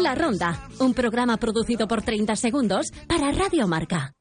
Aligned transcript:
La 0.00 0.14
Ronda, 0.14 0.68
un 0.78 0.94
programa 0.94 1.36
producido 1.36 1.86
por 1.88 2.02
30 2.02 2.36
segundos 2.36 2.92
para 3.06 3.30
Radio 3.32 3.66
Marca. 3.66 4.12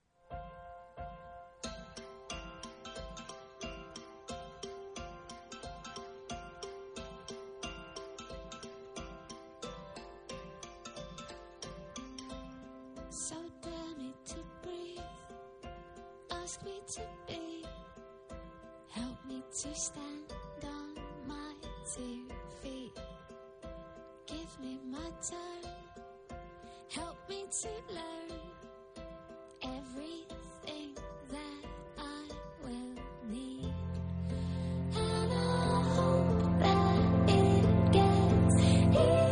To 19.64 19.74
stand 19.74 20.32
my. 21.26 22.37
Give 24.60 24.70
me 24.70 24.80
my 24.92 25.10
turn. 25.30 25.64
Help 26.90 27.18
me 27.30 27.46
to 27.62 27.70
learn 27.94 28.32
everything 29.62 30.96
that 31.30 31.64
I 31.98 32.30
will 32.64 32.96
need. 33.30 33.74
And 34.96 35.32
I 35.34 35.84
hope 35.96 36.60
that 36.60 37.30
it 37.30 37.92
gets 37.92 38.56
easier. 38.64 39.26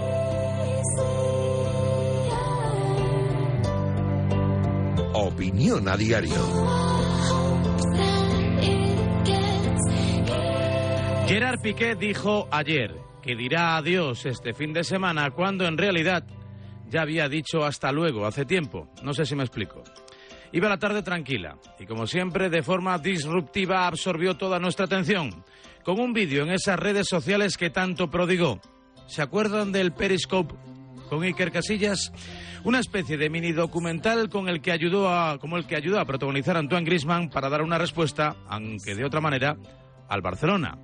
Opinión 5.13 5.87
a 5.87 5.97
diario. 5.97 6.41
Gerard 11.27 11.59
Piqué 11.61 11.95
dijo 11.95 12.47
ayer 12.51 13.14
que 13.25 13.35
dirá 13.35 13.77
adiós 13.77 14.27
este 14.27 14.53
fin 14.53 14.71
de 14.71 14.83
semana 14.83 15.31
cuando 15.31 15.65
en 15.65 15.79
realidad 15.79 16.23
ya 16.91 17.01
había 17.01 17.27
dicho 17.27 17.65
hasta 17.65 17.91
luego 17.91 18.27
hace 18.27 18.45
tiempo. 18.45 18.87
No 19.01 19.15
sé 19.15 19.25
si 19.25 19.35
me 19.35 19.43
explico. 19.43 19.83
Iba 20.51 20.69
la 20.69 20.77
tarde 20.77 21.01
tranquila 21.01 21.57
y 21.79 21.87
como 21.87 22.05
siempre 22.05 22.51
de 22.51 22.61
forma 22.61 22.99
disruptiva 22.99 23.87
absorbió 23.87 24.37
toda 24.37 24.59
nuestra 24.59 24.85
atención 24.85 25.43
con 25.83 25.99
un 25.99 26.13
vídeo 26.13 26.43
en 26.43 26.51
esas 26.51 26.77
redes 26.77 27.07
sociales 27.09 27.57
que 27.57 27.71
tanto 27.71 28.11
prodigó. 28.11 28.61
¿Se 29.07 29.23
acuerdan 29.23 29.71
del 29.71 29.91
Periscope 29.91 30.53
con 31.09 31.23
Iker 31.23 31.51
Casillas? 31.51 32.11
Una 32.63 32.79
especie 32.79 33.17
de 33.17 33.31
mini 33.31 33.53
documental 33.53 34.29
con 34.29 34.49
el 34.49 34.61
que 34.61 34.71
ayudó 34.71 35.09
a, 35.09 35.39
como 35.39 35.57
el 35.57 35.65
que 35.65 35.75
ayudó 35.75 35.99
a 35.99 36.05
protagonizar 36.05 36.57
Antoine 36.57 36.85
Griezmann 36.85 37.29
para 37.29 37.49
dar 37.49 37.63
una 37.63 37.79
respuesta, 37.79 38.35
aunque 38.47 38.93
de 38.93 39.03
otra 39.03 39.19
manera, 39.19 39.57
al 40.09 40.21
Barcelona. 40.21 40.77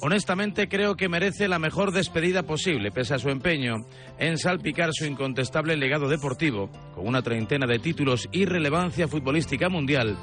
Honestamente 0.00 0.68
creo 0.68 0.96
que 0.96 1.08
merece 1.08 1.48
la 1.48 1.58
mejor 1.58 1.90
despedida 1.90 2.44
posible, 2.44 2.92
pese 2.92 3.14
a 3.14 3.18
su 3.18 3.30
empeño 3.30 3.78
en 4.18 4.38
salpicar 4.38 4.90
su 4.92 5.06
incontestable 5.06 5.76
legado 5.76 6.08
deportivo, 6.08 6.70
con 6.94 7.08
una 7.08 7.20
treintena 7.20 7.66
de 7.66 7.80
títulos 7.80 8.28
y 8.30 8.44
relevancia 8.44 9.08
futbolística 9.08 9.68
mundial, 9.68 10.16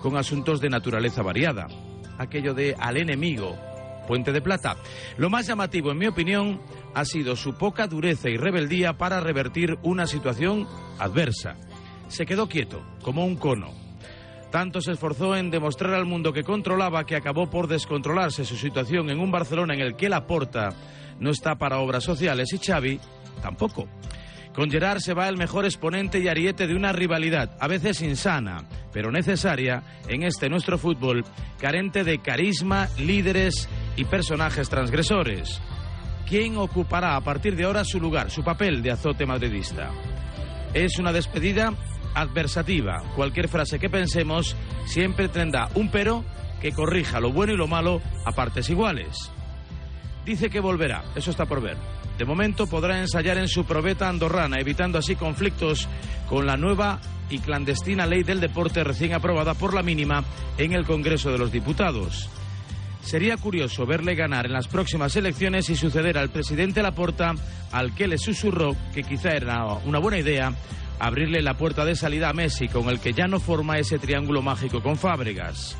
con 0.00 0.16
asuntos 0.16 0.62
de 0.62 0.70
naturaleza 0.70 1.22
variada. 1.22 1.66
Aquello 2.16 2.54
de 2.54 2.74
al 2.78 2.96
enemigo, 2.96 3.54
puente 4.06 4.32
de 4.32 4.40
plata. 4.40 4.76
Lo 5.18 5.28
más 5.28 5.46
llamativo, 5.46 5.90
en 5.92 5.98
mi 5.98 6.06
opinión, 6.06 6.62
ha 6.94 7.04
sido 7.04 7.36
su 7.36 7.52
poca 7.58 7.86
dureza 7.86 8.30
y 8.30 8.38
rebeldía 8.38 8.96
para 8.96 9.20
revertir 9.20 9.76
una 9.82 10.06
situación 10.06 10.66
adversa. 10.98 11.56
Se 12.08 12.24
quedó 12.24 12.48
quieto, 12.48 12.82
como 13.02 13.26
un 13.26 13.36
cono, 13.36 13.87
tanto 14.50 14.80
se 14.80 14.92
esforzó 14.92 15.36
en 15.36 15.50
demostrar 15.50 15.94
al 15.94 16.06
mundo 16.06 16.32
que 16.32 16.44
controlaba 16.44 17.04
que 17.04 17.16
acabó 17.16 17.50
por 17.50 17.68
descontrolarse 17.68 18.44
su 18.44 18.56
situación 18.56 19.10
en 19.10 19.20
un 19.20 19.30
Barcelona 19.30 19.74
en 19.74 19.80
el 19.80 19.96
que 19.96 20.08
Laporta 20.08 20.70
no 21.20 21.30
está 21.30 21.56
para 21.56 21.78
obras 21.78 22.04
sociales 22.04 22.52
y 22.52 22.58
Xavi 22.58 23.00
tampoco. 23.42 23.88
Con 24.54 24.70
Gerard 24.70 24.98
se 24.98 25.14
va 25.14 25.28
el 25.28 25.36
mejor 25.36 25.66
exponente 25.66 26.18
y 26.18 26.26
ariete 26.26 26.66
de 26.66 26.74
una 26.74 26.92
rivalidad, 26.92 27.56
a 27.60 27.68
veces 27.68 28.02
insana, 28.02 28.64
pero 28.92 29.12
necesaria 29.12 29.84
en 30.08 30.24
este 30.24 30.48
nuestro 30.48 30.78
fútbol, 30.78 31.24
carente 31.60 32.02
de 32.02 32.18
carisma, 32.18 32.88
líderes 32.98 33.68
y 33.96 34.04
personajes 34.04 34.68
transgresores. 34.68 35.60
¿Quién 36.28 36.56
ocupará 36.56 37.14
a 37.14 37.20
partir 37.20 37.54
de 37.54 37.64
ahora 37.64 37.84
su 37.84 38.00
lugar, 38.00 38.30
su 38.30 38.42
papel 38.42 38.82
de 38.82 38.90
azote 38.90 39.26
madridista? 39.26 39.90
Es 40.74 40.98
una 40.98 41.12
despedida 41.12 41.72
adversativa. 42.14 43.02
Cualquier 43.14 43.48
frase 43.48 43.78
que 43.78 43.90
pensemos 43.90 44.56
siempre 44.86 45.28
tendrá 45.28 45.68
un 45.74 45.90
pero 45.90 46.24
que 46.60 46.72
corrija 46.72 47.20
lo 47.20 47.32
bueno 47.32 47.52
y 47.52 47.56
lo 47.56 47.66
malo 47.66 48.00
a 48.24 48.32
partes 48.32 48.68
iguales. 48.70 49.30
Dice 50.24 50.50
que 50.50 50.60
volverá, 50.60 51.04
eso 51.14 51.30
está 51.30 51.46
por 51.46 51.62
ver. 51.62 51.76
De 52.18 52.24
momento 52.24 52.66
podrá 52.66 52.98
ensayar 52.98 53.38
en 53.38 53.48
su 53.48 53.64
probeta 53.64 54.08
andorrana, 54.08 54.58
evitando 54.58 54.98
así 54.98 55.14
conflictos 55.14 55.88
con 56.28 56.46
la 56.46 56.56
nueva 56.56 57.00
y 57.30 57.38
clandestina 57.38 58.06
ley 58.06 58.24
del 58.24 58.40
deporte 58.40 58.82
recién 58.82 59.14
aprobada 59.14 59.54
por 59.54 59.72
la 59.72 59.82
mínima 59.82 60.24
en 60.56 60.72
el 60.72 60.84
Congreso 60.84 61.30
de 61.30 61.38
los 61.38 61.52
Diputados. 61.52 62.28
Sería 63.00 63.36
curioso 63.36 63.86
verle 63.86 64.14
ganar 64.14 64.46
en 64.46 64.52
las 64.52 64.68
próximas 64.68 65.14
elecciones 65.16 65.70
y 65.70 65.76
suceder 65.76 66.18
al 66.18 66.30
presidente 66.30 66.82
Laporta, 66.82 67.34
al 67.72 67.94
que 67.94 68.08
le 68.08 68.18
susurró 68.18 68.76
que 68.92 69.04
quizá 69.04 69.30
era 69.30 69.64
una 69.84 69.98
buena 69.98 70.18
idea 70.18 70.52
abrirle 70.98 71.42
la 71.42 71.54
puerta 71.54 71.84
de 71.84 71.96
salida 71.96 72.30
a 72.30 72.32
Messi, 72.32 72.68
con 72.68 72.88
el 72.88 73.00
que 73.00 73.12
ya 73.12 73.26
no 73.26 73.40
forma 73.40 73.78
ese 73.78 73.98
triángulo 73.98 74.42
mágico 74.42 74.82
con 74.82 74.96
Fábregas. 74.96 75.76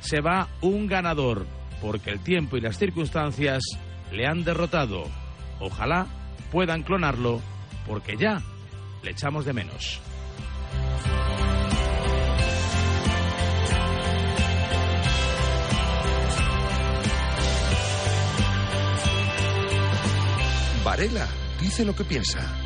Se 0.00 0.20
va 0.20 0.48
un 0.60 0.86
ganador, 0.86 1.46
porque 1.80 2.10
el 2.10 2.20
tiempo 2.20 2.56
y 2.56 2.60
las 2.60 2.78
circunstancias 2.78 3.62
le 4.12 4.26
han 4.26 4.44
derrotado. 4.44 5.04
Ojalá 5.60 6.06
puedan 6.50 6.82
clonarlo, 6.82 7.40
porque 7.86 8.16
ya 8.16 8.42
le 9.02 9.10
echamos 9.10 9.44
de 9.44 9.52
menos. 9.52 10.00
Varela 20.84 21.26
dice 21.60 21.84
lo 21.84 21.96
que 21.96 22.04
piensa. 22.04 22.65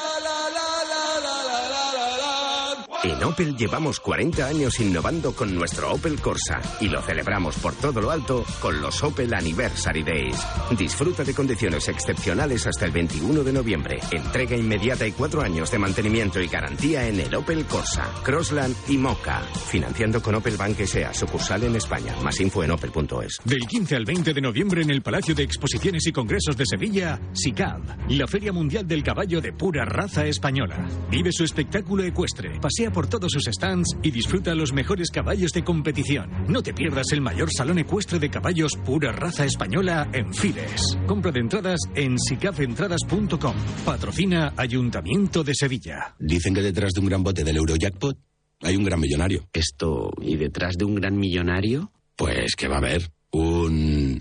En 3.03 3.23
Opel 3.23 3.57
llevamos 3.57 3.99
40 3.99 4.45
años 4.45 4.79
innovando 4.79 5.33
con 5.33 5.55
nuestro 5.55 5.91
Opel 5.91 6.21
Corsa 6.21 6.61
y 6.79 6.87
lo 6.87 7.01
celebramos 7.01 7.55
por 7.55 7.73
todo 7.73 7.99
lo 7.99 8.11
alto 8.11 8.45
con 8.61 8.79
los 8.79 9.01
Opel 9.01 9.33
Anniversary 9.33 10.03
Days. 10.03 10.37
Disfruta 10.77 11.23
de 11.23 11.33
condiciones 11.33 11.87
excepcionales 11.87 12.67
hasta 12.67 12.85
el 12.85 12.91
21 12.91 13.43
de 13.43 13.53
noviembre. 13.53 13.99
Entrega 14.11 14.55
inmediata 14.55 15.07
y 15.07 15.13
cuatro 15.13 15.41
años 15.41 15.71
de 15.71 15.79
mantenimiento 15.79 16.39
y 16.39 16.47
garantía 16.47 17.07
en 17.07 17.19
el 17.19 17.33
Opel 17.33 17.65
Corsa, 17.65 18.07
Crossland 18.23 18.75
y 18.87 18.99
Mocha. 18.99 19.41
Financiando 19.41 20.21
con 20.21 20.35
Opel 20.35 20.55
Bank 20.55 20.79
S.A. 20.81 21.11
sucursal 21.11 21.63
en 21.63 21.77
España. 21.77 22.15
Más 22.21 22.39
info 22.39 22.63
en 22.63 22.69
opel.es. 22.69 23.39
Del 23.43 23.65
15 23.65 23.95
al 23.95 24.05
20 24.05 24.31
de 24.31 24.41
noviembre 24.41 24.83
en 24.83 24.91
el 24.91 25.01
Palacio 25.01 25.33
de 25.33 25.41
Exposiciones 25.41 26.05
y 26.05 26.11
Congresos 26.11 26.55
de 26.55 26.67
Sevilla, 26.67 27.19
SICAV, 27.33 28.11
la 28.11 28.27
Feria 28.27 28.53
Mundial 28.53 28.87
del 28.87 29.01
Caballo 29.01 29.41
de 29.41 29.53
pura 29.53 29.85
raza 29.85 30.23
española. 30.27 30.87
Vive 31.09 31.31
su 31.31 31.43
espectáculo 31.43 32.03
ecuestre, 32.03 32.59
pasea 32.59 32.90
Pasea 32.91 32.93
por 32.93 33.07
todos 33.07 33.31
sus 33.31 33.45
stands 33.45 33.97
y 34.03 34.11
disfruta 34.11 34.53
los 34.55 34.73
mejores 34.73 35.09
caballos 35.09 35.51
de 35.51 35.63
competición. 35.63 36.29
No 36.47 36.61
te 36.61 36.73
pierdas 36.73 37.11
el 37.11 37.21
mayor 37.21 37.49
salón 37.51 37.79
ecuestre 37.79 38.19
de 38.19 38.29
caballos 38.29 38.73
pura 38.85 39.11
raza 39.11 39.45
española 39.45 40.09
en 40.13 40.33
Fides. 40.33 40.97
Compra 41.07 41.31
de 41.31 41.39
entradas 41.39 41.79
en 41.95 42.17
sicafentradas.com. 42.19 43.55
Patrocina 43.85 44.53
Ayuntamiento 44.57 45.43
de 45.43 45.53
Sevilla. 45.55 46.15
Dicen 46.19 46.53
que 46.53 46.61
detrás 46.61 46.93
de 46.93 46.99
un 46.99 47.07
gran 47.07 47.23
bote 47.23 47.43
del 47.43 47.57
Eurojackpot 47.57 48.17
hay 48.61 48.75
un 48.75 48.83
gran 48.83 48.99
millonario. 48.99 49.47
Esto, 49.53 50.11
¿y 50.21 50.35
detrás 50.35 50.75
de 50.77 50.85
un 50.85 50.95
gran 50.95 51.17
millonario? 51.17 51.91
Pues 52.15 52.55
que 52.55 52.67
va 52.67 52.75
a 52.75 52.79
haber 52.79 53.09
un... 53.31 54.19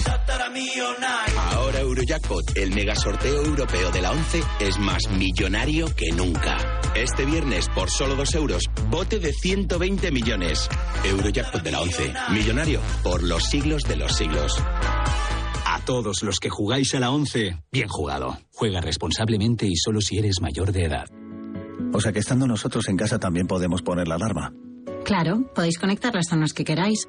Ahora 1.53 1.81
Eurojackpot, 1.81 2.57
el 2.57 2.75
mega 2.75 2.95
sorteo 2.95 3.45
europeo 3.45 3.91
de 3.91 4.03
la 4.03 4.13
11, 4.13 4.43
es 4.61 4.79
más 4.79 5.09
millonario 5.11 5.87
que 5.95 6.11
nunca. 6.13 6.81
Este 6.95 7.25
viernes, 7.25 7.69
por 7.75 7.91
solo 7.91 8.17
2 8.17 8.35
euros, 8.35 8.65
bote 8.89 9.19
de 9.19 9.33
120 9.33 10.11
millones. 10.11 10.69
Eurojackpot 11.05 11.63
de 11.63 11.71
la 11.71 11.81
11, 11.81 12.13
millonario 12.33 12.81
por 13.03 13.23
los 13.23 13.45
siglos 13.45 13.83
de 13.85 13.97
los 13.97 14.17
siglos. 14.17 14.53
A 14.63 15.81
todos 15.85 16.23
los 16.23 16.39
que 16.39 16.51
jugáis 16.51 16.95
a 16.95 17.01
la 17.01 17.11
11, 17.11 17.63
bien 17.73 17.89
jugado. 17.89 18.39
Juega 18.53 18.81
responsablemente 18.81 19.67
y 19.67 19.77
solo 19.77 20.01
si 20.01 20.19
eres 20.19 20.41
mayor 20.41 20.73
de 20.73 20.85
edad. 20.85 21.07
O 21.93 22.01
sea 22.01 22.13
que 22.13 22.21
estando 22.21 22.47
nosotros 22.47 22.89
en 22.89 22.97
casa 22.97 23.19
también 23.19 23.47
podemos 23.47 23.83
poner 23.83 24.07
la 24.07 24.17
alarma. 24.17 24.53
Claro, 25.05 25.51
podéis 25.55 25.79
conectar 25.79 26.15
las 26.15 26.29
zonas 26.29 26.53
que 26.53 26.65
queráis. 26.65 27.09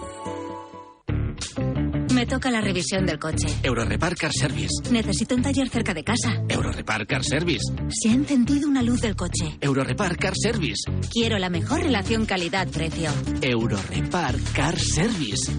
Toca 2.31 2.49
la 2.49 2.61
revisión 2.61 3.05
del 3.05 3.19
coche. 3.19 3.45
Eurorepar 3.61 4.15
Car 4.15 4.31
Service. 4.31 4.89
Necesito 4.89 5.35
un 5.35 5.41
taller 5.41 5.67
cerca 5.67 5.93
de 5.93 6.01
casa. 6.01 6.41
Eurorepar 6.47 7.05
Car 7.05 7.25
Service. 7.25 7.73
Se 7.89 8.07
ha 8.07 8.13
encendido 8.13 8.69
una 8.69 8.81
luz 8.81 9.01
del 9.01 9.17
coche. 9.17 9.57
Eurorepar 9.59 10.15
Car 10.15 10.31
Service. 10.41 10.89
Quiero 11.11 11.37
la 11.37 11.49
mejor 11.49 11.83
relación 11.83 12.25
calidad-precio. 12.25 13.11
Eurorepar 13.41 14.37
Car 14.55 14.79
Service. 14.79 15.51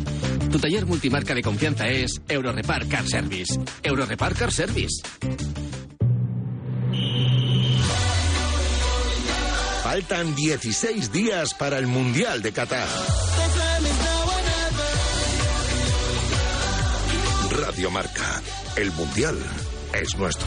Tu 0.51 0.59
taller 0.59 0.87
multimarca 0.87 1.35
de 1.35 1.43
confianza 1.43 1.87
es 1.89 2.23
Eurorepar 2.27 2.89
Car 2.89 3.07
Service. 3.07 3.61
Eurorepar 3.83 4.35
Car 4.35 4.51
Service. 4.51 5.03
Faltan 9.83 10.35
16 10.35 11.13
días 11.13 11.53
para 11.53 11.77
el 11.77 11.87
Mundial 11.87 12.41
de 12.41 12.51
Qatar. 12.53 12.89
Radio 17.73 17.91
Marca. 17.91 18.43
El 18.77 18.93
Mundial 18.93 19.39
es 19.95 20.15
nuestro. 20.19 20.47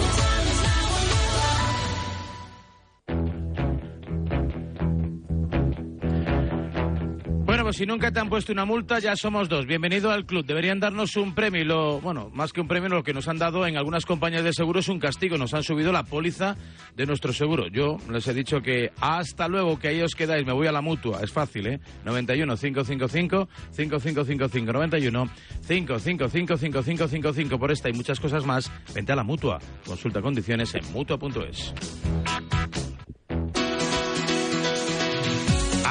Si 7.75 7.85
nunca 7.85 8.09
te 8.09 8.21
han 8.21 8.29
puesto 8.29 8.53
una 8.53 8.63
multa, 8.63 8.99
ya 8.99 9.17
somos 9.17 9.49
dos. 9.49 9.65
Bienvenido 9.65 10.09
al 10.09 10.25
club. 10.25 10.45
Deberían 10.45 10.79
darnos 10.79 11.17
un 11.17 11.35
premio. 11.35 11.65
Lo, 11.65 11.99
bueno, 11.99 12.29
más 12.33 12.53
que 12.53 12.61
un 12.61 12.69
premio, 12.69 12.87
lo 12.87 13.03
que 13.03 13.13
nos 13.13 13.27
han 13.27 13.37
dado 13.37 13.67
en 13.67 13.75
algunas 13.75 14.05
compañías 14.05 14.45
de 14.45 14.53
seguro 14.53 14.79
es 14.79 14.87
un 14.87 14.97
castigo. 14.97 15.37
Nos 15.37 15.53
han 15.53 15.61
subido 15.61 15.91
la 15.91 16.03
póliza 16.03 16.55
de 16.95 17.05
nuestro 17.05 17.33
seguro. 17.33 17.67
Yo 17.67 17.97
les 18.09 18.25
he 18.29 18.33
dicho 18.33 18.61
que 18.61 18.91
hasta 19.01 19.49
luego, 19.49 19.77
que 19.77 19.89
ahí 19.89 20.01
os 20.01 20.15
quedáis. 20.15 20.45
Me 20.45 20.53
voy 20.53 20.67
a 20.67 20.71
la 20.71 20.79
mutua. 20.79 21.19
Es 21.21 21.33
fácil, 21.33 21.67
¿eh? 21.67 21.79
91 22.05 22.55
555 22.55 23.49
5555 23.71 24.71
91 24.71 25.29
555 25.67 26.57
5555 26.57 27.59
por 27.59 27.71
esta 27.71 27.89
y 27.89 27.93
muchas 27.93 28.21
cosas 28.21 28.45
más. 28.45 28.71
Vente 28.93 29.11
a 29.11 29.17
la 29.17 29.23
mutua. 29.23 29.59
Consulta 29.85 30.21
condiciones 30.21 30.73
en 30.75 30.89
mutua.es. 30.93 31.73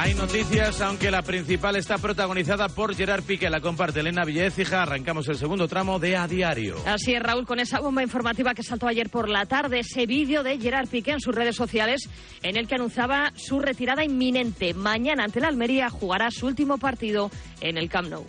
Hay 0.04 0.12
noticias, 0.12 0.82
aunque 0.82 1.10
la 1.10 1.22
principal 1.22 1.76
está 1.76 1.96
protagonizada 1.96 2.68
por 2.68 2.94
Gerard 2.94 3.22
Piqué. 3.22 3.48
La 3.48 3.62
comparte 3.62 4.00
Elena 4.00 4.22
Villecija. 4.26 4.82
Arrancamos 4.82 5.26
el 5.28 5.36
segundo 5.36 5.66
tramo 5.66 5.98
de 5.98 6.14
A 6.14 6.28
Diario. 6.28 6.76
Así 6.84 7.14
es, 7.14 7.22
Raúl, 7.22 7.46
con 7.46 7.58
esa 7.58 7.80
bomba 7.80 8.02
informativa 8.02 8.52
que 8.52 8.62
saltó 8.62 8.86
ayer 8.86 9.08
por 9.08 9.30
la 9.30 9.46
tarde, 9.46 9.78
ese 9.78 10.04
vídeo 10.04 10.42
de 10.42 10.58
Gerard 10.58 10.88
Piqué 10.88 11.12
en 11.12 11.20
sus 11.20 11.34
redes 11.34 11.56
sociales 11.56 12.02
en 12.42 12.58
el 12.58 12.68
que 12.68 12.74
anunciaba 12.74 13.32
su 13.34 13.60
retirada 13.60 14.04
inminente. 14.04 14.74
Mañana 14.74 15.24
ante 15.24 15.40
la 15.40 15.48
Almería 15.48 15.88
jugará 15.88 16.30
su 16.30 16.48
último 16.48 16.76
partido 16.76 17.30
en 17.62 17.78
el 17.78 17.88
Camp 17.88 18.10
Nou. 18.10 18.26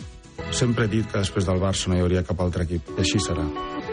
Sempre 0.52 0.86
he 0.86 0.88
dit 0.88 1.12
que 1.12 1.20
després 1.20 1.44
del 1.44 1.60
Barça 1.60 1.92
no 1.92 1.98
hi 1.98 2.04
hauria 2.06 2.24
cap 2.24 2.40
altre 2.40 2.64
equip, 2.64 2.94
i 2.96 3.04
així 3.04 3.20
serà. 3.20 3.44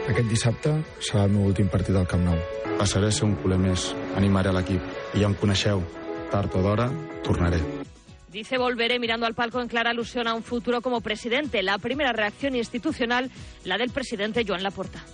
Aquest 0.06 0.30
dissabte 0.30 0.76
serà 1.00 1.24
el 1.26 1.34
meu 1.34 1.50
últim 1.50 1.66
partit 1.66 1.98
al 1.98 2.06
Camp 2.06 2.22
Nou. 2.30 2.38
Passaré 2.78 3.10
a 3.10 3.14
ser 3.14 3.26
un 3.26 3.34
culer 3.42 3.58
més, 3.58 3.88
animaré 4.14 4.50
a 4.50 4.56
l'equip, 4.58 4.86
i 5.14 5.22
ja 5.22 5.26
em 5.30 5.34
coneixeu, 5.38 5.82
tard 6.32 6.56
o 6.56 6.62
d'hora, 6.64 6.88
tornaré. 7.22 7.60
Dice 8.32 8.56
volveré 8.56 8.98
mirando 8.98 9.26
al 9.26 9.34
palco 9.34 9.60
en 9.60 9.68
clara 9.68 9.90
alusión 9.90 10.26
a 10.26 10.32
un 10.32 10.42
futuro 10.42 10.80
como 10.80 11.02
presidente. 11.02 11.62
La 11.62 11.76
primera 11.76 12.14
reacción 12.14 12.56
institucional, 12.56 13.30
la 13.64 13.76
del 13.76 13.90
presidente 13.90 14.44
Joan 14.48 14.62
Laporta. 14.62 15.04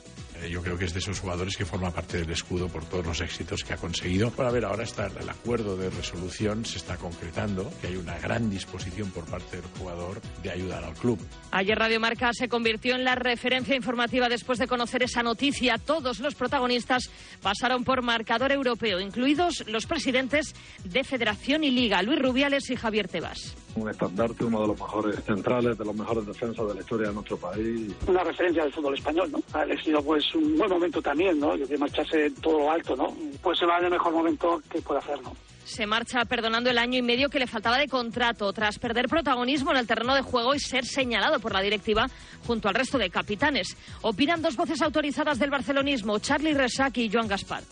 Eh, 0.42 0.50
Yo 0.50 0.62
creo 0.62 0.78
que 0.78 0.84
es 0.84 0.92
de 0.92 1.00
esos 1.00 1.20
jugadores 1.20 1.56
que 1.56 1.64
forma 1.64 1.90
parte 1.90 2.18
del 2.18 2.30
escudo 2.30 2.68
por 2.68 2.84
todos 2.84 3.04
los 3.06 3.20
éxitos 3.20 3.64
que 3.64 3.72
ha 3.74 3.76
conseguido. 3.76 4.32
A 4.38 4.50
ver, 4.50 4.64
ahora 4.64 4.84
está 4.84 5.06
el 5.06 5.28
acuerdo 5.28 5.76
de 5.76 5.90
resolución, 5.90 6.64
se 6.64 6.78
está 6.78 6.96
concretando, 6.96 7.70
que 7.80 7.88
hay 7.88 7.96
una 7.96 8.18
gran 8.18 8.48
disposición 8.50 9.10
por 9.10 9.24
parte 9.24 9.56
del 9.56 9.66
jugador 9.78 10.20
de 10.42 10.50
ayudar 10.50 10.84
al 10.84 10.94
club. 10.94 11.18
Ayer 11.50 11.78
Radio 11.78 12.00
Marca 12.00 12.30
se 12.32 12.48
convirtió 12.48 12.94
en 12.94 13.04
la 13.04 13.14
referencia 13.14 13.74
informativa 13.74 14.28
después 14.28 14.58
de 14.58 14.66
conocer 14.66 15.02
esa 15.02 15.22
noticia. 15.22 15.78
Todos 15.78 16.20
los 16.20 16.34
protagonistas 16.34 17.10
pasaron 17.42 17.84
por 17.84 18.02
marcador 18.02 18.52
europeo, 18.52 19.00
incluidos 19.00 19.64
los 19.66 19.86
presidentes 19.86 20.54
de 20.84 21.04
Federación 21.04 21.64
y 21.64 21.70
Liga, 21.70 22.02
Luis 22.02 22.20
Rubiales 22.20 22.70
y 22.70 22.76
Javier 22.76 23.08
Tebas. 23.08 23.54
Un 23.82 23.90
estandarte, 23.90 24.44
uno 24.44 24.60
de 24.62 24.68
los 24.68 24.80
mejores 24.80 25.24
centrales, 25.24 25.78
de 25.78 25.84
los 25.84 25.94
mejores 25.94 26.26
defensas 26.26 26.66
de 26.68 26.74
la 26.74 26.80
historia 26.80 27.08
de 27.08 27.14
nuestro 27.14 27.36
país. 27.36 27.92
una 28.06 28.24
referencia 28.24 28.62
del 28.62 28.72
fútbol 28.72 28.94
español, 28.94 29.30
¿no? 29.30 29.42
Ha 29.52 29.62
elegido 29.62 30.02
pues 30.02 30.34
un 30.34 30.56
buen 30.56 30.70
momento 30.70 31.00
también, 31.02 31.38
¿no? 31.38 31.56
De 31.56 31.78
marcharse 31.78 32.26
en 32.26 32.34
todo 32.36 32.58
lo 32.58 32.70
alto, 32.70 32.96
¿no? 32.96 33.14
Pues 33.42 33.58
se 33.58 33.66
va 33.66 33.78
en 33.78 33.84
el 33.84 33.90
mejor 33.90 34.12
momento 34.12 34.60
que 34.70 34.80
puede 34.80 35.00
hacer, 35.00 35.20
¿no? 35.22 35.34
Se 35.64 35.86
marcha 35.86 36.24
perdonando 36.24 36.70
el 36.70 36.78
año 36.78 36.98
y 36.98 37.02
medio 37.02 37.28
que 37.28 37.38
le 37.38 37.46
faltaba 37.46 37.76
de 37.76 37.88
contrato 37.88 38.50
tras 38.54 38.78
perder 38.78 39.06
protagonismo 39.06 39.70
en 39.72 39.76
el 39.76 39.86
terreno 39.86 40.14
de 40.14 40.22
juego 40.22 40.54
y 40.54 40.60
ser 40.60 40.86
señalado 40.86 41.40
por 41.40 41.52
la 41.52 41.60
directiva 41.60 42.06
junto 42.46 42.68
al 42.68 42.74
resto 42.74 42.96
de 42.96 43.10
capitanes. 43.10 43.76
Opinan 44.00 44.40
dos 44.40 44.56
voces 44.56 44.80
autorizadas 44.80 45.38
del 45.38 45.50
barcelonismo, 45.50 46.18
Charlie 46.20 46.54
Resac 46.54 46.96
y 46.96 47.10
Joan 47.12 47.28
Gaspar. 47.28 47.62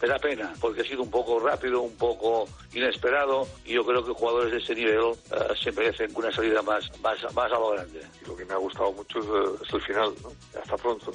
Me 0.00 0.08
da 0.08 0.18
pena, 0.18 0.52
porque 0.60 0.82
ha 0.82 0.84
sido 0.84 1.02
un 1.02 1.10
poco 1.10 1.40
rápido, 1.40 1.82
un 1.82 1.96
poco 1.96 2.48
inesperado, 2.72 3.48
y 3.64 3.74
yo 3.74 3.84
creo 3.84 4.04
que 4.04 4.12
jugadores 4.12 4.52
de 4.52 4.58
ese 4.58 4.74
nivel 4.74 5.12
eh, 5.32 5.54
se 5.60 5.72
merecen 5.72 6.10
una 6.14 6.30
salida 6.30 6.62
más, 6.62 6.84
más, 7.00 7.18
más 7.34 7.52
a 7.52 7.58
lo 7.58 7.70
grande. 7.70 8.00
Lo 8.26 8.36
que 8.36 8.44
me 8.44 8.54
ha 8.54 8.58
gustado 8.58 8.92
mucho 8.92 9.18
es, 9.18 9.24
eh, 9.26 9.64
es 9.66 9.74
el 9.74 9.80
final, 9.82 10.14
¿no? 10.22 10.30
Hasta 10.60 10.76
pronto. 10.76 11.12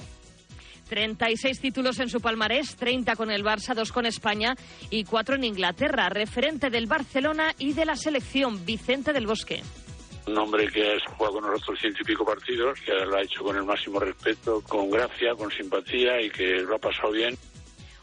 36 0.90 1.60
títulos 1.60 2.00
en 2.00 2.10
su 2.10 2.22
palmarés, 2.22 2.76
30 2.76 3.16
con 3.16 3.32
el 3.32 3.44
Barça, 3.44 3.74
2 3.74 3.92
con 3.92 4.06
España 4.06 4.56
y 4.90 5.06
4 5.06 5.36
en 5.36 5.46
Inglaterra. 5.46 6.10
Referente 6.10 6.70
del 6.70 6.86
Barcelona 6.86 7.54
y 7.58 7.74
de 7.74 7.86
la 7.86 7.96
selección, 7.96 8.66
Vicente 8.66 9.14
del 9.14 9.26
Bosque. 9.26 9.64
Un 10.28 10.38
hombre 10.38 10.68
que 10.68 10.84
ha 10.84 11.10
jugado 11.16 11.40
con 11.40 11.52
nosotros 11.52 11.80
ciento 11.80 12.00
y 12.02 12.06
pico 12.06 12.24
partidos, 12.24 12.80
que 12.82 12.94
lo 12.94 13.16
ha 13.16 13.22
hecho 13.22 13.44
con 13.44 13.58
el 13.58 13.64
máximo 13.64 14.00
respeto, 14.00 14.62
con 14.62 14.90
gracia, 14.90 15.34
con 15.36 15.52
simpatía 15.52 16.22
y 16.22 16.30
que 16.30 16.62
lo 16.62 16.76
ha 16.76 16.80
pasado 16.80 17.12
bien. 17.12 17.36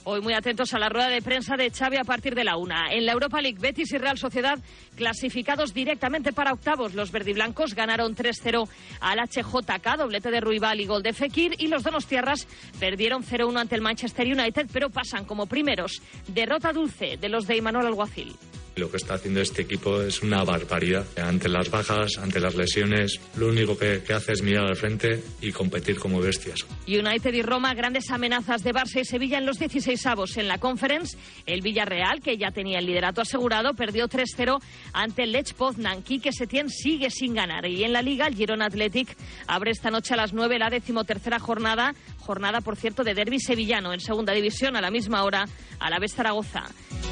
Hoy 0.05 0.23
muy 0.23 0.33
atentos 0.33 0.73
a 0.73 0.79
la 0.79 0.89
rueda 0.89 1.09
de 1.09 1.21
prensa 1.21 1.57
de 1.57 1.71
Xavi 1.71 1.99
a 1.99 2.05
partir 2.05 2.35
de 2.35 2.43
la 2.43 2.57
una. 2.57 2.91
En 2.91 3.05
la 3.05 3.13
Europa 3.13 3.39
League, 3.43 3.59
Betis 3.61 3.93
y 3.93 3.99
Real 3.99 4.17
Sociedad 4.17 4.59
clasificados 4.97 5.75
directamente 5.75 6.33
para 6.33 6.55
octavos. 6.55 6.95
Los 6.95 7.13
verdiblancos 7.13 7.75
ganaron 7.75 8.17
3-0 8.17 8.67
al 9.01 9.19
HJK, 9.19 9.99
doblete 9.99 10.31
de 10.31 10.41
Ruibal 10.41 10.81
y 10.81 10.87
gol 10.87 11.03
de 11.03 11.13
Fekir. 11.13 11.55
Y 11.59 11.69
los 11.69 11.83
donostiarras 11.83 12.49
perdieron 12.79 13.23
0-1 13.23 13.61
ante 13.61 13.75
el 13.75 13.83
Manchester 13.83 14.27
United, 14.27 14.71
pero 14.73 14.89
pasan 14.89 15.27
como 15.27 15.45
primeros. 15.45 16.01
Derrota 16.29 16.73
dulce 16.73 17.19
de 17.19 17.29
los 17.29 17.47
de 17.47 17.59
Imanol 17.59 17.87
Alguacil. 17.87 18.35
Lo 18.81 18.91
que 18.91 18.97
está 18.97 19.13
haciendo 19.13 19.43
este 19.43 19.61
equipo 19.61 20.01
es 20.01 20.23
una 20.23 20.43
barbaridad. 20.43 21.07
Ante 21.23 21.51
las 21.51 21.71
bajas, 21.71 22.17
ante 22.17 22.41
las 22.41 22.55
lesiones, 22.55 23.21
lo 23.37 23.49
único 23.49 23.77
que, 23.77 24.03
que 24.03 24.15
hace 24.15 24.33
es 24.33 24.43
mirar 24.43 24.65
al 24.65 24.75
frente 24.75 25.23
y 25.43 25.53
competir 25.53 25.99
como 25.99 26.19
bestias. 26.19 26.67
United 26.87 27.35
y 27.35 27.43
Roma, 27.43 27.75
grandes 27.75 28.11
amenazas 28.11 28.65
de 28.65 28.73
Barça 28.73 29.03
y 29.03 29.05
Sevilla 29.05 29.37
en 29.37 29.45
los 29.45 29.59
16 29.59 30.07
avos 30.07 30.39
en 30.39 30.49
la 30.49 30.57
Conference. 30.57 31.19
El 31.45 31.61
Villarreal, 31.61 32.23
que 32.23 32.39
ya 32.39 32.53
tenía 32.53 32.79
el 32.79 32.87
liderato 32.87 33.21
asegurado, 33.21 33.75
perdió 33.75 34.09
3-0 34.09 34.59
ante 34.95 35.25
el 35.25 35.33
Lech 35.33 35.53
Poznan. 35.53 36.03
Quique 36.03 36.33
Setién 36.33 36.71
sigue 36.71 37.11
sin 37.11 37.35
ganar. 37.35 37.67
Y 37.67 37.85
en 37.85 37.93
la 37.93 38.01
Liga, 38.01 38.29
el 38.29 38.35
Girona 38.35 38.65
Athletic 38.65 39.15
abre 39.47 39.73
esta 39.73 39.91
noche 39.91 40.15
a 40.15 40.17
las 40.17 40.33
9 40.33 40.59
la 40.59 40.71
decimotercera 40.71 41.39
jornada. 41.39 41.95
Jornada, 42.21 42.63
por 42.63 42.77
cierto, 42.77 43.05
de 43.05 43.13
derby 43.13 43.41
sevillano 43.41 43.93
en 43.93 44.01
segunda 44.01 44.33
división 44.33 44.75
a 44.75 44.81
la 44.81 44.91
misma 44.91 45.23
hora 45.25 45.45
a 45.79 45.91
la 45.91 45.99
vez 45.99 46.15
Zaragoza. 46.15 46.65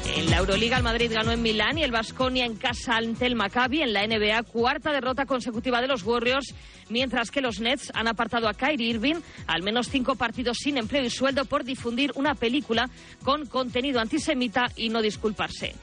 En 0.05 0.29
la 0.29 0.37
Euroliga, 0.37 0.77
el 0.77 0.83
Madrid 0.83 1.11
ganó 1.13 1.31
en 1.31 1.41
Milán 1.41 1.77
y 1.77 1.83
el 1.83 1.91
Vasconia 1.91 2.45
en 2.45 2.55
casa 2.55 2.97
ante 2.97 3.25
el 3.25 3.35
Maccabi. 3.35 3.81
En 3.81 3.93
la 3.93 4.05
NBA, 4.05 4.43
cuarta 4.43 4.91
derrota 4.91 5.25
consecutiva 5.25 5.81
de 5.81 5.87
los 5.87 6.03
Warriors, 6.03 6.53
mientras 6.89 7.31
que 7.31 7.41
los 7.41 7.59
Nets 7.59 7.91
han 7.93 8.07
apartado 8.07 8.47
a 8.47 8.53
Kyrie 8.53 8.89
Irving, 8.89 9.15
al 9.47 9.63
menos 9.63 9.89
cinco 9.89 10.15
partidos 10.15 10.57
sin 10.57 10.77
empleo 10.77 11.03
y 11.03 11.09
sueldo 11.09 11.45
por 11.45 11.63
difundir 11.63 12.11
una 12.15 12.35
película 12.35 12.89
con 13.23 13.45
contenido 13.45 13.99
antisemita 13.99 14.67
y 14.75 14.89
no 14.89 15.01
disculparse. 15.01 15.75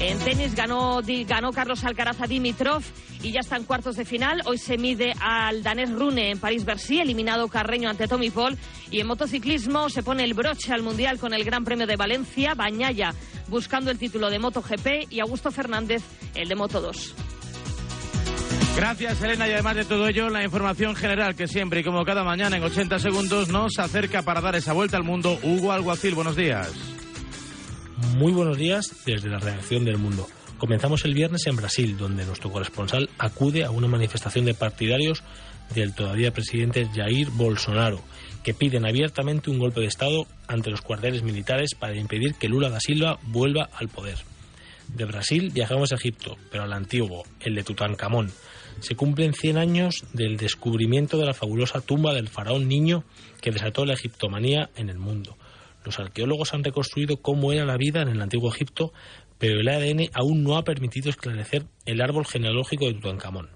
En 0.00 0.18
tenis 0.18 0.54
ganó, 0.54 1.00
ganó 1.26 1.52
Carlos 1.52 1.84
Alcaraz 1.84 2.20
a 2.20 2.26
Dimitrov 2.26 2.82
y 3.22 3.32
ya 3.32 3.40
está 3.40 3.56
en 3.56 3.64
cuartos 3.64 3.96
de 3.96 4.04
final. 4.04 4.42
Hoy 4.44 4.58
se 4.58 4.76
mide 4.76 5.14
al 5.20 5.62
danés 5.62 5.90
Rune 5.90 6.30
en 6.30 6.38
París-Bercy, 6.38 7.00
eliminado 7.00 7.48
Carreño 7.48 7.88
ante 7.88 8.08
Tommy 8.08 8.30
Paul. 8.30 8.58
Y 8.90 9.00
en 9.00 9.06
motociclismo 9.06 9.88
se 9.88 10.02
pone 10.02 10.24
el 10.24 10.34
broche 10.34 10.72
al 10.72 10.82
Mundial 10.82 11.18
con 11.18 11.32
el 11.32 11.44
Gran 11.44 11.64
Premio 11.64 11.86
de 11.86 11.96
Valencia. 11.96 12.54
Bañaya 12.54 13.14
buscando 13.48 13.90
el 13.90 13.98
título 13.98 14.30
de 14.30 14.38
MotoGP 14.38 15.10
y 15.10 15.20
Augusto 15.20 15.50
Fernández 15.50 16.02
el 16.34 16.48
de 16.48 16.54
Moto 16.54 16.80
2. 16.80 17.33
Gracias, 18.76 19.22
Elena. 19.22 19.48
Y 19.48 19.52
además 19.52 19.76
de 19.76 19.84
todo 19.84 20.08
ello, 20.08 20.28
la 20.28 20.42
información 20.42 20.96
general 20.96 21.36
que 21.36 21.46
siempre 21.46 21.80
y 21.80 21.84
como 21.84 22.04
cada 22.04 22.24
mañana 22.24 22.56
en 22.56 22.62
80 22.64 22.98
segundos 22.98 23.48
nos 23.48 23.78
acerca 23.78 24.22
para 24.22 24.40
dar 24.40 24.56
esa 24.56 24.72
vuelta 24.72 24.96
al 24.96 25.04
mundo. 25.04 25.38
Hugo 25.42 25.72
Alguacil, 25.72 26.14
buenos 26.14 26.36
días. 26.36 26.72
Muy 28.16 28.32
buenos 28.32 28.58
días 28.58 29.04
desde 29.06 29.28
la 29.28 29.38
reacción 29.38 29.84
del 29.84 29.98
mundo. 29.98 30.26
Comenzamos 30.58 31.04
el 31.04 31.14
viernes 31.14 31.46
en 31.46 31.56
Brasil, 31.56 31.96
donde 31.96 32.24
nuestro 32.24 32.50
corresponsal 32.50 33.10
acude 33.18 33.64
a 33.64 33.70
una 33.70 33.86
manifestación 33.86 34.44
de 34.44 34.54
partidarios 34.54 35.22
del 35.74 35.94
todavía 35.94 36.32
presidente 36.32 36.88
Jair 36.94 37.30
Bolsonaro, 37.30 38.00
que 38.42 38.54
piden 38.54 38.86
abiertamente 38.86 39.50
un 39.50 39.58
golpe 39.58 39.80
de 39.80 39.86
Estado 39.86 40.26
ante 40.48 40.70
los 40.70 40.82
cuarteles 40.82 41.22
militares 41.22 41.74
para 41.78 41.96
impedir 41.96 42.34
que 42.34 42.48
Lula 42.48 42.70
da 42.70 42.80
Silva 42.80 43.18
vuelva 43.22 43.68
al 43.74 43.88
poder. 43.88 44.18
De 44.88 45.04
Brasil 45.04 45.50
viajamos 45.52 45.92
a 45.92 45.96
Egipto, 45.96 46.36
pero 46.50 46.64
al 46.64 46.72
antiguo, 46.72 47.24
el 47.40 47.54
de 47.54 47.64
Tutankamón. 47.64 48.30
Se 48.80 48.96
cumplen 48.96 49.32
100 49.32 49.58
años 49.58 50.04
del 50.12 50.36
descubrimiento 50.36 51.18
de 51.18 51.26
la 51.26 51.34
fabulosa 51.34 51.80
tumba 51.80 52.12
del 52.14 52.28
faraón 52.28 52.68
niño 52.68 53.04
que 53.40 53.50
desató 53.50 53.84
la 53.84 53.94
egiptomanía 53.94 54.70
en 54.76 54.88
el 54.88 54.98
mundo. 54.98 55.36
Los 55.84 55.98
arqueólogos 55.98 56.54
han 56.54 56.64
reconstruido 56.64 57.18
cómo 57.18 57.52
era 57.52 57.64
la 57.64 57.76
vida 57.76 58.02
en 58.02 58.08
el 58.08 58.22
antiguo 58.22 58.52
Egipto, 58.52 58.92
pero 59.38 59.60
el 59.60 59.68
ADN 59.68 60.10
aún 60.14 60.42
no 60.42 60.56
ha 60.56 60.64
permitido 60.64 61.10
esclarecer 61.10 61.66
el 61.84 62.00
árbol 62.00 62.26
genealógico 62.26 62.86
de 62.86 62.94
Tutankamón. 62.94 63.50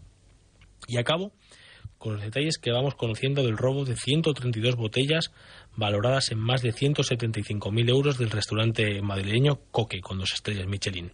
Y 0.86 0.98
acabo 0.98 1.32
con 1.98 2.14
los 2.14 2.22
detalles 2.22 2.58
que 2.58 2.70
vamos 2.70 2.94
conociendo 2.94 3.42
del 3.42 3.56
robo 3.56 3.84
de 3.84 3.96
132 3.96 4.76
botellas 4.76 5.32
valoradas 5.76 6.30
en 6.30 6.38
más 6.38 6.62
de 6.62 6.72
175.000 6.72 7.88
euros 7.88 8.18
del 8.18 8.30
restaurante 8.30 9.02
madrileño 9.02 9.60
Coque 9.70 10.00
con 10.00 10.18
dos 10.18 10.32
estrellas 10.32 10.66
Michelin. 10.66 11.12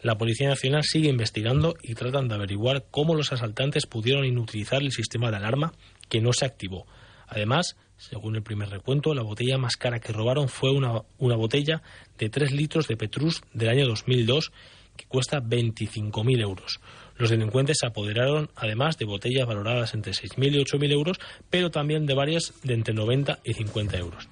La 0.00 0.16
Policía 0.16 0.48
Nacional 0.48 0.84
sigue 0.84 1.08
investigando 1.08 1.74
y 1.82 1.94
tratan 1.94 2.28
de 2.28 2.34
averiguar 2.34 2.84
cómo 2.90 3.14
los 3.14 3.32
asaltantes 3.32 3.86
pudieron 3.86 4.24
inutilizar 4.24 4.82
el 4.82 4.92
sistema 4.92 5.30
de 5.30 5.38
alarma 5.38 5.72
que 6.08 6.20
no 6.20 6.32
se 6.32 6.44
activó. 6.44 6.86
Además, 7.26 7.76
según 7.96 8.36
el 8.36 8.42
primer 8.42 8.70
recuento, 8.70 9.12
la 9.12 9.22
botella 9.22 9.58
más 9.58 9.76
cara 9.76 9.98
que 9.98 10.12
robaron 10.12 10.48
fue 10.48 10.70
una, 10.70 11.02
una 11.18 11.36
botella 11.36 11.82
de 12.16 12.28
3 12.28 12.52
litros 12.52 12.86
de 12.86 12.96
Petrus 12.96 13.42
del 13.52 13.70
año 13.70 13.86
2002 13.86 14.52
que 14.96 15.06
cuesta 15.06 15.40
25.000 15.40 16.40
euros. 16.40 16.80
Los 17.16 17.30
delincuentes 17.30 17.78
se 17.80 17.86
apoderaron 17.86 18.50
además 18.54 18.98
de 18.98 19.04
botellas 19.04 19.46
valoradas 19.46 19.94
entre 19.94 20.12
6.000 20.12 20.54
y 20.54 20.64
8.000 20.64 20.92
euros, 20.92 21.18
pero 21.50 21.70
también 21.70 22.06
de 22.06 22.14
varias 22.14 22.54
de 22.62 22.74
entre 22.74 22.94
90 22.94 23.40
y 23.44 23.54
50 23.54 23.96
euros. 23.98 24.28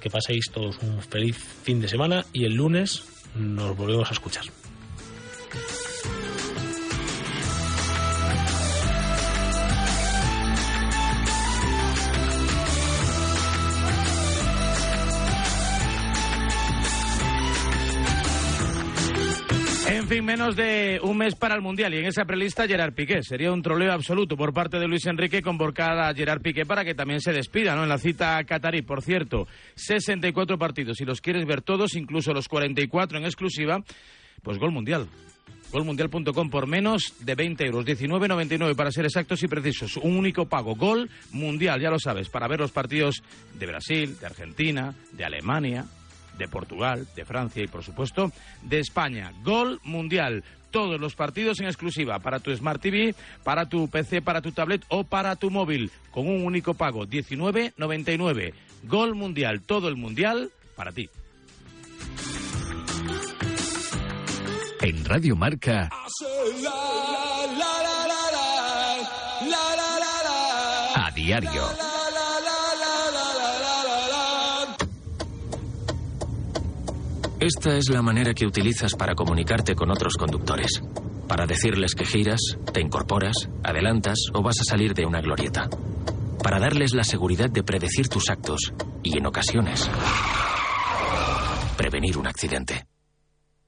Que 0.00 0.10
paséis 0.10 0.46
todos 0.52 0.78
un 0.82 1.00
feliz 1.02 1.36
fin 1.36 1.80
de 1.80 1.88
semana 1.88 2.24
y 2.32 2.44
el 2.44 2.54
lunes 2.54 3.04
nos 3.34 3.76
volvemos 3.76 4.08
a 4.10 4.14
escuchar. 4.14 4.44
En 20.02 20.08
fin, 20.08 20.24
menos 20.24 20.56
de 20.56 21.00
un 21.02 21.16
mes 21.16 21.34
para 21.34 21.54
el 21.54 21.60
Mundial 21.60 21.92
y 21.94 21.98
en 21.98 22.06
esa 22.06 22.24
prelista 22.24 22.66
Gerard 22.66 22.94
Piqué. 22.94 23.22
Sería 23.22 23.52
un 23.52 23.62
troleo 23.62 23.92
absoluto 23.92 24.36
por 24.36 24.52
parte 24.52 24.78
de 24.78 24.88
Luis 24.88 25.06
Enrique 25.06 25.42
convocar 25.42 25.98
a 25.98 26.14
Gerard 26.14 26.40
Piqué 26.40 26.64
para 26.64 26.84
que 26.84 26.94
también 26.94 27.20
se 27.20 27.32
despida 27.32 27.74
¿no? 27.76 27.82
en 27.82 27.88
la 27.88 27.98
cita 27.98 28.42
catarí. 28.44 28.82
Por 28.82 29.02
cierto, 29.02 29.46
64 29.74 30.58
partidos. 30.58 30.96
Si 30.96 31.04
los 31.04 31.20
quieres 31.20 31.46
ver 31.46 31.62
todos, 31.62 31.94
incluso 31.94 32.32
los 32.32 32.48
44 32.48 33.18
en 33.18 33.24
exclusiva, 33.24 33.82
pues 34.42 34.58
gol 34.58 34.72
mundial. 34.72 35.08
Golmundial.com 35.72 36.50
por 36.50 36.66
menos 36.66 37.14
de 37.20 37.34
20 37.34 37.64
euros, 37.64 37.86
19,99 37.86 38.76
para 38.76 38.92
ser 38.92 39.06
exactos 39.06 39.42
y 39.42 39.48
precisos. 39.48 39.96
Un 39.96 40.16
único 40.16 40.46
pago, 40.46 40.74
Gol 40.74 41.10
Mundial, 41.32 41.80
ya 41.80 41.90
lo 41.90 41.98
sabes, 41.98 42.28
para 42.28 42.46
ver 42.46 42.60
los 42.60 42.72
partidos 42.72 43.22
de 43.58 43.66
Brasil, 43.66 44.18
de 44.20 44.26
Argentina, 44.26 44.94
de 45.12 45.24
Alemania, 45.24 45.86
de 46.36 46.48
Portugal, 46.48 47.08
de 47.16 47.24
Francia 47.24 47.62
y, 47.62 47.68
por 47.68 47.82
supuesto, 47.82 48.30
de 48.62 48.80
España. 48.80 49.32
Gol 49.42 49.80
Mundial. 49.82 50.44
Todos 50.70 50.98
los 50.98 51.14
partidos 51.14 51.60
en 51.60 51.66
exclusiva 51.66 52.18
para 52.18 52.40
tu 52.40 52.54
Smart 52.54 52.80
TV, 52.80 53.14
para 53.44 53.66
tu 53.66 53.88
PC, 53.88 54.22
para 54.22 54.40
tu 54.40 54.52
tablet 54.52 54.82
o 54.88 55.04
para 55.04 55.36
tu 55.36 55.50
móvil, 55.50 55.90
con 56.10 56.26
un 56.26 56.46
único 56.46 56.72
pago, 56.72 57.06
19,99. 57.06 58.54
Gol 58.84 59.14
Mundial, 59.14 59.60
todo 59.60 59.88
el 59.88 59.96
Mundial 59.96 60.50
para 60.74 60.92
ti. 60.92 61.10
En 64.84 65.04
Radio 65.04 65.36
Marca. 65.36 65.88
A 70.94 71.10
diario. 71.14 71.62
Esta 77.38 77.76
es 77.76 77.88
la 77.90 78.02
manera 78.02 78.34
que 78.34 78.44
utilizas 78.44 78.94
para 78.94 79.14
comunicarte 79.14 79.76
con 79.76 79.88
otros 79.92 80.14
conductores. 80.16 80.82
Para 81.28 81.46
decirles 81.46 81.94
que 81.94 82.04
giras, 82.04 82.40
te 82.72 82.80
incorporas, 82.80 83.36
adelantas 83.62 84.18
o 84.34 84.42
vas 84.42 84.56
a 84.62 84.64
salir 84.64 84.94
de 84.94 85.06
una 85.06 85.20
glorieta. 85.20 85.68
Para 86.42 86.58
darles 86.58 86.92
la 86.92 87.04
seguridad 87.04 87.50
de 87.50 87.62
predecir 87.62 88.08
tus 88.08 88.28
actos 88.30 88.72
y, 89.04 89.16
en 89.16 89.26
ocasiones, 89.26 89.88
prevenir 91.76 92.18
un 92.18 92.26
accidente. 92.26 92.91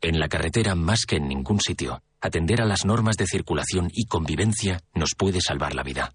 En 0.05 0.21
la 0.21 0.29
carretera, 0.29 0.75
más 0.75 1.07
que 1.07 1.17
en 1.17 1.29
ningún 1.29 1.61
sitio, 1.61 2.03
atender 2.21 2.61
a 2.61 2.67
las 2.67 2.85
normas 2.85 3.17
de 3.17 3.27
circulación 3.27 3.89
y 3.91 4.05
convivencia 4.05 4.83
nos 4.93 5.13
puede 5.17 5.41
salvar 5.41 5.75
la 5.75 5.83
vida. 5.83 6.13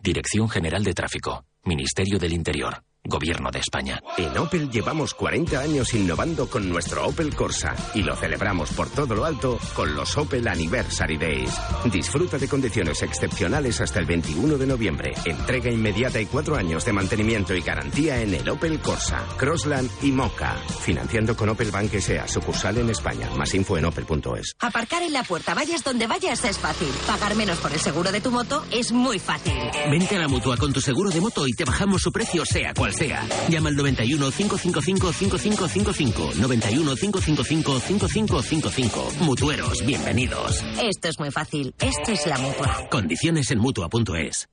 Dirección 0.00 0.48
General 0.48 0.82
de 0.82 0.92
Tráfico, 0.92 1.44
Ministerio 1.62 2.18
del 2.18 2.32
Interior. 2.32 2.82
Gobierno 3.04 3.50
de 3.50 3.58
España. 3.58 4.00
En 4.16 4.38
Opel 4.38 4.70
llevamos 4.70 5.12
40 5.14 5.58
años 5.58 5.92
innovando 5.92 6.48
con 6.48 6.68
nuestro 6.68 7.04
Opel 7.08 7.34
Corsa 7.34 7.74
y 7.94 8.02
lo 8.02 8.14
celebramos 8.14 8.70
por 8.74 8.88
todo 8.90 9.16
lo 9.16 9.24
alto 9.24 9.58
con 9.74 9.92
los 9.96 10.16
Opel 10.16 10.46
Anniversary 10.46 11.18
Days. 11.18 11.50
Disfruta 11.90 12.38
de 12.38 12.46
condiciones 12.46 13.02
excepcionales 13.02 13.80
hasta 13.80 13.98
el 13.98 14.06
21 14.06 14.56
de 14.56 14.66
noviembre. 14.68 15.14
Entrega 15.24 15.68
inmediata 15.68 16.20
y 16.20 16.26
cuatro 16.26 16.54
años 16.54 16.84
de 16.84 16.92
mantenimiento 16.92 17.52
y 17.54 17.60
garantía 17.60 18.22
en 18.22 18.34
el 18.34 18.48
Opel 18.48 18.78
Corsa, 18.78 19.26
Crossland 19.36 19.90
y 20.02 20.12
Mocha. 20.12 20.54
Financiando 20.82 21.36
con 21.36 21.48
Opel 21.48 21.72
Bank 21.72 21.92
S.A. 21.94 22.28
sucursal 22.28 22.78
en 22.78 22.90
España. 22.90 23.28
Más 23.36 23.52
info 23.54 23.76
en 23.78 23.86
opel.es. 23.86 24.54
Aparcar 24.60 25.02
en 25.02 25.12
la 25.12 25.24
puerta, 25.24 25.54
vayas 25.54 25.82
donde 25.82 26.06
vayas, 26.06 26.44
es 26.44 26.56
fácil. 26.56 26.88
Pagar 27.08 27.34
menos 27.34 27.58
por 27.58 27.72
el 27.72 27.80
seguro 27.80 28.12
de 28.12 28.20
tu 28.20 28.30
moto 28.30 28.64
es 28.70 28.92
muy 28.92 29.18
fácil. 29.18 29.54
Vente 29.90 30.14
a 30.14 30.20
la 30.20 30.28
mutua 30.28 30.56
con 30.56 30.72
tu 30.72 30.80
seguro 30.80 31.10
de 31.10 31.20
moto 31.20 31.48
y 31.48 31.52
te 31.52 31.64
bajamos 31.64 32.00
su 32.00 32.12
precio, 32.12 32.46
sea 32.46 32.72
cual 32.72 32.91
sea. 32.92 33.26
Llama 33.48 33.70
al 33.70 33.76
91 33.76 34.30
555 34.30 35.12
5555. 35.12 36.32
91 36.36 36.96
555 36.96 37.80
5555. 37.80 39.12
Mutueros, 39.20 39.84
bienvenidos. 39.84 40.62
Esto 40.82 41.08
es 41.08 41.18
muy 41.18 41.30
fácil. 41.30 41.74
Esto 41.80 42.12
es 42.12 42.26
la 42.26 42.38
mutua. 42.38 42.88
Condiciones 42.90 43.50
en 43.50 43.58
mutua.es. 43.58 44.48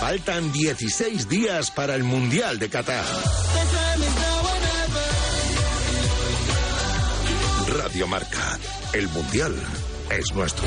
Faltan 0.00 0.50
16 0.50 1.28
días 1.28 1.70
para 1.70 1.94
el 1.94 2.04
Mundial 2.04 2.58
de 2.58 2.68
Qatar. 2.68 3.04
Radio 7.68 8.06
Marca. 8.08 8.58
El 8.92 9.08
Mundial 9.08 9.54
es 10.10 10.34
nuestro. 10.34 10.66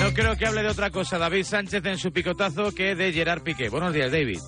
No 0.00 0.14
creo 0.14 0.36
que 0.36 0.46
hable 0.46 0.62
de 0.62 0.68
otra 0.68 0.90
cosa 0.90 1.18
David 1.18 1.44
Sánchez 1.44 1.84
en 1.84 1.98
su 1.98 2.12
picotazo 2.12 2.74
que 2.74 2.94
de 2.94 3.12
Gerard 3.12 3.42
Piqué. 3.42 3.68
Buenos 3.68 3.92
días, 3.92 4.10
David. 4.10 4.38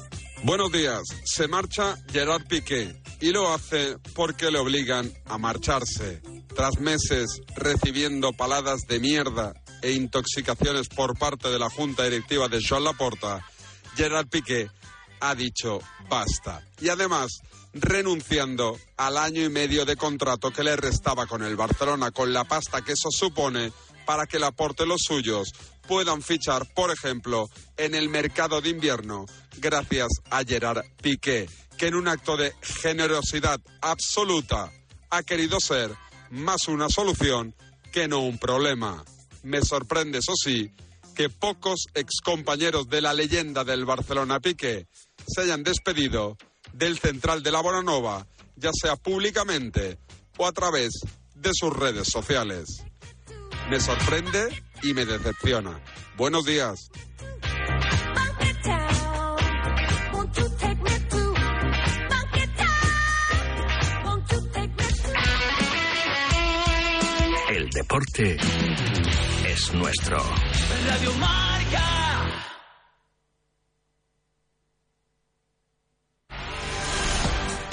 Buenos 0.43 0.73
días. 0.73 1.03
Se 1.25 1.49
marcha 1.49 1.97
Gerard 2.11 2.47
Piqué 2.47 2.95
y 3.21 3.31
lo 3.31 3.53
hace 3.53 3.99
porque 4.15 4.51
le 4.51 4.59
obligan 4.59 5.13
a 5.27 5.37
marcharse. 5.37 6.23
Tras 6.57 6.81
meses 6.81 7.43
recibiendo 7.57 8.33
paladas 8.33 8.87
de 8.89 9.01
mierda 9.01 9.53
e 9.83 9.93
intoxicaciones 9.93 10.89
por 10.89 11.19
parte 11.19 11.49
de 11.49 11.59
la 11.59 11.69
junta 11.69 12.05
directiva 12.05 12.49
de 12.49 12.61
Joan 12.67 12.85
Laporta, 12.85 13.45
Gerard 13.97 14.29
Piqué 14.29 14.71
ha 15.21 15.35
dicho 15.35 15.81
basta. 16.09 16.63
Y 16.81 16.89
además, 16.89 17.31
renunciando 17.73 18.79
al 18.97 19.17
año 19.17 19.43
y 19.43 19.49
medio 19.49 19.85
de 19.85 19.97
contrato 19.97 20.51
que 20.51 20.65
le 20.65 20.77
restaba 20.77 21.27
con 21.27 21.43
el 21.43 21.57
Barcelona, 21.57 22.11
con 22.11 22.33
la 22.33 22.45
pasta 22.45 22.83
que 22.83 22.93
eso 22.93 23.11
supone 23.11 23.73
para 24.05 24.27
que 24.27 24.39
Laporte 24.39 24.85
y 24.85 24.87
los 24.87 25.03
suyos 25.07 25.53
puedan 25.87 26.23
fichar, 26.23 26.73
por 26.75 26.91
ejemplo, 26.91 27.49
en 27.77 27.95
el 27.95 28.09
mercado 28.09 28.61
de 28.61 28.71
invierno, 28.71 29.27
gracias 29.59 30.09
a 30.31 30.45
Gerard 30.45 30.85
Piqué, 31.03 31.49
que 31.77 31.89
en 31.89 31.95
un 31.95 32.09
acto 32.09 32.37
de 32.37 32.55
generosidad 32.61 33.61
absoluta 33.81 34.71
ha 35.11 35.23
querido 35.23 35.61
ser 35.61 35.95
más 36.31 36.69
una 36.69 36.89
solución 36.89 37.55
que 37.93 38.09
no 38.09 38.21
un 38.21 38.39
problema. 38.39 39.05
Me 39.43 39.63
sorprende, 39.63 40.19
eso 40.19 40.35
sí, 40.35 40.71
que 41.15 41.29
pocos 41.29 41.87
excompañeros 41.95 42.89
de 42.89 43.01
la 43.01 43.13
leyenda 43.13 43.65
del 43.65 43.85
Barcelona 43.85 44.41
Piqué 44.41 44.87
se 45.27 45.43
hayan 45.43 45.63
despedido 45.63 46.37
del 46.73 46.99
central 46.99 47.43
de 47.43 47.53
la 47.53 47.61
Bonanova, 47.61 48.27
ya 48.57 48.71
sea 48.73 48.97
públicamente 48.97 49.99
o 50.39 50.47
a 50.47 50.53
través 50.53 51.01
de 51.35 51.51
sus 51.55 51.73
redes 51.73 52.09
sociales. 52.09 52.85
Me 53.69 53.81
sorprende 53.81 54.49
y 54.83 54.95
me 54.95 55.05
decepciona. 55.05 55.81
Buenos 56.17 56.45
días. 56.45 56.91
El 67.49 67.69
deporte 67.71 68.37
es 69.47 69.75
nuestro. 69.75 70.19
Radio 70.87 71.13
Marca. 71.15 72.20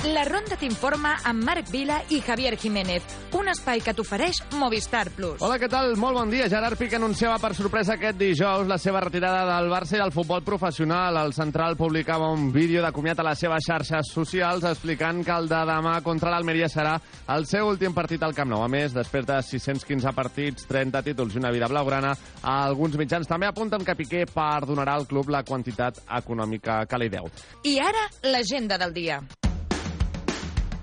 La 0.07 0.23
Ronda 0.23 0.55
t'informa 0.55 1.17
amb 1.27 1.43
Marc 1.43 1.67
Vila 1.67 1.97
i 2.15 2.21
Javier 2.23 2.53
Jiménez. 2.55 3.03
Un 3.35 3.49
espai 3.51 3.81
que 3.83 3.91
t'ofereix 3.91 4.37
Movistar 4.55 5.09
Plus. 5.11 5.41
Hola, 5.43 5.57
què 5.59 5.67
tal? 5.67 5.97
Molt 5.99 6.15
bon 6.15 6.29
dia. 6.31 6.45
Gerard 6.47 6.77
Piqué 6.79 6.95
anunciava 6.95 7.35
per 7.43 7.49
sorpresa 7.57 7.97
aquest 7.97 8.15
dijous 8.15 8.69
la 8.69 8.77
seva 8.79 9.01
retirada 9.03 9.41
del 9.49 9.67
Barça 9.67 9.97
i 9.97 9.99
del 9.99 10.13
futbol 10.15 10.45
professional. 10.47 11.17
El 11.19 11.33
central 11.35 11.75
publicava 11.75 12.29
un 12.31 12.53
vídeo 12.53 12.85
de 12.85 12.91
comiat 12.95 13.19
a 13.19 13.25
les 13.27 13.41
seves 13.43 13.67
xarxes 13.67 14.11
socials 14.13 14.63
explicant 14.69 15.25
que 15.27 15.35
el 15.35 15.49
de 15.51 15.59
demà 15.67 15.97
contra 16.05 16.31
l'Almeria 16.31 16.69
serà 16.71 16.95
el 17.35 17.49
seu 17.49 17.67
últim 17.67 17.97
partit 17.97 18.23
al 18.23 18.35
Camp 18.37 18.53
Nou. 18.53 18.63
A 18.63 18.69
més, 18.71 18.95
després 18.95 19.27
de 19.27 19.41
615 19.43 20.13
partits, 20.15 20.69
30 20.71 21.03
títols 21.09 21.35
i 21.35 21.41
una 21.41 21.51
vida 21.51 21.67
blaugrana, 21.67 22.13
alguns 22.53 22.95
mitjans 22.95 23.27
també 23.27 23.51
apunten 23.51 23.83
que 23.83 23.97
Piqué 23.99 24.23
perdonarà 24.31 24.95
al 24.95 25.09
club 25.09 25.35
la 25.35 25.43
quantitat 25.43 25.99
econòmica 26.21 26.85
que 26.87 27.01
li 27.03 27.11
deu. 27.11 27.27
I 27.67 27.75
ara, 27.83 28.07
l'agenda 28.23 28.79
del 28.79 28.95
dia. 28.95 29.19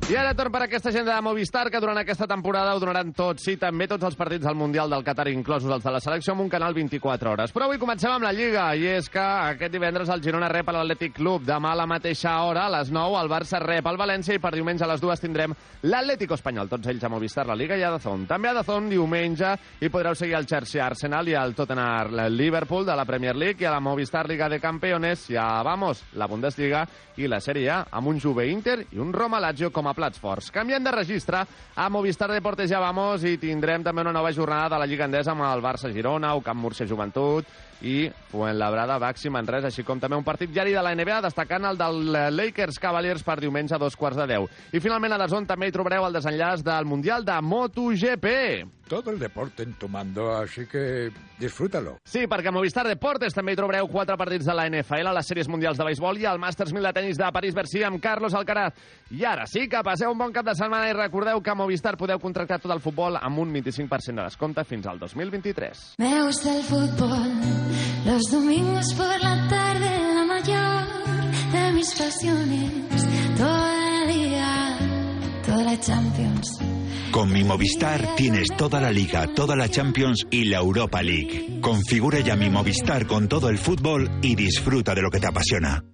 I 0.04 0.16
ara 0.20 0.34
torn 0.37 0.52
per 0.52 0.61
aquesta 0.66 0.90
agenda 0.90 1.14
de 1.14 1.23
Movistar, 1.25 1.70
que 1.73 1.80
durant 1.80 1.96
aquesta 1.96 2.26
temporada 2.28 2.75
ho 2.76 2.80
donaran 2.82 3.14
tots, 3.16 3.40
sí, 3.46 3.54
també 3.56 3.87
tots 3.88 4.04
els 4.04 4.18
partits 4.20 4.44
del 4.44 4.54
Mundial 4.54 4.90
del 4.92 5.00
Qatar, 5.02 5.30
inclosos 5.32 5.73
els 5.73 5.82
de 5.82 5.94
la 5.94 6.00
selecció, 6.04 6.34
amb 6.34 6.42
un 6.44 6.50
canal 6.52 6.75
24 6.76 7.30
hores. 7.32 7.54
Però 7.56 7.64
avui 7.64 7.80
comencem 7.80 8.12
amb 8.12 8.26
la 8.26 8.34
Lliga, 8.37 8.66
i 8.76 8.84
és 8.99 9.08
que 9.08 9.23
aquest 9.25 9.73
divendres 9.73 10.11
el 10.12 10.20
Girona 10.20 10.50
rep 10.52 10.68
a 10.68 10.75
l'Atlètic 10.76 11.14
Club. 11.16 11.46
Demà 11.49 11.73
a 11.73 11.78
la 11.80 11.87
mateixa 11.88 12.34
hora, 12.44 12.66
a 12.66 12.75
les 12.75 12.90
9, 12.92 13.16
el 13.23 13.30
Barça 13.32 13.62
rep 13.64 13.88
al 13.88 13.96
València, 13.96 14.37
i 14.37 14.42
per 14.44 14.52
diumenge 14.52 14.85
a 14.85 14.90
les 14.90 15.00
2 15.00 15.24
tindrem 15.24 15.57
l'Atlético 15.88 16.37
Espanyol. 16.37 16.68
Tots 16.68 16.92
ells 16.92 17.09
a 17.09 17.12
Movistar, 17.14 17.46
la 17.48 17.57
Liga 17.57 17.81
i 17.81 17.87
a 17.88 17.94
Dazón. 17.96 18.29
També 18.29 18.52
a 18.52 18.55
Dazón, 18.61 18.92
diumenge, 18.92 19.55
i 19.81 19.88
podreu 19.88 20.12
seguir 20.12 20.37
el 20.37 20.44
Chelsea 20.44 20.85
Arsenal 20.85 21.33
i 21.33 21.38
el 21.40 21.57
Tottenham 21.57 22.12
Liverpool 22.37 22.85
de 22.85 22.98
la 23.00 23.09
Premier 23.09 23.33
League, 23.40 23.64
i 23.64 23.70
a 23.70 23.72
la 23.72 23.81
Movistar 23.81 24.29
Liga 24.29 24.52
de 24.52 24.61
Campeones, 24.61 25.31
ja 25.33 25.48
vamos, 25.64 26.05
la 26.12 26.29
Bundesliga 26.29 26.85
i 27.16 27.26
la 27.26 27.40
Sèrie 27.40 27.72
A, 27.72 27.81
amb 27.90 28.12
un 28.12 28.20
Juve 28.20 28.50
Inter 28.52 28.83
i 28.92 29.00
un 29.00 29.14
Roma 29.14 29.40
Lazio 29.40 29.72
com 29.72 29.88
a 29.88 29.93
plats 29.94 30.20
forts. 30.20 30.50
Canviant 30.54 30.85
de 30.85 30.92
registre, 30.94 31.44
a 31.74 31.88
Movistar 31.90 32.30
Deportes 32.33 32.70
ja 32.70 32.83
vamos 32.83 33.24
i 33.24 33.38
tindrem 33.40 33.85
també 33.87 34.04
una 34.04 34.12
nova 34.14 34.33
jornada 34.33 34.74
de 34.74 34.83
la 34.83 34.88
Lliga 34.90 35.09
Endesa 35.09 35.33
amb 35.33 35.46
el 35.48 35.62
Barça 35.64 35.92
Girona, 35.92 36.35
o 36.35 36.42
Camp 36.44 36.61
Murcia 36.61 36.87
Joventut 36.87 37.48
i 37.85 38.09
Fuenlabrada 38.33 38.97
Baxi 38.99 39.31
Manresa, 39.31 39.68
així 39.68 39.85
com 39.87 40.01
també 40.01 40.16
un 40.16 40.25
partit 40.27 40.51
diari 40.51 40.73
de 40.75 40.83
la 40.83 40.94
NBA, 40.97 41.20
destacant 41.29 41.68
el 41.68 41.79
del 41.79 42.01
Lakers 42.35 42.81
Cavaliers 42.83 43.23
per 43.23 43.38
diumenge 43.44 43.77
a 43.77 43.79
dos 43.83 43.97
quarts 43.97 44.18
de 44.18 44.27
deu. 44.33 44.49
I 44.73 44.81
finalment 44.81 45.14
a 45.14 45.20
Dazón 45.20 45.47
també 45.47 45.68
hi 45.68 45.75
trobareu 45.77 46.09
el 46.09 46.16
desenllaç 46.16 46.64
del 46.64 46.88
Mundial 46.88 47.25
de 47.29 47.37
MotoGP. 47.40 48.33
Todo 48.88 49.11
el 49.12 49.18
deporte 49.18 49.62
en 49.62 49.73
tu 49.75 49.88
mando, 49.88 50.31
así 50.37 50.66
que 50.66 51.11
disfrútalo. 51.38 51.97
Sí, 52.05 52.27
perquè 52.29 52.51
a 52.51 52.53
Movistar 52.53 52.85
Deportes 52.87 53.33
també 53.33 53.55
hi 53.55 53.59
trobareu 53.59 53.88
quatre 53.88 54.16
partits 54.20 54.44
de 54.44 54.55
la 54.55 54.66
NFL, 54.68 55.09
les 55.16 55.31
sèries 55.31 55.49
mundials 55.49 55.81
de 55.81 55.87
béisbol 55.88 56.20
i 56.20 56.29
el 56.29 56.40
Masters 56.42 56.75
1000 56.75 56.90
de 56.90 56.92
tennis 56.99 57.20
de 57.20 57.31
París-Bercy 57.33 57.83
amb 57.88 58.03
Carlos 58.03 58.37
Alcaraz. 58.37 58.77
I 59.11 59.25
ara 59.25 59.49
sí 59.49 59.66
que 59.73 59.81
passeu 59.87 60.12
un 60.12 60.20
bon 60.20 60.35
cap 60.37 60.44
de 60.47 60.55
setmana 60.59 60.90
i 60.90 60.97
recordeu 60.97 61.40
que 61.40 61.53
a 61.53 61.57
Movistar 61.57 61.97
podeu 61.97 62.20
contractar 62.20 62.61
tot 62.61 62.73
el 62.77 62.85
futbol 62.85 63.16
amb 63.20 63.40
un 63.40 63.57
25% 63.57 64.20
de 64.20 64.29
descompte 64.29 64.64
fins 64.68 64.87
al 64.87 65.01
2023. 65.01 65.94
Me 65.99 66.12
gusta 66.23 66.55
el 66.55 66.62
fútbol, 66.68 67.33
los 68.04 68.22
domingos 68.30 68.94
por 68.94 69.20
la 69.20 69.48
tarde, 69.48 70.14
la 70.14 70.24
mayor 70.24 70.84
de 71.52 71.72
mis 71.72 71.94
pasiones, 71.94 72.70
toda 73.37 73.90
la 73.90 74.04
liga, 74.06 74.78
toda 75.46 75.64
la 75.64 75.80
Champions. 75.80 76.58
Con 77.10 77.32
mi 77.32 77.44
Movistar 77.44 78.16
tienes 78.16 78.48
toda 78.56 78.80
la 78.80 78.90
Liga, 78.90 79.28
toda 79.32 79.54
la 79.54 79.68
Champions 79.68 80.26
y 80.32 80.46
la 80.46 80.58
Europa 80.58 81.00
League. 81.00 81.60
Configura 81.60 82.18
ya 82.18 82.34
mi 82.34 82.50
Movistar 82.50 83.06
con 83.06 83.28
todo 83.28 83.48
el 83.48 83.58
fútbol 83.58 84.18
y 84.20 84.34
disfruta 84.34 84.96
de 84.96 85.02
lo 85.02 85.10
que 85.10 85.20
te 85.20 85.28
apasiona. 85.28 85.93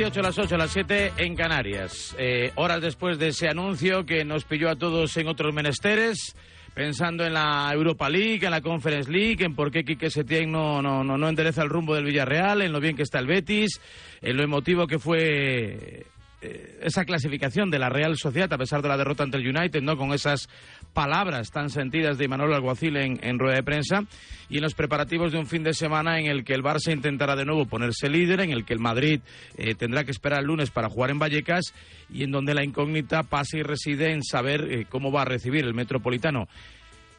18 0.00 0.20
a 0.20 0.22
las 0.22 0.38
8 0.38 0.54
a 0.54 0.58
las 0.58 0.70
7 0.70 1.12
en 1.18 1.36
Canarias. 1.36 2.16
Eh, 2.18 2.52
horas 2.54 2.80
después 2.80 3.18
de 3.18 3.28
ese 3.28 3.48
anuncio 3.48 4.06
que 4.06 4.24
nos 4.24 4.44
pilló 4.44 4.70
a 4.70 4.76
todos 4.76 5.14
en 5.18 5.28
otros 5.28 5.52
menesteres, 5.52 6.34
pensando 6.72 7.26
en 7.26 7.34
la 7.34 7.70
Europa 7.70 8.08
League, 8.08 8.42
en 8.42 8.50
la 8.50 8.62
Conference 8.62 9.12
League, 9.12 9.44
en 9.44 9.54
por 9.54 9.70
qué 9.70 9.84
Quique 9.84 10.08
Setién 10.08 10.50
no, 10.50 10.80
no, 10.80 11.04
no, 11.04 11.18
no 11.18 11.28
endereza 11.28 11.62
el 11.62 11.68
rumbo 11.68 11.94
del 11.94 12.06
Villarreal, 12.06 12.62
en 12.62 12.72
lo 12.72 12.80
bien 12.80 12.96
que 12.96 13.02
está 13.02 13.18
el 13.18 13.26
Betis, 13.26 13.78
en 14.22 14.38
lo 14.38 14.42
emotivo 14.42 14.86
que 14.86 14.98
fue 14.98 16.06
eh, 16.40 16.78
esa 16.80 17.04
clasificación 17.04 17.70
de 17.70 17.78
la 17.78 17.90
Real 17.90 18.16
Sociedad 18.16 18.50
a 18.50 18.56
pesar 18.56 18.80
de 18.80 18.88
la 18.88 18.96
derrota 18.96 19.24
ante 19.24 19.36
el 19.36 19.54
United, 19.54 19.82
¿no? 19.82 19.98
Con 19.98 20.14
esas 20.14 20.48
palabras 20.92 21.50
tan 21.50 21.70
sentidas 21.70 22.18
de 22.18 22.28
Manuel 22.28 22.54
Alguacil 22.54 22.96
en, 22.96 23.38
rueda 23.38 23.56
de 23.56 23.62
prensa 23.62 24.04
y 24.48 24.56
en 24.56 24.62
los 24.62 24.74
preparativos 24.74 25.32
de 25.32 25.38
un 25.38 25.46
fin 25.46 25.62
de 25.62 25.74
semana 25.74 26.18
en 26.18 26.26
el 26.26 26.44
que 26.44 26.54
el 26.54 26.62
Barça 26.62 26.92
intentará 26.92 27.36
de 27.36 27.44
nuevo 27.44 27.66
ponerse 27.66 28.08
líder, 28.08 28.40
en 28.40 28.50
el 28.50 28.64
que 28.64 28.74
el 28.74 28.80
Madrid 28.80 29.20
eh, 29.56 29.74
tendrá 29.74 30.04
que 30.04 30.10
esperar 30.10 30.40
el 30.40 30.46
lunes 30.46 30.70
para 30.70 30.88
jugar 30.88 31.10
en 31.10 31.18
Vallecas 31.18 31.72
y 32.08 32.24
en 32.24 32.30
donde 32.30 32.54
la 32.54 32.64
incógnita 32.64 33.22
pasa 33.22 33.56
y 33.56 33.62
reside 33.62 34.12
en 34.12 34.22
saber 34.22 34.66
eh, 34.70 34.86
cómo 34.88 35.12
va 35.12 35.22
a 35.22 35.26
recibir 35.26 35.64
el 35.64 35.74
Metropolitano 35.74 36.48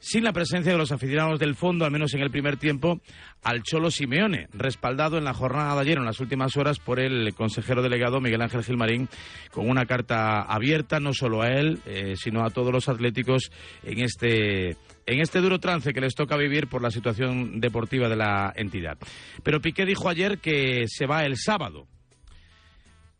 sin 0.01 0.23
la 0.23 0.33
presencia 0.33 0.71
de 0.71 0.77
los 0.79 0.91
aficionados 0.91 1.39
del 1.39 1.53
fondo, 1.53 1.85
al 1.85 1.91
menos 1.91 2.13
en 2.15 2.21
el 2.21 2.31
primer 2.31 2.57
tiempo, 2.57 2.99
al 3.43 3.61
Cholo 3.61 3.91
Simeone, 3.91 4.47
respaldado 4.51 5.19
en 5.19 5.23
la 5.23 5.33
jornada 5.33 5.75
de 5.75 5.81
ayer, 5.81 5.99
en 5.99 6.05
las 6.05 6.19
últimas 6.19 6.57
horas, 6.57 6.79
por 6.79 6.99
el 6.99 7.35
consejero 7.35 7.83
delegado 7.83 8.19
Miguel 8.19 8.41
Ángel 8.41 8.63
Gilmarín, 8.63 9.07
con 9.51 9.69
una 9.69 9.85
carta 9.85 10.41
abierta 10.41 10.99
no 10.99 11.13
solo 11.13 11.43
a 11.43 11.49
él, 11.49 11.79
eh, 11.85 12.15
sino 12.15 12.43
a 12.43 12.49
todos 12.49 12.73
los 12.73 12.89
atléticos 12.89 13.51
en 13.83 13.99
este, 14.03 14.71
en 15.05 15.21
este 15.21 15.39
duro 15.39 15.59
trance 15.59 15.93
que 15.93 16.01
les 16.01 16.15
toca 16.15 16.35
vivir 16.35 16.67
por 16.67 16.81
la 16.81 16.89
situación 16.89 17.59
deportiva 17.59 18.09
de 18.09 18.15
la 18.15 18.51
entidad. 18.55 18.97
Pero 19.43 19.61
Piqué 19.61 19.85
dijo 19.85 20.09
ayer 20.09 20.39
que 20.39 20.85
se 20.87 21.05
va 21.05 21.25
el 21.25 21.37
sábado 21.37 21.85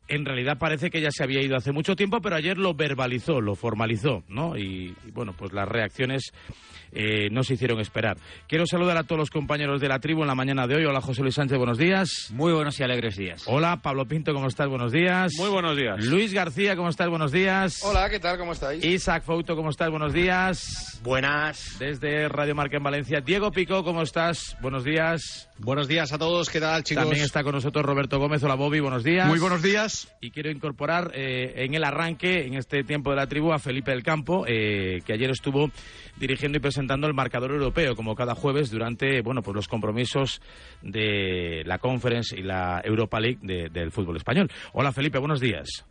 en 0.07 0.25
realidad 0.25 0.57
parece 0.57 0.89
que 0.89 1.01
ya 1.01 1.09
se 1.11 1.23
había 1.23 1.41
ido 1.41 1.55
hace 1.55 1.71
mucho 1.71 1.95
tiempo, 1.95 2.21
pero 2.21 2.35
ayer 2.35 2.57
lo 2.57 2.73
verbalizó, 2.73 3.39
lo 3.39 3.55
formalizó, 3.55 4.23
¿no? 4.27 4.57
Y, 4.57 4.93
bueno, 5.13 5.33
pues 5.37 5.53
las 5.53 5.67
reacciones 5.67 6.31
eh, 6.91 7.29
no 7.31 7.43
se 7.43 7.53
hicieron 7.53 7.79
esperar. 7.79 8.17
Quiero 8.47 8.65
saludar 8.65 8.97
a 8.97 9.03
todos 9.03 9.19
los 9.19 9.29
compañeros 9.29 9.81
de 9.81 9.87
la 9.87 9.99
tribu 9.99 10.21
en 10.21 10.27
la 10.27 10.35
mañana 10.35 10.67
de 10.67 10.75
hoy. 10.75 10.85
Hola, 10.85 11.01
José 11.01 11.21
Luis 11.21 11.35
Sánchez, 11.35 11.57
buenos 11.57 11.77
días. 11.77 12.29
Muy 12.31 12.53
buenos 12.53 12.79
y 12.79 12.83
alegres 12.83 13.15
días. 13.15 13.43
Hola, 13.47 13.81
Pablo 13.81 14.05
Pinto, 14.05 14.33
¿cómo 14.33 14.47
estás? 14.47 14.67
Buenos 14.67 14.91
días. 14.91 15.33
Muy 15.37 15.49
buenos 15.49 15.77
días. 15.77 16.03
Luis 16.05 16.33
García, 16.33 16.75
¿cómo 16.75 16.89
estás? 16.89 17.09
Buenos 17.09 17.31
días. 17.31 17.81
Hola, 17.83 18.09
¿qué 18.09 18.19
tal? 18.19 18.37
¿Cómo 18.37 18.53
estáis? 18.53 18.83
Isaac 18.83 19.23
Fouto, 19.23 19.55
¿cómo 19.55 19.69
estás? 19.69 19.89
Buenos 19.89 20.13
días. 20.13 20.99
Buenas. 21.03 21.77
Desde 21.79 22.27
Radio 22.27 22.55
Marca 22.55 22.77
en 22.77 22.83
Valencia. 22.83 23.21
Diego 23.21 23.51
Pico, 23.51 23.83
¿cómo 23.83 24.01
estás? 24.01 24.57
Buenos 24.61 24.83
días. 24.83 25.47
Buenos 25.57 25.87
días 25.87 26.11
a 26.11 26.17
todos, 26.17 26.49
¿qué 26.49 26.59
tal, 26.59 26.83
chicos? 26.83 27.03
También 27.03 27.23
está 27.23 27.43
con 27.43 27.53
nosotros 27.53 27.85
Roberto 27.85 28.19
Gómez. 28.19 28.43
Hola, 28.43 28.55
Bobby, 28.55 28.79
buenos 28.79 29.03
días. 29.03 29.27
Muy 29.27 29.39
buenos 29.39 29.61
días. 29.61 30.11
Y 30.19 30.31
quiero 30.31 30.49
incorporar 30.49 31.11
eh, 31.13 31.53
en 31.57 31.75
el 31.75 31.83
arranque, 31.83 32.45
en 32.47 32.55
este 32.55 32.83
tiempo 32.83 33.11
de 33.11 33.17
la 33.17 33.27
tribu, 33.27 33.53
a 33.53 33.59
Felipe 33.59 33.91
del 33.91 34.03
Campo, 34.03 34.45
eh, 34.47 35.01
que 35.05 35.13
ayer 35.13 35.29
estuvo 35.29 35.69
dirigiendo 36.17 36.57
y 36.57 36.61
presentando 36.61 36.80
el 36.89 37.13
marcador 37.13 37.51
europeo, 37.51 37.95
como 37.95 38.15
cada 38.15 38.35
jueves, 38.35 38.71
durante 38.71 39.21
bueno, 39.21 39.41
pues 39.41 39.55
los 39.55 39.67
compromisos 39.67 40.41
de 40.81 41.63
la 41.65 41.77
Conference 41.77 42.37
y 42.37 42.43
la 42.43 42.81
Europa 42.83 43.19
League 43.19 43.39
del 43.41 43.91
fútbol 43.91 44.17
español. 44.17 44.49
Hola 44.73 44.91
Felipe, 44.91 45.19
buenos 45.19 45.39
días. 45.39 45.85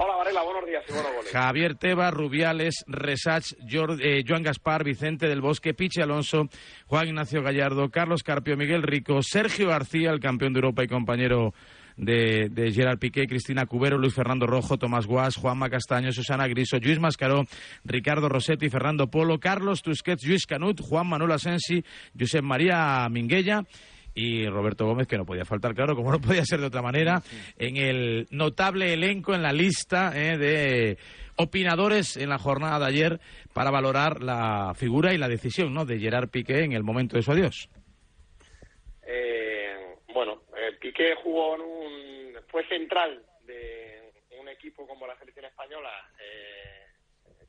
Hola 0.00 0.14
Varela, 0.14 0.42
buenos 0.42 0.64
días 0.64 0.84
y 0.88 0.92
buenos 0.92 1.12
goles. 1.12 1.32
Javier 1.32 1.74
Teba, 1.74 2.10
Rubiales, 2.12 2.84
Resach, 2.86 3.52
eh, 4.00 4.22
Joan 4.26 4.44
Gaspar, 4.44 4.84
Vicente 4.84 5.26
del 5.26 5.40
Bosque, 5.40 5.74
Piche 5.74 6.02
Alonso, 6.02 6.48
Juan 6.86 7.08
Ignacio 7.08 7.42
Gallardo, 7.42 7.90
Carlos 7.90 8.22
Carpio, 8.22 8.56
Miguel 8.56 8.84
Rico, 8.84 9.22
Sergio 9.22 9.68
García, 9.68 10.10
el 10.10 10.20
campeón 10.20 10.52
de 10.52 10.58
Europa 10.58 10.84
y 10.84 10.86
compañero 10.86 11.52
de, 11.98 12.72
Gerard 12.72 12.98
Piqué, 12.98 13.26
Cristina 13.26 13.66
Cubero, 13.66 13.98
Luis 13.98 14.14
Fernando 14.14 14.46
Rojo, 14.46 14.78
Tomás 14.78 15.06
Guas, 15.06 15.36
Juanma 15.36 15.68
Castaño, 15.68 16.12
Susana 16.12 16.46
Griso, 16.46 16.78
Luis 16.78 16.98
Mascaró, 16.98 17.44
Ricardo 17.84 18.28
Rossetti, 18.28 18.70
Fernando 18.70 19.08
Polo, 19.08 19.38
Carlos 19.38 19.82
Tusquets, 19.82 20.26
Luis 20.26 20.46
Canut, 20.46 20.80
Juan 20.80 21.08
Manuel 21.08 21.32
Asensi, 21.32 21.84
Josep 22.18 22.42
María 22.42 23.06
Minguella 23.10 23.64
y 24.14 24.46
Roberto 24.46 24.86
Gómez, 24.86 25.06
que 25.06 25.18
no 25.18 25.24
podía 25.24 25.44
faltar, 25.44 25.74
claro, 25.74 25.94
como 25.94 26.10
no 26.10 26.20
podía 26.20 26.44
ser 26.44 26.60
de 26.60 26.66
otra 26.66 26.82
manera, 26.82 27.22
en 27.56 27.76
el 27.76 28.26
notable 28.30 28.92
elenco, 28.92 29.34
en 29.34 29.42
la 29.42 29.52
lista 29.52 30.12
eh, 30.14 30.38
de 30.38 30.98
opinadores 31.36 32.16
en 32.16 32.28
la 32.28 32.38
jornada 32.38 32.80
de 32.80 32.86
ayer 32.86 33.20
para 33.52 33.70
valorar 33.70 34.22
la 34.22 34.72
figura 34.74 35.14
y 35.14 35.18
la 35.18 35.28
decisión 35.28 35.72
¿no? 35.72 35.84
de 35.84 35.98
Gerard 35.98 36.30
Piqué 36.30 36.64
en 36.64 36.72
el 36.72 36.82
momento 36.82 37.16
de 37.16 37.22
su 37.22 37.30
adiós. 37.30 37.68
Eh, 39.06 39.94
bueno, 40.12 40.42
Piqué 40.72 41.14
jugó 41.16 41.54
en 41.54 41.60
un, 41.60 42.36
fue 42.48 42.66
central 42.68 43.24
de 43.42 44.12
un 44.38 44.48
equipo 44.48 44.86
como 44.86 45.06
la 45.06 45.18
selección 45.18 45.46
española, 45.46 45.90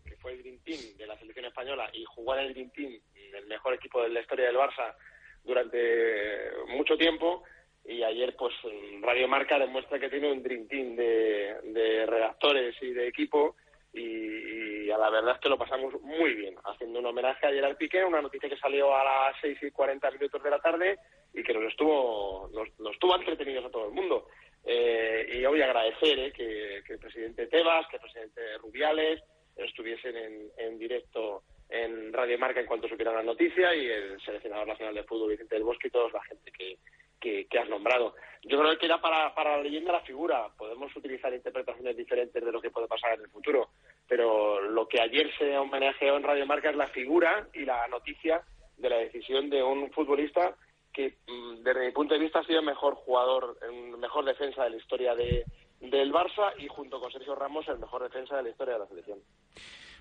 que 0.06 0.16
fue 0.18 0.34
el 0.34 0.42
Dream 0.42 0.60
Team 0.64 0.98
de 0.98 1.08
la 1.08 1.18
selección 1.18 1.46
española, 1.46 1.90
y 1.94 2.04
jugó 2.06 2.36
en 2.36 2.46
el 2.46 2.54
Dream 2.54 2.72
Team, 2.72 3.00
el 3.34 3.46
mejor 3.48 3.74
equipo 3.74 4.02
de 4.02 4.10
la 4.10 4.22
historia 4.22 4.48
del 4.48 4.58
Barça, 4.58 4.96
durante 5.44 6.52
mucho 6.68 6.98
tiempo 6.98 7.44
y 7.86 8.04
ayer 8.04 8.36
pues 8.36 8.54
Radio 9.02 9.28
Marca 9.28 9.58
demuestra 9.58 10.00
que 10.00 10.10
tiene 10.10 10.32
un 10.32 10.44
dream 10.44 10.68
team 10.68 10.96
de, 10.96 12.06
redactores 12.06 12.76
y 12.82 12.92
de 12.92 13.08
equipo 13.08 13.56
y, 13.94 14.90
a 14.92 14.98
la 14.98 15.10
verdad 15.10 15.36
es 15.36 15.42
que 15.42 15.50
lo 15.50 15.58
pasamos 15.58 15.94
muy 16.02 16.34
bien 16.34 16.56
haciendo 16.66 17.00
un 17.00 17.06
homenaje 17.06 17.46
a 17.46 17.52
Gerard 17.52 17.78
Piqué, 17.78 18.04
una 18.04 18.22
noticia 18.22 18.50
que 18.50 18.58
salió 18.58 18.96
a 18.96 19.04
las 19.04 19.36
6 19.42 19.58
y 19.62 19.72
40 19.72 20.12
minutos 20.12 20.42
de 20.42 20.50
la 20.50 20.60
tarde 20.60 20.98
y 21.34 21.44
que 21.44 21.54
nos 21.54 21.64
estuvo 21.66 22.50
nos, 22.52 22.68
nos 22.80 22.94
estuvo 22.94 23.16
entretenidos 23.16 23.66
a 23.66 23.72
todo 23.72 23.86
el 23.88 23.94
mundo. 23.94 24.28
Eh, 24.66 25.30
y 25.34 25.46
hoy 25.46 25.62
agradecer 25.62 26.20
eh, 26.20 26.32
que, 26.32 26.82
que, 26.86 26.94
el 26.94 27.00
presidente 27.00 27.48
Tebas, 27.48 27.88
que 27.88 27.98
el 27.98 28.02
presidente 28.02 28.58
Rubiales 28.58 29.22
estuviesen 29.56 30.18
en, 30.18 30.52
en 30.58 30.80
directo 30.80 31.44
en 31.70 32.12
Radio 32.12 32.38
Marca 32.40 32.60
en 32.60 32.66
cuanto 32.66 32.88
supieran 32.88 33.16
la 33.16 33.24
noticia 33.24 33.76
y 33.76 33.86
el 33.86 34.20
seleccionador 34.22 34.68
nacional 34.68 34.96
de 34.96 35.04
fútbol 35.04 35.30
Vicente 35.30 35.56
del 35.56 35.64
Bosque 35.64 35.88
y 35.88 35.92
toda 35.92 36.10
la 36.12 36.24
gente 36.24 36.52
que, 36.52 36.78
que, 37.20 37.48
has 37.60 37.70
nombrado. 37.70 38.16
Yo 38.44 38.60
creo 38.60 38.78
que 38.78 38.86
era 38.86 39.02
para, 39.02 39.34
para 39.36 39.58
la 39.58 39.64
leyenda 39.64 39.92
la 39.92 40.02
figura. 40.02 40.48
Podemos 40.58 40.96
utilizar 40.96 41.34
interpretaciones 41.34 41.96
diferentes 41.96 42.44
de 42.44 42.52
lo 42.52 42.62
que 42.62 42.72
puede 42.72 42.88
pasar 42.88 43.14
en 43.14 43.22
el 43.22 43.30
futuro, 43.30 43.70
pero 44.08 44.62
lo 44.62 44.88
que 44.88 45.02
ayer 45.02 45.30
se 45.38 45.58
homenajeó 45.58 46.18
en 46.18 46.24
Radio 46.24 46.46
Marca 46.46 46.70
es 46.70 46.76
la 46.76 46.88
figura 46.88 47.48
y 47.54 47.66
la 47.66 47.88
noticia 47.88 48.42
de 48.78 48.90
la 48.90 48.98
decisión 48.98 49.50
de 49.50 49.62
un 49.62 49.92
futbolista 49.92 50.56
que, 50.94 51.18
mm, 51.28 51.64
desde 51.64 51.86
mi 51.86 51.92
punto 51.92 52.14
de 52.14 52.20
vista, 52.20 52.40
ha 52.40 52.46
sido 52.46 52.60
el 52.60 52.66
mejor 52.66 52.96
jugador, 52.96 53.58
el 53.62 53.98
mejor 53.98 54.26
defensa 54.26 54.64
de 54.64 54.72
la 54.72 54.78
historia 54.78 55.16
de, 55.16 55.46
del 55.80 56.12
Barça 56.12 56.54
y, 56.58 56.68
junto 56.68 57.00
con 57.00 57.12
Sergio 57.12 57.36
Ramos, 57.36 57.68
el 57.68 57.80
mejor 57.80 58.04
defensa 58.04 58.38
de 58.38 58.44
la 58.44 58.50
historia 58.50 58.74
de 58.74 58.80
la 58.80 58.88
selección. 58.88 59.20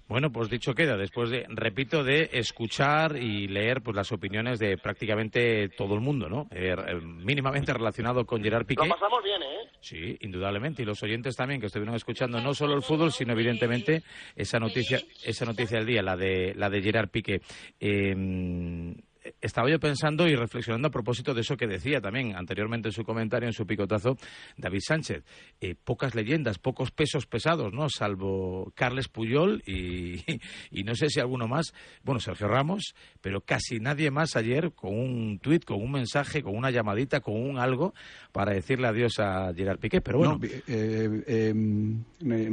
Bueno, 0.09 0.33
pues 0.33 0.49
dicho 0.49 0.75
queda, 0.75 0.97
después 0.97 1.29
de, 1.29 1.45
repito, 1.49 2.03
de 2.03 2.31
escuchar 2.33 3.17
y 3.17 3.47
leer 3.47 3.83
pues 3.83 3.95
las 3.95 4.11
opiniones 4.11 4.59
de 4.59 4.79
prácticamente 4.79 5.69
todo 5.69 5.95
el 5.95 6.01
mundo, 6.01 6.31
¿no? 6.31 6.49
Eh, 6.51 6.75
mínimamente 7.03 7.75
relacionado 7.75 8.25
con 8.25 8.43
Gerard 8.43 8.65
Piqué. 8.65 8.87
Lo 8.87 8.95
pasamos 8.95 9.23
bien, 9.23 9.43
¿eh? 9.43 9.69
Sí, 9.81 10.17
indudablemente. 10.23 10.83
Y 10.83 10.87
los 10.87 11.03
oyentes 11.03 11.37
también 11.37 11.61
que 11.61 11.67
estuvieron 11.67 11.95
escuchando 11.95 12.41
no 12.41 12.55
solo 12.55 12.75
el 12.75 12.83
fútbol, 12.83 13.13
sino 13.13 13.35
evidentemente 13.35 14.03
esa 14.35 14.59
noticia, 14.59 14.99
esa 15.25 15.45
noticia 15.45 15.77
del 15.77 15.87
día, 15.87 16.03
la 16.03 16.17
de, 16.17 16.55
la 16.57 16.71
de 16.71 16.83
Gerard 16.83 17.11
Piqué. 17.11 17.43
Eh, 17.79 18.95
estaba 19.41 19.71
yo 19.71 19.79
pensando 19.79 20.27
y 20.27 20.35
reflexionando 20.35 20.89
a 20.89 20.91
propósito 20.91 21.35
de 21.35 21.41
eso 21.41 21.57
que 21.57 21.67
decía 21.67 22.01
también 22.01 22.37
anteriormente 22.37 22.89
en 22.89 22.93
su 22.93 23.05
comentario, 23.05 23.49
en 23.49 23.53
su 23.53 23.67
picotazo, 23.67 24.17
David 24.57 24.81
Sánchez. 24.87 25.25
Eh, 25.61 25.75
pocas 25.75 26.15
leyendas, 26.15 26.59
pocos 26.59 26.91
pesos 26.91 27.27
pesados, 27.27 27.73
¿no? 27.73 27.89
Salvo 27.89 28.73
Carles 28.75 29.09
Puyol 29.09 29.63
y, 29.67 30.25
y, 30.71 30.85
no 30.85 30.95
sé 30.95 31.09
si 31.09 31.21
alguno 31.21 31.49
más, 31.49 31.73
bueno, 32.03 32.21
Sergio 32.21 32.49
Ramos, 32.49 32.95
pero 33.21 33.41
casi 33.41 33.79
nadie 33.79 34.11
más 34.11 34.37
ayer 34.37 34.73
con 34.73 34.99
un 34.99 35.39
tuit, 35.39 35.65
con 35.65 35.81
un 35.81 35.93
mensaje, 35.93 36.43
con 36.43 36.57
una 36.57 36.71
llamadita, 36.71 37.21
con 37.21 37.35
un 37.35 37.59
algo 37.59 37.95
para 38.33 38.53
decirle 38.53 38.89
adiós 38.89 39.19
a 39.19 39.53
Gerard 39.55 39.79
Piqué. 39.79 40.01
Pero 40.01 40.19
bueno. 40.19 40.41
Eh, 40.67 41.25
em, 41.27 42.05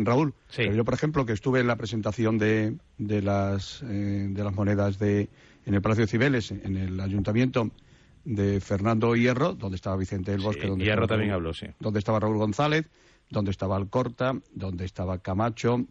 Raúl, 0.05 0.33
yo 0.57 0.85
por 0.85 0.93
ejemplo 0.93 1.25
que 1.25 1.33
estuve 1.33 1.59
en 1.59 1.67
la 1.67 1.75
presentación 1.75 2.37
de, 2.37 2.77
de, 2.97 3.21
las, 3.21 3.83
eh, 3.83 4.27
de 4.29 4.43
las 4.43 4.53
monedas 4.53 4.99
de 4.99 5.29
en 5.65 5.73
el 5.73 5.81
Palacio 5.81 6.03
de 6.05 6.07
Cibeles, 6.07 6.51
en 6.51 6.77
el 6.77 6.99
ayuntamiento 6.99 7.71
de 8.23 8.59
Fernando 8.59 9.15
Hierro, 9.15 9.53
donde 9.53 9.75
estaba 9.75 9.97
Vicente 9.97 10.31
del 10.31 10.41
Bosque. 10.41 10.67
donde 10.67 10.85
Hierro 10.85 11.07
también 11.07 11.31
habló, 11.31 11.53
sí. 11.53 11.67
Donde 11.79 11.99
estaba 11.99 12.19
Raúl 12.19 12.37
González, 12.37 12.89
donde 13.29 13.51
estaba 13.51 13.75
Alcorta, 13.75 14.33
donde 14.53 14.85
estaba 14.85 15.19
Camacho, 15.19 15.85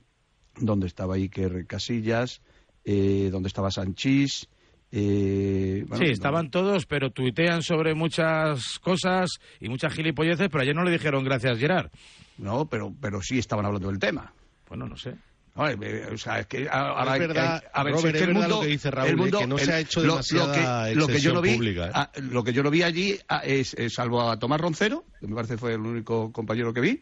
donde 0.58 0.86
estaba 0.86 1.14
Iker 1.14 1.66
Casillas, 1.66 2.40
eh, 2.84 3.28
donde 3.30 3.48
estaba 3.48 3.70
Sanchís. 3.70 4.48
Eh, 4.92 5.84
sí, 5.94 6.04
estaban 6.04 6.50
todos, 6.50 6.86
pero 6.86 7.10
tuitean 7.10 7.62
sobre 7.62 7.94
muchas 7.94 8.78
cosas 8.78 9.40
y 9.58 9.68
muchas 9.68 9.92
gilipolleces, 9.92 10.48
pero 10.48 10.62
ayer 10.62 10.74
no 10.74 10.84
le 10.84 10.92
dijeron 10.92 11.24
gracias, 11.24 11.58
Gerard. 11.58 11.90
No, 12.38 12.66
pero, 12.66 12.94
pero 13.00 13.20
sí 13.20 13.38
estaban 13.38 13.66
hablando 13.66 13.88
del 13.88 13.98
tema. 13.98 14.32
Bueno, 14.68 14.86
no 14.86 14.96
sé. 14.96 15.16
Eh, 15.56 16.08
o 16.12 16.18
sea, 16.18 16.40
es 16.40 16.46
que 16.46 16.68
ahora, 16.68 17.14
es 17.14 17.20
verdad, 17.20 17.62
a 17.72 17.84
ver, 17.84 17.94
Robert, 17.94 18.16
es, 18.16 18.22
que 18.22 18.28
el 18.28 18.34
mundo, 18.34 18.48
lo 18.48 18.60
que 18.62 18.66
dice 18.66 18.90
Raúl, 18.90 19.30
que 19.30 19.46
no 19.46 19.58
se 19.58 19.72
ha 19.72 19.80
hecho 19.80 20.02
demasiada 20.02 20.90
lo, 20.94 21.06
que, 21.06 21.20
yo 21.20 21.32
no 21.32 21.40
vi, 21.40 21.54
pública. 21.54 22.10
¿eh? 22.16 22.20
lo 22.22 22.42
que 22.42 22.52
yo 22.52 22.64
no 22.64 22.70
vi 22.70 22.82
allí 22.82 23.16
es, 23.44 23.76
salvo 23.88 24.28
a 24.28 24.38
Tomás 24.38 24.60
Roncero, 24.60 25.04
que 25.20 25.28
me 25.28 25.34
parece 25.36 25.56
fue 25.56 25.74
el 25.74 25.80
único 25.80 26.32
compañero 26.32 26.74
que 26.74 26.80
vi, 26.80 27.00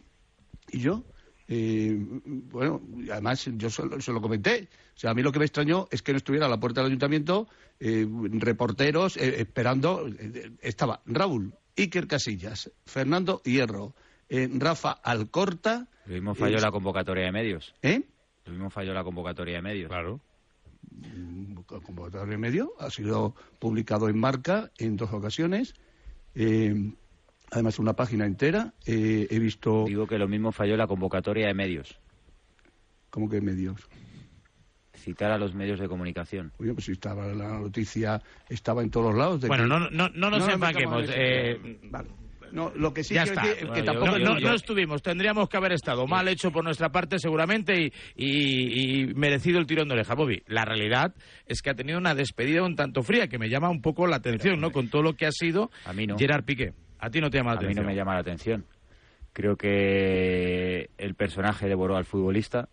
y 0.70 0.80
yo, 0.80 1.04
Eh, 1.48 1.98
bueno, 1.98 2.80
además 3.10 3.44
yo 3.56 3.68
se 3.68 4.12
lo, 4.12 4.20
comenté. 4.20 4.68
O 4.94 4.98
sea, 4.98 5.10
a 5.10 5.14
mí 5.14 5.22
lo 5.22 5.32
que 5.32 5.38
me 5.38 5.44
extrañó 5.44 5.88
es 5.90 6.00
que 6.00 6.12
no 6.12 6.18
estuviera 6.18 6.46
a 6.46 6.48
la 6.48 6.58
puerta 6.58 6.80
del 6.80 6.88
ayuntamiento 6.88 7.48
eh, 7.80 8.06
reporteros 8.38 9.16
eh, 9.16 9.40
esperando. 9.40 10.08
estaba 10.60 11.02
Raúl, 11.04 11.54
Iker 11.76 12.06
Casillas, 12.06 12.70
Fernando 12.86 13.42
Hierro, 13.44 13.94
Rafa 14.30 14.92
Alcorta. 14.92 15.88
Lo 16.06 16.14
mismo 16.14 16.34
falló 16.34 16.58
la 16.58 16.70
convocatoria 16.70 17.26
de 17.26 17.32
medios. 17.32 17.74
¿Eh? 17.82 18.02
Lo 18.44 18.52
mismo 18.52 18.70
falló 18.70 18.92
la 18.94 19.04
convocatoria 19.04 19.56
de 19.56 19.62
medios. 19.62 19.88
Claro. 19.88 20.20
Mm, 20.90 21.54
convocatoria 21.62 22.26
de 22.26 22.38
medios 22.38 22.68
ha 22.78 22.90
sido 22.90 23.34
publicado 23.58 24.08
en 24.08 24.18
marca 24.18 24.70
en 24.78 24.96
dos 24.96 25.12
ocasiones. 25.12 25.74
Eh, 26.34 26.92
además 27.50 27.78
una 27.78 27.94
página 27.94 28.26
entera. 28.26 28.74
Eh, 28.86 29.26
he 29.30 29.38
visto... 29.38 29.84
Digo 29.86 30.06
que 30.06 30.18
lo 30.18 30.28
mismo 30.28 30.52
falló 30.52 30.76
la 30.76 30.86
convocatoria 30.86 31.46
de 31.46 31.54
medios. 31.54 31.98
¿Cómo 33.10 33.28
que 33.28 33.40
medios? 33.40 33.88
Citar 34.94 35.32
a 35.32 35.38
los 35.38 35.54
medios 35.54 35.80
de 35.80 35.88
comunicación. 35.88 36.52
Oye, 36.58 36.72
pues 36.72 36.86
si 36.86 36.92
estaba 36.92 37.26
la 37.26 37.58
noticia, 37.58 38.22
estaba 38.48 38.82
en 38.82 38.90
todos 38.90 39.06
los 39.06 39.16
lados. 39.16 39.40
bueno, 39.46 39.66
no, 39.66 39.90
no, 39.90 40.08
no 40.08 40.30
nos 40.30 40.48
embarquemos. 40.48 41.06
Eh, 41.12 41.78
no, 42.52 42.70
lo 42.74 42.92
que 42.92 43.02
sí 43.02 43.14
ya 43.14 43.22
está. 43.22 43.42
que 43.42 43.82
tampoco 43.82 44.18
no, 44.18 44.54
estuvimos, 44.54 45.02
tendríamos 45.02 45.48
que 45.48 45.56
haber 45.56 45.72
estado 45.72 46.06
mal 46.06 46.28
hecho 46.28 46.52
por 46.52 46.64
nuestra 46.64 46.90
parte 46.90 47.18
seguramente 47.18 47.92
y, 48.14 49.06
merecido 49.14 49.58
el 49.58 49.66
tirón 49.66 49.88
de 49.88 49.94
oreja. 49.94 50.14
Bobby, 50.14 50.42
la 50.46 50.64
realidad 50.64 51.14
es 51.46 51.62
que 51.62 51.70
ha 51.70 51.74
tenido 51.74 51.98
una 51.98 52.14
despedida 52.14 52.62
un 52.62 52.76
tanto 52.76 53.02
fría 53.02 53.28
que 53.28 53.38
me 53.38 53.48
llama 53.48 53.70
un 53.70 53.80
poco 53.80 54.06
la 54.06 54.16
atención, 54.16 54.60
¿no? 54.60 54.70
Con 54.70 54.88
todo 54.88 55.02
lo 55.02 55.14
que 55.14 55.26
ha 55.26 55.32
sido 55.32 55.70
a 55.84 55.92
mí 55.92 56.06
no. 56.06 56.16
Gerard 56.18 56.44
Piqué. 56.44 56.74
¿A 56.98 57.10
ti 57.10 57.20
no 57.20 57.30
te 57.30 57.38
llama 57.38 57.52
la 57.52 57.56
atención? 57.56 57.78
A 57.78 57.80
mí 57.80 57.86
no 57.86 57.90
me 57.92 57.96
llama 57.96 58.14
la 58.14 58.20
atención. 58.20 58.66
Creo 59.32 59.56
que 59.56 60.90
el 60.98 61.14
personaje 61.14 61.66
devoró 61.66 61.96
al 61.96 62.04
futbolista, 62.04 62.68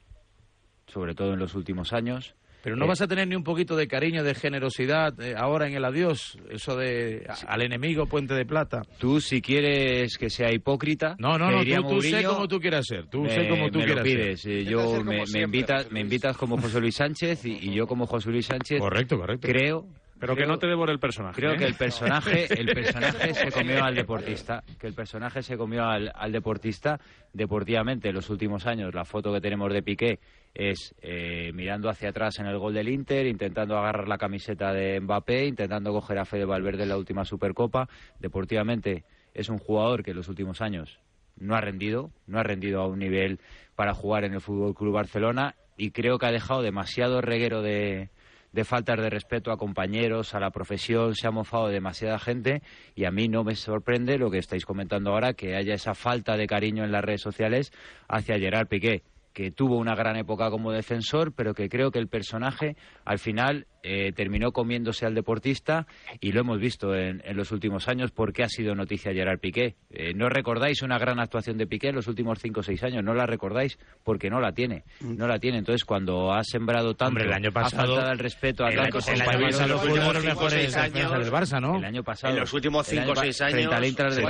sobre 0.88 1.16
todo 1.16 1.34
en 1.34 1.40
los 1.40 1.56
últimos 1.56 1.94
años. 1.94 2.36
Pero 2.64 2.76
no 2.76 2.86
eh, 2.86 2.88
vas 2.88 3.02
a 3.02 3.08
tener 3.08 3.28
ni 3.28 3.36
un 3.36 3.44
poquito 3.44 3.76
de 3.76 3.88
cariño, 3.88 4.24
de 4.24 4.36
generosidad 4.36 5.20
eh, 5.22 5.36
ahora 5.38 5.68
en 5.68 5.76
el 5.76 5.86
adiós, 5.86 6.38
eso 6.50 6.76
de 6.76 7.26
al 7.48 7.62
enemigo 7.62 8.06
puente 8.06 8.34
de 8.34 8.46
plata. 8.46 8.82
Tú 8.98 9.22
si 9.22 9.42
quieres 9.42 10.18
que 10.18 10.30
sea 10.30 10.52
hipócrita, 10.52 11.16
no, 11.20 11.38
no, 11.38 11.52
no, 11.52 11.64
tú, 11.88 12.02
sé 12.02 12.24
como 12.24 12.48
tú 12.48 12.60
quieras 12.60 12.86
ser, 12.86 13.08
tú 13.08 13.26
sé 13.28 13.48
como 13.48 13.70
tú 13.70 13.80
quieras 13.80 14.04
pides. 14.04 14.42
Ser. 14.42 14.64
Yo 14.66 15.04
me, 15.04 15.24
invitas, 15.42 15.92
me 15.92 16.02
invitas 16.02 16.36
como 16.38 16.58
José 16.58 16.80
Luis 16.80 16.96
Sánchez 16.96 17.46
y, 17.46 17.74
yo 17.74 17.88
como 17.88 18.06
José 18.06 18.30
Luis 18.30 18.48
Sánchez. 18.48 18.80
Correcto, 18.80 19.18
correcto. 19.18 19.48
Creo 19.48 19.86
pero 20.20 20.36
que 20.36 20.46
no 20.46 20.58
te 20.60 20.68
devore 20.68 20.92
el 20.92 21.00
personaje. 21.00 21.36
Creo 21.36 21.54
¿eh? 21.54 21.58
que 21.58 21.66
el 21.66 21.76
personaje, 21.76 22.48
el 22.60 22.68
personaje 22.68 23.34
se 23.34 23.52
comió 23.52 23.84
al 23.84 23.96
deportista. 23.96 24.64
Que 24.78 24.88
el 24.88 24.94
personaje 24.94 25.42
se 25.42 25.58
comió 25.58 25.86
al, 25.86 26.12
al 26.14 26.32
deportista 26.32 27.00
deportivamente 27.34 28.10
en 28.10 28.16
los 28.16 28.30
últimos 28.30 28.66
años. 28.66 28.94
La 28.94 29.06
foto 29.06 29.34
que 29.34 29.42
tenemos 29.42 29.72
de 29.72 29.82
Piqué 29.82 30.20
es 30.54 30.94
eh, 31.02 31.52
mirando 31.54 31.90
hacia 31.90 32.10
atrás 32.10 32.40
en 32.40 32.48
el 32.48 32.58
gol 32.58 32.74
del 32.74 32.90
Inter, 32.90 33.26
intentando 33.28 33.78
agarrar 33.78 34.08
la 34.08 34.18
camiseta 34.18 34.74
de 34.74 35.00
Mbappé, 35.00 35.46
intentando 35.46 35.92
coger 35.92 36.20
a 36.20 36.26
Fede 36.26 36.46
Valverde 36.46 36.84
en 36.84 36.90
la 36.90 36.98
última 36.98 37.24
Supercopa. 37.24 37.88
Deportivamente 38.20 39.06
es 39.34 39.50
un 39.50 39.58
jugador 39.58 40.04
que 40.04 40.12
en 40.12 40.18
los 40.18 40.28
últimos 40.28 40.62
años 40.62 41.00
no 41.38 41.56
ha 41.56 41.62
rendido, 41.62 42.12
no 42.28 42.40
ha 42.40 42.44
rendido 42.44 42.82
a 42.82 42.88
un 42.88 43.00
nivel 43.00 43.40
para 43.76 43.94
jugar 43.94 44.26
en 44.26 44.34
el 44.34 44.42
Fútbol 44.42 44.76
Club 44.76 44.94
Barcelona 44.94 45.56
y 45.78 45.92
creo 45.92 46.20
que 46.20 46.26
ha 46.26 46.32
dejado 46.32 46.62
demasiado 46.62 47.22
reguero 47.22 47.62
de, 47.62 48.10
de 48.52 48.64
faltas 48.64 49.00
de 49.00 49.10
respeto 49.10 49.52
a 49.52 49.58
compañeros, 49.58 50.34
a 50.34 50.40
la 50.40 50.52
profesión, 50.52 51.16
se 51.16 51.28
ha 51.28 51.32
mofado 51.32 51.68
demasiada 51.68 52.20
gente 52.20 52.62
y 52.96 53.06
a 53.06 53.12
mí 53.12 53.28
no 53.28 53.44
me 53.44 53.56
sorprende 53.56 54.18
lo 54.18 54.32
que 54.32 54.40
estáis 54.40 54.66
comentando 54.66 55.12
ahora, 55.12 55.34
que 55.34 55.56
haya 55.56 55.74
esa 55.74 55.94
falta 55.94 56.38
de 56.38 56.48
cariño 56.48 56.84
en 56.84 56.92
las 56.92 57.04
redes 57.04 57.22
sociales 57.22 57.72
hacia 58.08 58.40
Gerard 58.40 58.68
Piqué 58.68 59.04
que 59.34 59.52
tuvo 59.52 59.78
una 59.78 59.96
gran 59.96 60.18
época 60.18 60.50
como 60.50 60.72
defensor, 60.72 61.32
pero 61.34 61.54
que 61.54 61.70
creo 61.70 61.92
que 61.92 62.00
el 62.00 62.08
personaje 62.08 62.76
al 63.06 63.20
final 63.20 63.68
eh, 63.84 64.12
terminó 64.14 64.52
comiéndose 64.52 65.06
al 65.06 65.16
deportista 65.16 65.88
y 66.20 66.32
lo 66.32 66.42
hemos 66.42 66.60
visto 66.60 66.96
en, 66.96 67.22
los 67.34 67.52
últimos 67.52 67.88
años 67.88 68.12
porque 68.12 68.44
ha 68.44 68.50
sido 68.50 68.76
noticia 68.76 69.14
Gerard 69.14 69.40
Piqué. 69.40 69.76
Eh, 69.90 70.14
¿No 70.14 70.30
recordáis 70.30 70.82
una 70.82 70.98
gran 70.98 71.20
actuación 71.20 71.58
de 71.58 71.68
Piqué 71.68 71.90
en 71.90 71.96
los 71.96 72.08
últimos 72.08 72.40
cinco 72.40 72.60
o 72.60 72.64
seis 72.64 72.84
años? 72.84 73.04
No 73.04 73.14
la 73.14 73.26
recordáis 73.26 73.80
porque 74.04 74.30
no 74.30 74.42
la 74.42 74.52
tiene. 74.52 74.84
No 75.02 75.28
la 75.28 75.40
tiene. 75.40 75.60
Entonces, 75.60 75.86
cuando 75.86 76.34
ha 76.34 76.44
sembrado 76.44 76.96
tanto, 76.96 77.22
el 77.22 77.32
año 77.32 77.52
pasado, 77.52 78.00
ha 78.00 78.12
el 78.12 78.20
respeto 78.20 78.66
a 78.66 78.72
tantos 78.72 79.08
el 79.08 79.22
año 79.22 79.48
pasado 79.48 79.80
fue 79.80 79.94
uno 79.94 80.08
de 80.08 80.14
los 80.14 80.26
mejores 80.26 80.74
defensas 80.74 81.12
del 81.12 81.32
Barça, 81.32 81.62
¿no? 81.62 81.78
El 81.78 81.86
año 81.86 82.04
pasado. 82.04 82.34
En 82.34 82.40
los 82.42 82.54
últimos 82.54 82.86
cinco 82.88 83.12
o 83.12 83.16
seis 83.16 83.40
años. 83.42 83.54
Frente 83.54 83.76
al 83.76 83.86
Inter 83.86 84.10
de. 84.10 84.22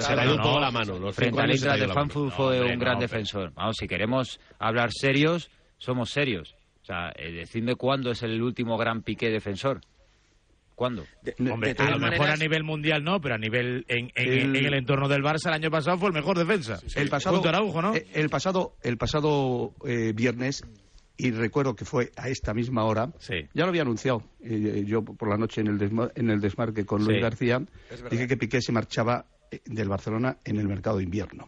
Se 0.00 0.16
la 0.16 0.70
mano. 0.70 1.12
Frente 1.12 1.40
al 1.40 1.50
Inter 1.50 1.80
de 1.80 1.88
Frankfurt 1.88 2.32
fue 2.34 2.60
un 2.60 2.78
gran 2.78 2.98
defensor. 2.98 3.52
Vamos, 3.54 3.76
si 3.78 3.88
queremos 3.88 4.40
hablar 4.58 4.90
serios, 4.92 5.50
somos 5.78 6.10
serios 6.10 6.59
sea, 6.84 7.12
eh, 7.16 7.32
decidme 7.32 7.74
cuándo 7.76 8.10
es 8.10 8.22
el 8.22 8.40
último 8.42 8.76
gran 8.76 9.02
piqué 9.02 9.30
defensor. 9.30 9.80
¿Cuándo? 10.74 11.04
Hombre, 11.52 11.74
a 11.76 11.90
lo 11.90 11.98
mejor 11.98 12.30
a 12.30 12.36
nivel 12.36 12.64
mundial 12.64 13.04
no, 13.04 13.20
pero 13.20 13.34
a 13.34 13.38
nivel 13.38 13.84
en, 13.86 14.10
el, 14.14 14.72
entorno 14.72 15.08
del 15.08 15.22
Barça 15.22 15.48
el 15.48 15.52
año 15.52 15.70
pasado 15.70 15.98
fue 15.98 16.08
el 16.08 16.14
mejor 16.14 16.38
defensa. 16.38 16.80
el 16.96 17.10
pasado, 17.10 17.42
¿no? 17.82 17.94
Eh, 17.94 18.06
el 18.14 18.30
pasado, 18.30 18.76
el 18.82 18.96
pasado 18.96 19.74
eh, 19.86 20.14
viernes 20.14 20.64
y 21.18 21.32
recuerdo 21.32 21.76
que 21.76 21.84
fue 21.84 22.12
a 22.16 22.30
esta 22.30 22.54
misma 22.54 22.84
hora. 22.84 23.12
Ya 23.28 23.64
lo 23.64 23.68
había 23.68 23.82
anunciado 23.82 24.22
yo 24.40 25.04
por 25.04 25.28
la 25.28 25.36
noche 25.36 25.60
en 25.60 25.66
el, 25.66 26.10
en 26.14 26.30
el 26.30 26.40
desmarque 26.40 26.86
con 26.86 27.04
Luis 27.04 27.20
García. 27.20 27.60
Dije 28.10 28.26
que 28.26 28.38
Piqué 28.38 28.62
se 28.62 28.72
marchaba 28.72 29.26
del 29.66 29.88
Barcelona 29.90 30.38
en 30.46 30.58
el 30.58 30.66
mercado 30.66 30.96
de 30.96 31.04
invierno 31.04 31.46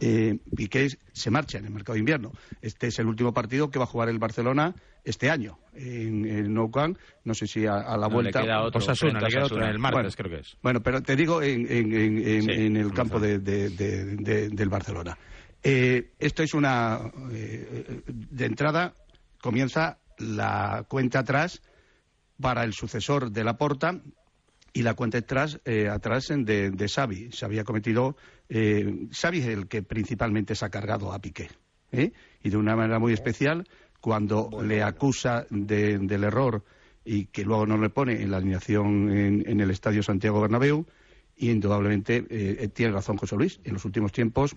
eh, 0.00 0.38
Piqué 0.54 0.88
se 1.12 1.30
marcha 1.30 1.58
en 1.58 1.64
el 1.64 1.70
mercado 1.70 1.94
de 1.94 2.00
invierno. 2.00 2.32
Este 2.62 2.88
es 2.88 2.98
el 2.98 3.06
último 3.06 3.32
partido 3.32 3.70
que 3.70 3.78
va 3.78 3.84
a 3.84 3.88
jugar 3.88 4.08
el 4.08 4.18
Barcelona 4.18 4.74
este 5.04 5.30
año 5.30 5.58
en 5.74 6.26
el 6.26 6.52
Nou 6.52 6.70
Camp. 6.70 6.98
No 7.24 7.34
sé 7.34 7.46
si 7.46 7.66
a, 7.66 7.96
la 7.96 8.08
vuelta. 8.08 8.40
Le 8.40 8.46
queda 8.46 8.62
otro, 8.62 8.78
Osasuna, 8.78 9.20
le 9.20 9.28
queda 9.28 9.44
otro 9.44 9.62
en 9.62 9.70
el 9.70 9.78
martes, 9.78 10.16
bueno, 10.16 10.16
creo 10.16 10.30
que 10.30 10.40
es. 10.40 10.56
Bueno, 10.62 10.82
pero 10.82 11.02
te 11.02 11.16
digo 11.16 11.42
en, 11.42 12.76
el 12.76 12.92
campo 12.92 13.18
del 13.18 14.68
Barcelona. 14.68 15.16
Eh, 15.62 16.12
esto 16.18 16.42
es 16.42 16.54
una. 16.54 17.00
Eh, 17.32 18.02
de 18.06 18.44
entrada, 18.46 18.94
comienza 19.40 19.98
la 20.18 20.84
cuenta 20.88 21.20
atrás 21.20 21.62
para 22.40 22.64
el 22.64 22.72
sucesor 22.72 23.30
de 23.32 23.44
la 23.44 23.56
Porta 23.56 24.00
y 24.72 24.82
la 24.82 24.94
cuenta 24.94 25.18
atrás, 25.18 25.60
eh, 25.64 25.88
atrás 25.88 26.28
de, 26.28 26.70
de 26.70 26.88
Xavi. 26.88 27.30
Se 27.32 27.44
había 27.44 27.64
cometido 27.64 28.16
eh, 28.48 29.08
Xavi 29.12 29.38
es 29.40 29.46
el 29.46 29.68
que 29.68 29.82
principalmente 29.82 30.54
se 30.54 30.64
ha 30.64 30.70
cargado 30.70 31.12
a 31.12 31.20
Piqué. 31.20 31.50
¿eh? 31.92 32.12
Y 32.42 32.50
de 32.50 32.56
una 32.56 32.76
manera 32.76 32.98
muy 32.98 33.12
especial, 33.12 33.66
cuando 34.00 34.50
le 34.62 34.82
acusa 34.82 35.46
del 35.50 36.24
error 36.24 36.64
y 37.04 37.26
que 37.26 37.44
luego 37.44 37.66
no 37.66 37.78
le 37.78 37.90
pone 37.90 38.22
en 38.22 38.30
la 38.30 38.38
alineación 38.38 39.10
en, 39.10 39.60
el 39.60 39.70
Estadio 39.70 40.02
Santiago 40.02 40.40
Bernabéu, 40.40 40.86
y 41.36 41.50
indudablemente 41.50 42.26
eh, 42.30 42.68
tiene 42.68 42.92
razón 42.92 43.16
José 43.16 43.36
Luis. 43.36 43.60
En 43.64 43.74
los 43.74 43.84
últimos 43.84 44.12
tiempos 44.12 44.56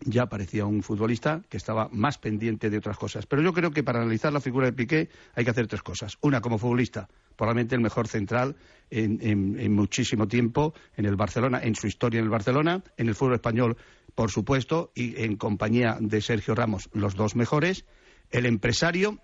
ya 0.00 0.26
parecía 0.26 0.64
un 0.64 0.82
futbolista 0.82 1.42
que 1.48 1.56
estaba 1.56 1.88
más 1.90 2.18
pendiente 2.18 2.70
de 2.70 2.78
otras 2.78 2.96
cosas. 2.96 3.26
Pero 3.26 3.42
yo 3.42 3.52
creo 3.52 3.70
que 3.70 3.82
para 3.82 4.00
analizar 4.00 4.32
la 4.32 4.40
figura 4.40 4.66
de 4.66 4.72
Piqué 4.72 5.08
hay 5.34 5.44
que 5.44 5.50
hacer 5.50 5.66
tres 5.66 5.82
cosas. 5.82 6.16
Una, 6.20 6.40
como 6.40 6.58
futbolista, 6.58 7.08
probablemente 7.36 7.74
el 7.74 7.80
mejor 7.80 8.06
central 8.08 8.56
en, 8.90 9.72
muchísimo 9.72 10.28
tiempo 10.28 10.74
en 10.96 11.06
el 11.06 11.16
Barcelona, 11.16 11.60
en 11.62 11.74
su 11.74 11.86
historia 11.86 12.18
en 12.18 12.24
el 12.24 12.30
Barcelona, 12.30 12.82
en 12.96 13.08
el 13.08 13.14
fútbol 13.14 13.34
español, 13.34 13.76
por 14.14 14.30
supuesto, 14.30 14.92
y 14.94 15.22
en 15.22 15.36
compañía 15.36 15.96
de 16.00 16.20
Sergio 16.20 16.54
Ramos, 16.54 16.88
los 16.92 17.14
dos 17.14 17.36
mejores. 17.36 17.84
El 18.30 18.46
empresario, 18.46 19.18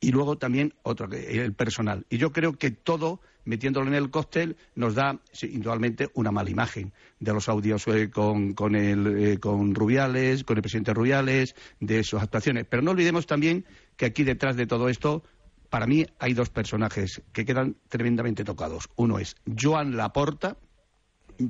y 0.00 0.12
luego 0.12 0.38
también 0.38 0.74
otro, 0.82 1.08
el 1.12 1.52
personal. 1.54 2.06
Y 2.08 2.16
yo 2.16 2.32
creo 2.32 2.54
que 2.54 2.70
todo, 2.70 3.20
metiéndolo 3.44 3.86
en 3.86 3.94
el 3.94 4.10
cóctel, 4.10 4.56
nos 4.74 4.94
da 4.94 5.20
indudablemente 5.42 6.10
una 6.14 6.32
mala 6.32 6.50
imagen 6.50 6.92
de 7.20 7.32
los 7.34 7.48
audios 7.50 7.86
eh, 7.88 8.10
con, 8.10 8.54
con, 8.54 8.74
el, 8.74 9.06
eh, 9.18 9.38
con 9.38 9.74
Rubiales, 9.74 10.44
con 10.44 10.56
el 10.56 10.62
presidente 10.62 10.94
Rubiales, 10.94 11.54
de 11.80 12.02
sus 12.02 12.22
actuaciones. 12.22 12.66
Pero 12.68 12.82
no 12.82 12.92
olvidemos 12.92 13.26
también 13.26 13.66
que 13.96 14.06
aquí 14.06 14.24
detrás 14.24 14.56
de 14.56 14.66
todo 14.66 14.88
esto, 14.88 15.22
para 15.68 15.86
mí 15.86 16.06
hay 16.18 16.32
dos 16.32 16.48
personajes 16.48 17.22
que 17.32 17.44
quedan 17.44 17.76
tremendamente 17.88 18.42
tocados. 18.42 18.88
Uno 18.96 19.18
es 19.18 19.36
Joan 19.60 19.96
Laporta, 19.98 20.56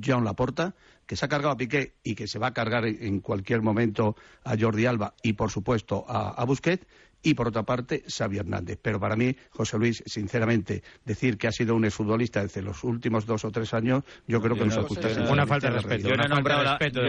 Joan 0.05 0.25
Laporta, 0.25 0.75
que 1.05 1.15
se 1.15 1.25
ha 1.25 1.29
cargado 1.29 1.53
a 1.53 1.57
Piqué 1.57 1.95
y 2.03 2.15
que 2.15 2.27
se 2.27 2.39
va 2.39 2.47
a 2.47 2.53
cargar 2.53 2.85
en 2.85 3.19
cualquier 3.19 3.61
momento 3.61 4.15
a 4.43 4.55
Jordi 4.57 4.85
Alba 4.85 5.13
y, 5.23 5.33
por 5.33 5.51
supuesto, 5.51 6.05
a, 6.07 6.29
a 6.29 6.45
Busquets, 6.45 6.85
y 7.23 7.33
por 7.33 7.47
otra 7.47 7.63
parte 7.63 8.03
Xavi 8.07 8.37
Hernández. 8.37 8.79
Pero 8.81 8.99
para 8.99 9.15
mí, 9.15 9.35
José 9.49 9.77
Luis, 9.77 10.03
sinceramente, 10.05 10.83
decir 11.05 11.37
que 11.37 11.47
ha 11.47 11.51
sido 11.51 11.75
un 11.75 11.85
exfutbolista 11.85 12.41
desde 12.41 12.61
los 12.61 12.83
últimos 12.83 13.25
dos 13.25 13.45
o 13.45 13.51
tres 13.51 13.73
años, 13.73 14.03
yo 14.27 14.41
creo 14.41 14.55
que 14.55 14.65
no, 14.65 14.71
se 14.71 15.21
Una 15.21 15.45
falta 15.45 15.69
de 15.69 15.75
respeto. 15.75 16.09
Yo 16.09 16.15
no 16.15 16.25
he 16.25 16.29
nombrado 16.29 16.63
la, 16.63 16.77
respeto 16.77 17.01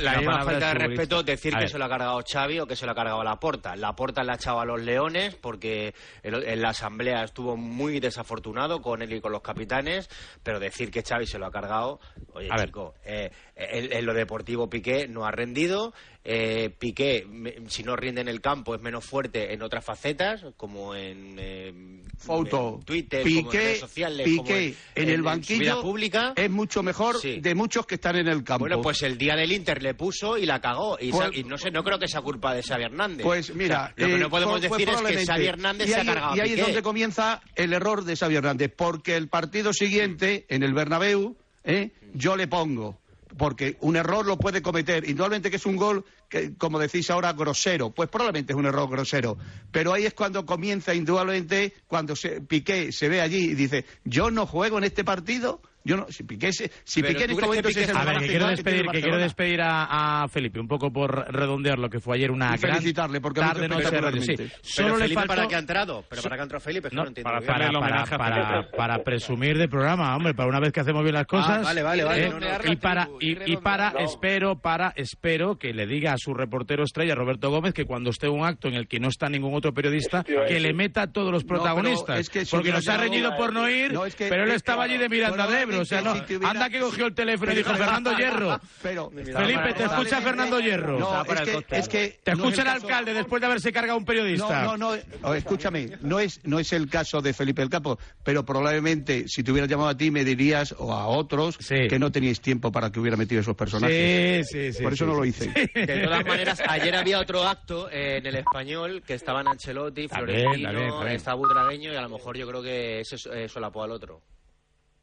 la 0.00 0.18
misma 0.18 0.44
falta 0.44 0.68
de 0.68 0.74
respeto 0.74 1.22
decir 1.22 1.54
que 1.54 1.68
se 1.68 1.78
lo 1.78 1.84
ha 1.84 1.88
cargado 1.88 2.22
Xavi 2.30 2.60
o 2.60 2.66
que 2.66 2.76
se 2.76 2.86
lo 2.86 2.92
ha 2.92 2.94
cargado 2.94 3.22
la 3.24 3.40
Porta. 3.40 3.76
La 3.76 3.94
Porta 3.94 4.22
la 4.22 4.34
ha 4.34 4.36
echado 4.36 4.60
a 4.60 4.64
los 4.64 4.80
Leones 4.80 5.34
porque 5.34 5.94
en 6.22 6.62
la 6.62 6.70
asamblea 6.70 7.24
estuvo 7.24 7.56
muy 7.56 8.00
desafortunado 8.00 8.80
con 8.80 9.02
él 9.02 9.12
y 9.12 9.20
con 9.20 9.32
los 9.32 9.42
capitanes, 9.42 10.08
pero 10.42 10.60
decir 10.60 10.90
que 10.90 11.02
Xavi 11.02 11.26
se 11.26 11.38
lo 11.38 11.46
ha 11.46 11.50
cargado, 11.50 12.00
oye 12.32 12.48
chico, 12.64 12.94
eh, 13.04 13.30
en, 13.56 14.06
lo 14.06 14.14
deportivo 14.14 14.68
Piqué 14.68 15.08
no 15.08 15.24
ha 15.24 15.30
rendido, 15.30 15.92
eh, 16.30 16.68
Piqué, 16.78 17.26
si 17.68 17.82
no 17.82 17.96
rinde 17.96 18.20
en 18.20 18.28
el 18.28 18.42
campo, 18.42 18.74
es 18.74 18.82
menos 18.82 19.02
fuerte 19.02 19.54
en 19.54 19.62
otras 19.62 19.82
facetas, 19.82 20.44
como 20.58 20.94
en, 20.94 21.36
eh, 21.38 22.02
Foto. 22.18 22.80
Twitter, 22.84 23.22
Piqué, 23.22 23.40
como 23.40 23.52
en 23.52 23.58
redes 23.58 23.80
sociales, 23.80 24.26
Piqué 24.26 24.74
en, 24.94 25.08
el 25.08 25.22
banquillo 25.22 25.80
pública. 25.80 26.34
es 26.36 26.50
mucho 26.50 26.82
mejor 26.82 27.18
de 27.22 27.54
muchos 27.54 27.86
que 27.86 27.94
están 27.94 28.16
en 28.16 28.28
el 28.28 28.44
campo. 28.44 28.64
Bueno, 28.64 28.82
pues 28.82 29.00
el 29.02 29.16
día 29.16 29.36
del 29.36 29.52
Inter 29.52 29.82
le 29.82 29.94
puso 29.94 30.36
y 30.36 30.44
la 30.44 30.60
cagó. 30.60 30.98
Y, 31.00 31.12
Pues- 31.12 31.30
y 31.32 31.44
no 31.44 31.56
sé, 31.56 31.70
no 31.70 31.82
creo 31.82 31.98
que 31.98 32.08
sea 32.08 32.20
culpa 32.20 32.52
de 32.52 32.62
Xavi 32.62 32.84
Hernández. 32.84 33.24
Pues 33.24 33.54
mira, 33.54 33.94
O 33.96 33.98
sea, 33.98 34.06
lo 34.06 34.06
que 34.06 34.14
eh, 34.14 34.18
no 34.18 34.28
podemos 34.28 34.66
fue 34.66 34.78
decir 34.78 34.94
es 34.94 35.16
que. 35.16 35.26
Xavi 35.26 35.46
Hernández 35.46 35.88
y 35.88 35.92
se 35.92 36.00
ha 36.00 36.04
cargado 36.04 36.36
Y 36.36 36.40
a 36.40 36.42
ahí 36.42 36.52
es 36.52 36.60
donde 36.60 36.82
comienza 36.82 37.40
el 37.54 37.72
error 37.72 38.04
de 38.04 38.16
Xavi 38.16 38.36
Hernández, 38.36 38.70
porque 38.76 39.16
el 39.16 39.28
partido 39.28 39.72
siguiente, 39.72 40.44
en 40.50 40.62
el 40.62 40.74
Bernabéu, 40.74 41.36
¿eh? 41.64 41.92
yo 42.12 42.36
le 42.36 42.48
pongo. 42.48 42.98
Porque 43.36 43.76
un 43.80 43.96
error 43.96 44.26
lo 44.26 44.38
puede 44.38 44.62
cometer, 44.62 45.08
indudablemente 45.08 45.50
que 45.50 45.56
es 45.56 45.66
un 45.66 45.76
gol, 45.76 46.04
que, 46.28 46.54
como 46.56 46.78
decís 46.78 47.10
ahora, 47.10 47.32
grosero. 47.32 47.90
Pues 47.90 48.08
probablemente 48.08 48.52
es 48.52 48.58
un 48.58 48.66
error 48.66 48.88
grosero. 48.88 49.36
Pero 49.70 49.92
ahí 49.92 50.06
es 50.06 50.14
cuando 50.14 50.46
comienza, 50.46 50.94
indudablemente, 50.94 51.74
cuando 51.86 52.16
se, 52.16 52.40
Piqué 52.40 52.92
se 52.92 53.08
ve 53.08 53.20
allí 53.20 53.50
y 53.50 53.54
dice, 53.54 53.84
yo 54.04 54.30
no 54.30 54.46
juego 54.46 54.78
en 54.78 54.84
este 54.84 55.04
partido. 55.04 55.60
Yo 55.84 55.96
no, 55.96 56.06
si 56.08 56.22
Piqué, 56.24 56.52
se- 56.52 56.70
si 56.84 57.00
Pero 57.02 57.14
Piqué 57.14 57.24
en 57.24 57.30
¿tú 57.30 57.38
este 57.52 57.62
que 57.62 57.68
Piqué 57.68 57.70
es 57.70 57.76
el 57.76 57.96
está- 57.96 58.00
A 58.02 58.04
ver, 58.04 58.18
que 58.18 58.26
quiero 58.28 58.46
despedir, 58.48 58.86
que 58.88 59.00
quiero 59.00 59.16
despedir 59.18 59.60
a, 59.62 60.22
a 60.24 60.28
Felipe, 60.28 60.60
un 60.60 60.68
poco 60.68 60.92
por 60.92 61.32
redondear 61.32 61.78
lo 61.78 61.88
que 61.88 62.00
fue 62.00 62.16
ayer 62.16 62.30
una 62.30 62.54
Y 62.54 62.58
gran 62.58 62.74
felicitarle, 62.76 63.20
porque 63.20 63.40
tarde 63.40 63.68
noche 63.68 63.90
de 63.90 64.00
radio. 64.00 64.20
Sí, 64.22 64.34
solo 64.62 64.96
le 64.98 65.08
faltó 65.08 65.28
¿para 65.34 65.46
qué 65.48 65.54
ha 65.54 65.58
entrado? 65.58 66.04
¿Pero 66.08 66.22
para 66.22 66.36
qué 66.36 66.40
ha 66.40 66.44
entrado 66.44 66.60
Felipe? 66.60 66.88
Es 66.88 66.90
que 66.90 66.96
no, 66.96 67.02
No, 67.02 67.04
lo 67.04 67.08
entiendo 67.08 67.28
para, 67.30 67.40
bien. 67.40 67.80
para, 67.80 68.04
para, 68.04 68.48
para- 68.48 68.70
para 68.70 69.04
presumir 69.04 69.56
de 69.56 69.68
programa, 69.68 70.14
hombre, 70.14 70.34
para 70.34 70.48
una 70.48 70.60
vez 70.60 70.72
que 70.72 70.80
hacemos 70.80 71.02
bien 71.02 71.14
las 71.14 71.26
cosas. 71.26 71.58
Ah, 71.60 71.62
vale, 71.62 71.82
vale, 71.82 72.04
vale, 72.04 72.26
¿eh? 72.26 72.30
no, 72.30 72.40
no. 72.40 72.46
Y 72.72 72.76
para, 72.76 73.08
y, 73.20 73.52
y 73.52 73.56
para, 73.56 73.92
No. 73.92 74.00
espero, 74.00 74.58
para, 74.60 74.92
espero 74.96 75.58
que 75.58 75.72
le 75.72 75.86
diga 75.86 76.12
a 76.12 76.16
su 76.18 76.34
reportero 76.34 76.82
estrella, 76.84 77.14
Roberto 77.14 77.50
Gómez, 77.50 77.72
que 77.72 77.84
cuando 77.86 78.10
esté 78.10 78.28
un 78.28 78.44
acto 78.44 78.68
en 78.68 78.74
el 78.74 78.88
que 78.88 79.00
no 79.00 79.08
está 79.08 79.28
ningún 79.28 79.54
otro 79.54 79.72
periodista, 79.72 80.22
que 80.24 80.60
le 80.60 80.72
meta 80.74 81.02
a 81.02 81.12
todos 81.12 81.32
los 81.32 81.44
protagonistas. 81.44 82.28
que 82.28 82.44
porque 82.50 82.72
nos 82.72 82.86
ha 82.88 82.96
reñido 82.96 83.34
por 83.36 83.52
no 83.52 83.68
ir, 83.70 83.92
que- 84.16 84.28
pero 84.28 84.42
él 84.44 84.50
es 84.50 84.56
estaba 84.56 84.84
que- 84.86 84.92
allí 84.92 84.98
de 85.00 85.08
Miranda 85.08 85.46
de 85.68 85.74
Ebro. 85.74 85.82
O 85.82 85.84
sea, 85.84 86.00
no, 86.02 86.12
hubiera- 86.12 86.50
anda 86.50 86.70
que 86.70 86.80
cogió 86.80 87.06
el 87.06 87.14
teléfono 87.14 87.52
y 87.52 87.56
dijo 87.56 87.74
Fernando 87.74 88.12
Hierro. 88.16 88.60
Pero, 88.82 89.10
Felipe, 89.10 89.74
te 89.74 89.84
escucha 89.84 90.20
Fernando 90.20 90.60
Hierro. 90.60 90.98
No, 90.98 91.22
es 91.24 91.40
que, 91.40 91.76
es 91.76 91.88
que 91.88 92.20
Te 92.22 92.32
no 92.34 92.44
es 92.44 92.44
escucha 92.50 92.62
el 92.62 92.68
alcalde 92.82 93.14
después 93.14 93.40
de 93.40 93.46
haberse 93.46 93.72
cargado 93.72 93.98
un 93.98 94.04
periodista. 94.04 94.62
No, 94.64 94.76
no, 94.76 94.96
no. 95.22 95.34
escúchame, 95.34 95.90
no 96.02 96.20
es, 96.20 96.40
no 96.44 96.58
es 96.58 96.72
el 96.72 96.88
caso 96.88 97.20
de 97.20 97.32
Felipe 97.32 97.62
el 97.62 97.70
Capo, 97.70 97.98
pero 98.22 98.44
probablemente 98.44 99.26
si 99.28 99.42
te 99.42 99.50
hubieras 99.52 99.70
llamado 99.70 99.88
a 99.90 99.96
ti 99.96 100.10
me 100.10 100.24
dirías, 100.24 100.74
o 100.78 100.92
a 100.92 101.06
otros, 101.06 101.58
que 101.58 101.98
no 101.98 102.10
teníais 102.10 102.40
tiempo 102.40 102.72
para 102.72 102.90
que 102.90 103.00
hubiera 103.00 103.16
metido 103.16 103.40
esos 103.40 103.56
personajes. 103.56 104.48
Sí, 104.48 104.70
sí, 104.70 104.72
sí, 104.74 104.82
Por 104.82 104.92
eso 104.92 105.04
sí, 105.04 105.10
no 105.10 105.16
lo 105.16 105.22
sí. 105.24 105.28
hice. 105.30 105.70
De 105.74 106.04
todas 106.04 106.24
maneras, 106.26 106.62
ayer 106.68 106.94
había 106.94 107.18
otro 107.20 107.42
acto 107.44 107.88
eh, 107.90 108.18
en 108.18 108.26
el 108.26 108.36
español 108.36 109.02
que 109.06 109.14
estaban 109.14 109.46
Ancelotti, 109.48 110.08
Florentino, 110.08 111.06
estaba 111.06 111.36
Butragueño 111.36 111.92
y 111.92 111.96
a 111.96 112.02
lo 112.02 112.08
mejor 112.08 112.36
yo 112.36 112.46
creo 112.46 112.62
que 112.62 113.00
eso 113.00 113.16
eh, 113.32 113.48
solapó 113.48 113.82
al 113.82 113.92
otro. 113.92 114.22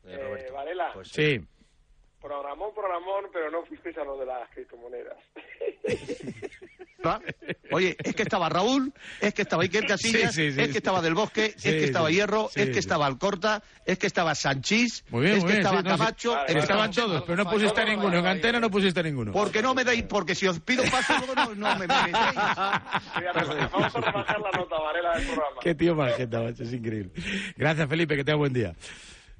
Eh, 0.08 0.18
Roberto. 0.18 0.54
Varela, 0.54 0.92
Pues 0.94 1.08
Sí. 1.10 1.40
programón, 2.22 2.74
programón, 2.74 3.26
pero 3.32 3.52
no 3.52 3.64
fuisteis 3.66 3.98
a 3.98 4.04
lo 4.04 4.18
de 4.18 4.26
las 4.26 4.50
criptomonedas. 4.50 5.18
¿Va? 7.06 7.22
Oye, 7.72 7.96
es 8.04 8.16
que 8.16 8.24
estaba 8.24 8.50
Raúl, 8.50 8.92
es 9.22 9.32
que 9.36 9.44
estaba 9.44 9.62
Iker 9.62 9.86
Casillas, 9.86 10.34
Sí, 10.34 10.50
sí, 10.50 10.56
sí, 10.56 10.62
es 10.62 10.70
que 10.72 10.78
estaba 10.80 11.04
Del 11.04 11.14
Bosque, 11.14 11.54
Sí, 11.56 11.70
es 11.70 11.76
que 11.76 11.84
estaba. 11.84 12.10
Hierro, 12.10 12.50
Sí, 12.52 12.62
es 12.62 12.70
que 12.72 12.80
estaba 12.80 13.06
Alcorta, 13.06 13.62
es 13.86 14.00
que 14.00 14.08
estaba 14.08 14.34
Sanchís, 14.34 15.04
Muy 15.10 15.22
bien, 15.26 15.34
es 15.38 15.44
muy 15.44 15.52
que 15.52 15.58
bien, 15.60 15.68
estaba 15.68 15.82
sí, 15.82 15.84
no, 15.88 15.92
sí. 15.94 15.98
Camacho, 16.00 16.46
es 16.48 16.54
que 16.54 16.60
Estaban 16.62 16.90
estaba- 16.90 17.08
todos, 17.08 17.24
pero 17.28 17.44
no 17.44 17.50
pusiste 17.52 17.82
a 17.82 17.86
ninguno. 17.86 18.18
En 18.18 18.26
antena 18.26 18.60
no 18.60 18.72
pusiste 18.72 19.00
a 19.02 19.04
ninguno. 19.04 19.32
Porque 19.34 19.62
no 19.62 19.76
me 19.76 19.84
dais, 19.84 20.02
porque 20.04 20.34
si 20.34 20.48
os 20.48 20.60
pido 20.62 20.84
paso 20.90 21.14
luego 21.20 21.36
no, 21.36 21.54
no 21.54 21.76
me, 21.78 21.86
me 21.86 21.88
metéis. 21.88 22.36
Vamos 23.72 23.96
a 23.96 24.02
rebajar 24.02 24.40
la 24.42 24.52
nota, 24.52 24.80
Varela, 24.80 25.18
del 25.18 25.26
programa. 25.28 25.58
Qué 25.62 25.76
tío 25.76 25.94
macho, 25.94 26.64
es 26.64 26.74
increíble. 26.74 27.12
Gracias, 27.56 27.88
Felipe, 27.88 28.16
que 28.16 28.24
tenga 28.24 28.38
buen 28.38 28.54
día. 28.54 28.74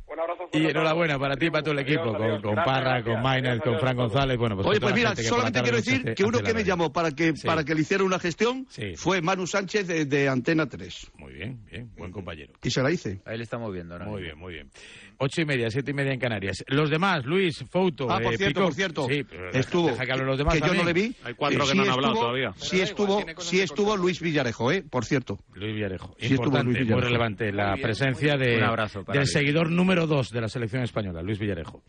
Un 0.08 0.20
abrazo 0.20 0.44
Y 0.44 0.60
fuerte 0.60 0.68
a 0.68 0.72
enhorabuena 0.72 1.18
para 1.20 1.36
ti 1.36 1.48
y 1.48 1.50
para 1.50 1.64
todo 1.64 1.74
el 1.74 1.80
equipo, 1.80 2.02
Adiós, 2.02 2.16
con, 2.18 2.24
adiós. 2.26 2.42
con 2.44 2.52
Gracias, 2.54 2.76
Parra, 2.76 2.90
gracias. 2.92 3.14
con 3.16 3.24
Maynard, 3.24 3.60
con 3.60 3.68
adiós. 3.70 3.82
Fran 3.82 3.96
González. 3.98 4.38
Bueno, 4.38 4.56
pues 4.56 4.68
Oye, 4.68 4.80
con 4.80 4.84
pues 4.92 4.96
mira, 4.96 5.16
solamente 5.16 5.62
quiero 5.64 5.78
decir 5.78 6.14
que 6.14 6.24
uno 6.24 6.40
que 6.40 6.54
me 6.54 6.64
llamó 6.64 6.94
para 6.94 7.12
que, 7.12 7.36
Sí. 7.36 7.48
para 7.48 7.64
que 7.64 7.74
le 7.76 7.82
hiciera 7.82 8.04
una 8.04 8.20
gestión 8.20 8.66
Sí. 8.70 8.96
fue 8.96 9.22
Manu 9.22 9.48
Sánchez 9.48 9.88
de, 9.88 10.06
de 10.06 10.30
Antena 10.30 10.68
3. 10.68 11.12
Muy 11.18 11.34
bien, 11.34 11.66
bien, 11.72 11.92
buen 11.98 12.12
compañero. 12.12 12.54
Y 12.64 12.70
se 12.70 12.82
la 12.84 12.92
hice. 12.92 13.20
Ahí 13.26 13.38
le 13.38 13.44
estamos 13.44 13.74
viendo, 13.74 13.98
¿no? 13.98 14.06
Muy 14.06 14.22
bien, 14.22 14.38
muy 14.38 14.54
bien. 14.54 14.70
Ocho 15.18 15.42
y 15.42 15.46
media, 15.46 15.70
siete 15.70 15.92
y 15.92 15.94
media 15.94 16.12
en 16.14 16.20
Canarias. 16.20 16.64
Los 16.68 16.90
demás, 16.90 17.26
Luis, 17.26 17.64
Fouto, 17.70 18.10
Ah, 18.12 18.20
por 18.22 18.34
eh, 18.34 18.38
cierto, 18.38 18.54
Pico. 18.60 18.66
por 18.66 18.74
cierto, 18.74 19.08
Sí, 19.08 19.26
estuvo, 19.54 19.88
deja 19.88 20.06
que 20.06 20.12
hablen 20.12 20.28
los 20.28 20.38
demás 20.38 20.54
que 20.56 20.68
yo 20.68 20.74
no 20.74 20.84
le 20.84 20.94
vi. 20.94 21.16
Hay 21.24 21.34
cuatro 21.36 21.58
eh, 21.60 21.62
que 21.66 21.72
sí 21.72 21.78
no 21.78 21.84
han 21.84 21.90
hablado 21.90 22.14
estuvo- 22.14 22.22
todavía. 22.28 22.54
Sí 22.58 22.82
estuvo, 22.82 23.22
sí 23.40 23.60
estuvo 23.62 23.96
Luis 23.98 24.20
Villarejo, 24.22 24.72
eh, 24.72 24.84
por 24.84 25.06
cierto. 25.06 25.40
Luis 25.54 25.74
Villarejo. 25.74 26.16
Sí, 26.20 26.26
estuvo 26.26 26.44
Importante, 26.46 26.66
Luis 26.66 26.78
Villarejo. 26.80 26.96
muy 27.00 27.06
relevante 27.08 27.52
la 27.54 27.68
Muy 27.70 27.76
bien, 27.76 27.84
presencia 27.88 28.38
de, 28.38 28.58
Un 28.58 28.64
abrazo 28.64 29.04
para 29.06 29.20
del 29.20 29.28
seguidor 29.28 29.70
número 29.72 30.08
dos 30.08 30.30
de 30.32 30.42
la 30.42 30.50
selección 30.50 30.84
española, 30.84 31.22
Luis 31.22 31.40
Villarejo. 31.40 31.84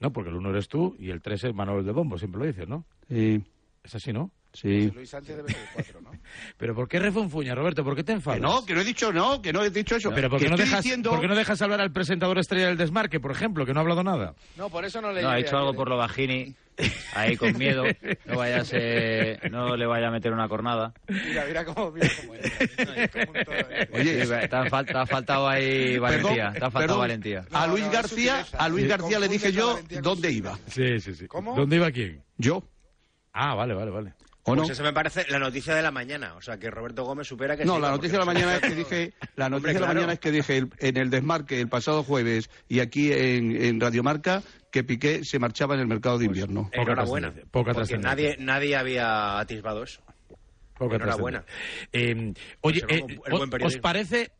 No, 0.00 0.12
porque 0.12 0.30
el 0.30 0.36
uno 0.36 0.50
eres 0.50 0.66
tú 0.68 0.96
y 0.98 1.10
el 1.10 1.20
tres 1.20 1.44
es 1.44 1.54
Manuel 1.54 1.84
de 1.84 1.92
Bombo, 1.92 2.18
siempre 2.18 2.40
lo 2.40 2.46
dices, 2.46 2.66
¿no? 2.66 2.84
Sí. 3.08 3.42
Es 3.84 3.94
así, 3.94 4.12
¿no? 4.12 4.30
Sí. 4.52 4.90
Luis 4.90 5.10
Sánchez 5.10 5.36
debe 5.36 5.52
ser 5.52 5.60
el 5.62 5.68
cuatro, 5.74 6.00
¿no? 6.00 6.09
Pero 6.56 6.74
¿por 6.74 6.88
qué 6.88 6.98
refunfuña, 6.98 7.54
Roberto? 7.54 7.82
¿Por 7.84 7.94
qué 7.96 8.04
te 8.04 8.12
enfadas? 8.12 8.38
Que 8.40 8.46
no, 8.46 8.64
que 8.66 8.74
no 8.74 8.80
he 8.80 8.84
dicho 8.84 9.12
no, 9.12 9.40
que 9.42 9.52
no 9.52 9.62
he 9.62 9.70
dicho 9.70 9.96
eso. 9.96 10.10
Pero 10.14 10.28
¿por 10.30 10.40
qué, 10.40 10.48
no 10.48 10.56
dejas, 10.56 10.82
diciendo- 10.82 11.10
por 11.10 11.20
qué 11.20 11.28
no 11.28 11.34
dejas 11.34 11.60
hablar 11.62 11.80
al 11.80 11.92
presentador 11.92 12.38
estrella 12.38 12.66
del 12.68 12.76
desmarque, 12.76 13.20
por 13.20 13.30
ejemplo, 13.30 13.64
que 13.66 13.72
no 13.72 13.80
ha 13.80 13.82
hablado 13.82 14.02
nada? 14.02 14.34
No, 14.56 14.68
por 14.70 14.84
eso 14.84 15.00
no 15.00 15.12
le 15.12 15.22
No, 15.22 15.30
ha 15.30 15.38
hecho 15.38 15.56
algo 15.58 15.72
¿eh? 15.72 15.74
por 15.76 15.88
lo 15.88 15.96
bajini, 15.96 16.54
ahí 17.14 17.36
con 17.36 17.56
miedo. 17.58 17.84
No, 18.26 18.36
vaya 18.36 18.60
a 18.60 18.64
ser- 18.64 19.40
no 19.50 19.76
le 19.76 19.86
vaya 19.86 20.08
a 20.08 20.10
meter 20.10 20.32
una 20.32 20.48
cornada. 20.48 20.92
Mira, 21.08 21.44
mira 21.46 21.64
cómo, 21.64 21.90
mira 21.90 22.08
cómo 22.20 22.34
entra. 22.34 23.26
Oye, 23.92 24.24
Sí, 24.24 24.28
te, 24.28 24.56
ha 24.56 24.64
fal- 24.66 24.86
te 24.86 24.96
ha 24.96 25.06
faltado 25.06 25.48
ahí 25.48 25.98
valentía. 25.98 26.52
te 26.52 26.58
ha 26.58 26.70
faltado 26.70 26.80
perdón, 26.80 26.98
valentía. 27.00 27.44
A 27.52 27.66
No, 27.66 27.72
Luis 27.72 27.84
no, 27.86 27.92
García, 27.92 28.46
a 28.58 28.68
Luis. 28.68 28.86
García 28.88 29.18
le 29.18 29.28
dije 29.28 29.52
yo 29.52 29.78
dónde 30.02 30.30
iba. 30.30 30.58
Sí, 30.68 31.00
sí, 31.00 31.14
sí. 31.14 31.26
¿Cómo? 31.26 31.54
¿Dónde 31.54 31.76
iba 31.76 31.90
quién? 31.90 32.22
Yo. 32.38 32.62
Ah, 33.32 33.54
vale, 33.54 33.74
vale, 33.74 33.90
vale. 33.90 34.14
¿O 34.50 34.56
no? 34.56 34.62
Pues 34.62 34.70
eso 34.72 34.82
me 34.82 34.92
parece 34.92 35.24
la 35.28 35.38
noticia 35.38 35.74
de 35.74 35.82
la 35.82 35.90
mañana. 35.90 36.34
O 36.36 36.42
sea, 36.42 36.58
que 36.58 36.70
Roberto 36.70 37.04
Gómez 37.04 37.26
supera 37.28 37.56
que 37.56 37.64
No, 37.64 37.76
sí, 37.76 37.80
la 37.82 37.90
noticia 37.90 38.18
de 38.18 38.24
la 38.24 38.24
no 38.24 38.32
mañana 38.32 38.54
es 38.56 38.60
que 38.62 38.74
dije, 38.74 39.12
la 39.36 39.48
noticia 39.48 39.56
Hombre, 39.56 39.72
de 39.74 39.80
la 39.80 39.86
claro. 39.86 39.94
mañana 39.94 40.12
es 40.14 40.18
que 40.20 40.30
dije 40.30 40.56
el- 40.58 40.70
en 40.78 40.96
el 40.96 41.10
desmarque 41.10 41.60
el 41.60 41.68
pasado 41.68 42.02
jueves 42.02 42.50
y 42.68 42.80
aquí 42.80 43.12
en, 43.12 43.50
en 43.62 43.80
Radiomarca 43.80 44.42
que 44.70 44.84
Piqué 44.84 45.24
se 45.24 45.38
marchaba 45.38 45.74
en 45.74 45.80
el 45.80 45.86
mercado 45.86 46.18
de 46.18 46.26
invierno. 46.26 46.64
Poca 46.64 46.82
Enhorabuena. 46.82 47.28
trascendencia, 47.28 47.50
poca 47.52 47.72
porque 47.72 47.94
trascendencia. 47.94 48.10
nadie, 48.10 48.36
nadie 48.38 48.76
había 48.76 49.38
atisbado 49.40 49.82
eso. 49.82 50.00
Poca 50.78 50.96
Enhorabuena. 50.96 51.44
Eh, 51.92 52.32
oye, 52.62 52.80
Pues 52.88 53.00
eh, 53.00 53.18
¿os- 53.30 53.40
¿os 53.42 53.50
periodismo. 53.50 53.82
parece 53.82 54.30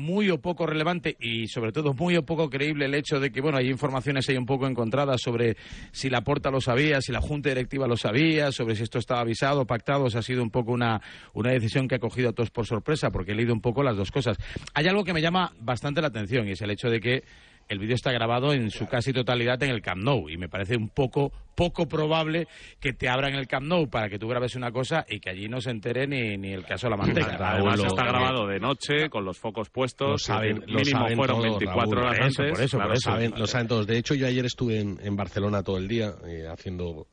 muy 0.00 0.30
o 0.30 0.40
poco 0.40 0.66
relevante 0.66 1.16
y 1.20 1.46
sobre 1.48 1.72
todo 1.72 1.94
muy 1.94 2.16
o 2.16 2.24
poco 2.24 2.48
creíble 2.48 2.86
el 2.86 2.94
hecho 2.94 3.20
de 3.20 3.30
que 3.30 3.40
bueno 3.40 3.58
hay 3.58 3.68
informaciones 3.68 4.28
ahí 4.28 4.36
un 4.36 4.46
poco 4.46 4.66
encontradas 4.66 5.20
sobre 5.22 5.56
si 5.92 6.10
la 6.10 6.22
Porta 6.22 6.50
lo 6.50 6.60
sabía, 6.60 7.00
si 7.00 7.12
la 7.12 7.20
Junta 7.20 7.50
Directiva 7.50 7.86
lo 7.86 7.96
sabía, 7.96 8.52
sobre 8.52 8.74
si 8.74 8.82
esto 8.82 8.98
estaba 8.98 9.20
avisado, 9.20 9.66
pactado, 9.66 10.04
o 10.04 10.10
si 10.10 10.18
ha 10.18 10.22
sido 10.22 10.42
un 10.42 10.50
poco 10.50 10.72
una, 10.72 11.00
una 11.34 11.50
decisión 11.50 11.88
que 11.88 11.96
ha 11.96 11.98
cogido 11.98 12.30
a 12.30 12.32
todos 12.32 12.50
por 12.50 12.66
sorpresa, 12.66 13.10
porque 13.10 13.32
he 13.32 13.34
leído 13.34 13.52
un 13.52 13.60
poco 13.60 13.82
las 13.82 13.96
dos 13.96 14.10
cosas. 14.10 14.36
Hay 14.74 14.86
algo 14.86 15.04
que 15.04 15.12
me 15.12 15.22
llama 15.22 15.52
bastante 15.60 16.00
la 16.00 16.08
atención 16.08 16.48
y 16.48 16.52
es 16.52 16.62
el 16.62 16.70
hecho 16.70 16.88
de 16.88 17.00
que 17.00 17.24
el 17.70 17.78
vídeo 17.78 17.94
está 17.94 18.12
grabado 18.12 18.52
en 18.52 18.70
su 18.70 18.86
casi 18.86 19.12
totalidad 19.12 19.62
en 19.62 19.70
el 19.70 19.80
Camp 19.80 20.02
Nou 20.02 20.28
y 20.28 20.36
me 20.36 20.48
parece 20.48 20.76
un 20.76 20.88
poco 20.90 21.32
poco 21.54 21.86
probable 21.88 22.48
que 22.80 22.92
te 22.92 23.08
abran 23.08 23.34
el 23.34 23.46
Camp 23.46 23.66
Nou 23.66 23.88
para 23.88 24.08
que 24.08 24.18
tú 24.18 24.26
grabes 24.28 24.56
una 24.56 24.72
cosa 24.72 25.04
y 25.08 25.20
que 25.20 25.30
allí 25.30 25.48
no 25.48 25.60
se 25.60 25.70
entere 25.70 26.06
ni, 26.06 26.36
ni 26.36 26.52
el 26.52 26.64
caso 26.64 26.86
de 26.86 26.90
la 26.90 26.96
manteca. 26.96 27.36
Además 27.38 27.76
Raúl, 27.78 27.86
está 27.86 28.04
grabado 28.04 28.46
de 28.46 28.58
noche, 28.60 29.08
con 29.08 29.24
los 29.24 29.38
focos 29.38 29.70
puestos. 29.70 30.08
Lo 30.10 30.18
saben, 30.18 30.60
lo 30.66 30.78
mínimo 30.80 31.00
saben 31.00 31.16
fueron 31.16 31.36
todos, 31.42 31.58
24 31.58 31.90
Raúl. 31.94 32.06
horas 32.06 32.18
Por 32.18 32.26
eso, 32.26 32.42
antes. 32.42 32.54
por 32.58 32.64
eso, 32.64 32.76
claro, 32.76 32.88
por 32.90 32.96
eso. 32.96 33.10
Saben- 33.10 33.34
lo 33.38 33.46
saben 33.46 33.68
todos. 33.68 33.86
De 33.86 33.98
hecho, 33.98 34.14
yo 34.14 34.26
ayer 34.26 34.44
estuve 34.46 34.80
en, 34.80 34.98
en 35.02 35.16
Barcelona 35.16 35.62
todo 35.62 35.78
el 35.78 35.86
día 35.88 36.12
eh, 36.26 36.46
haciendo 36.50 37.06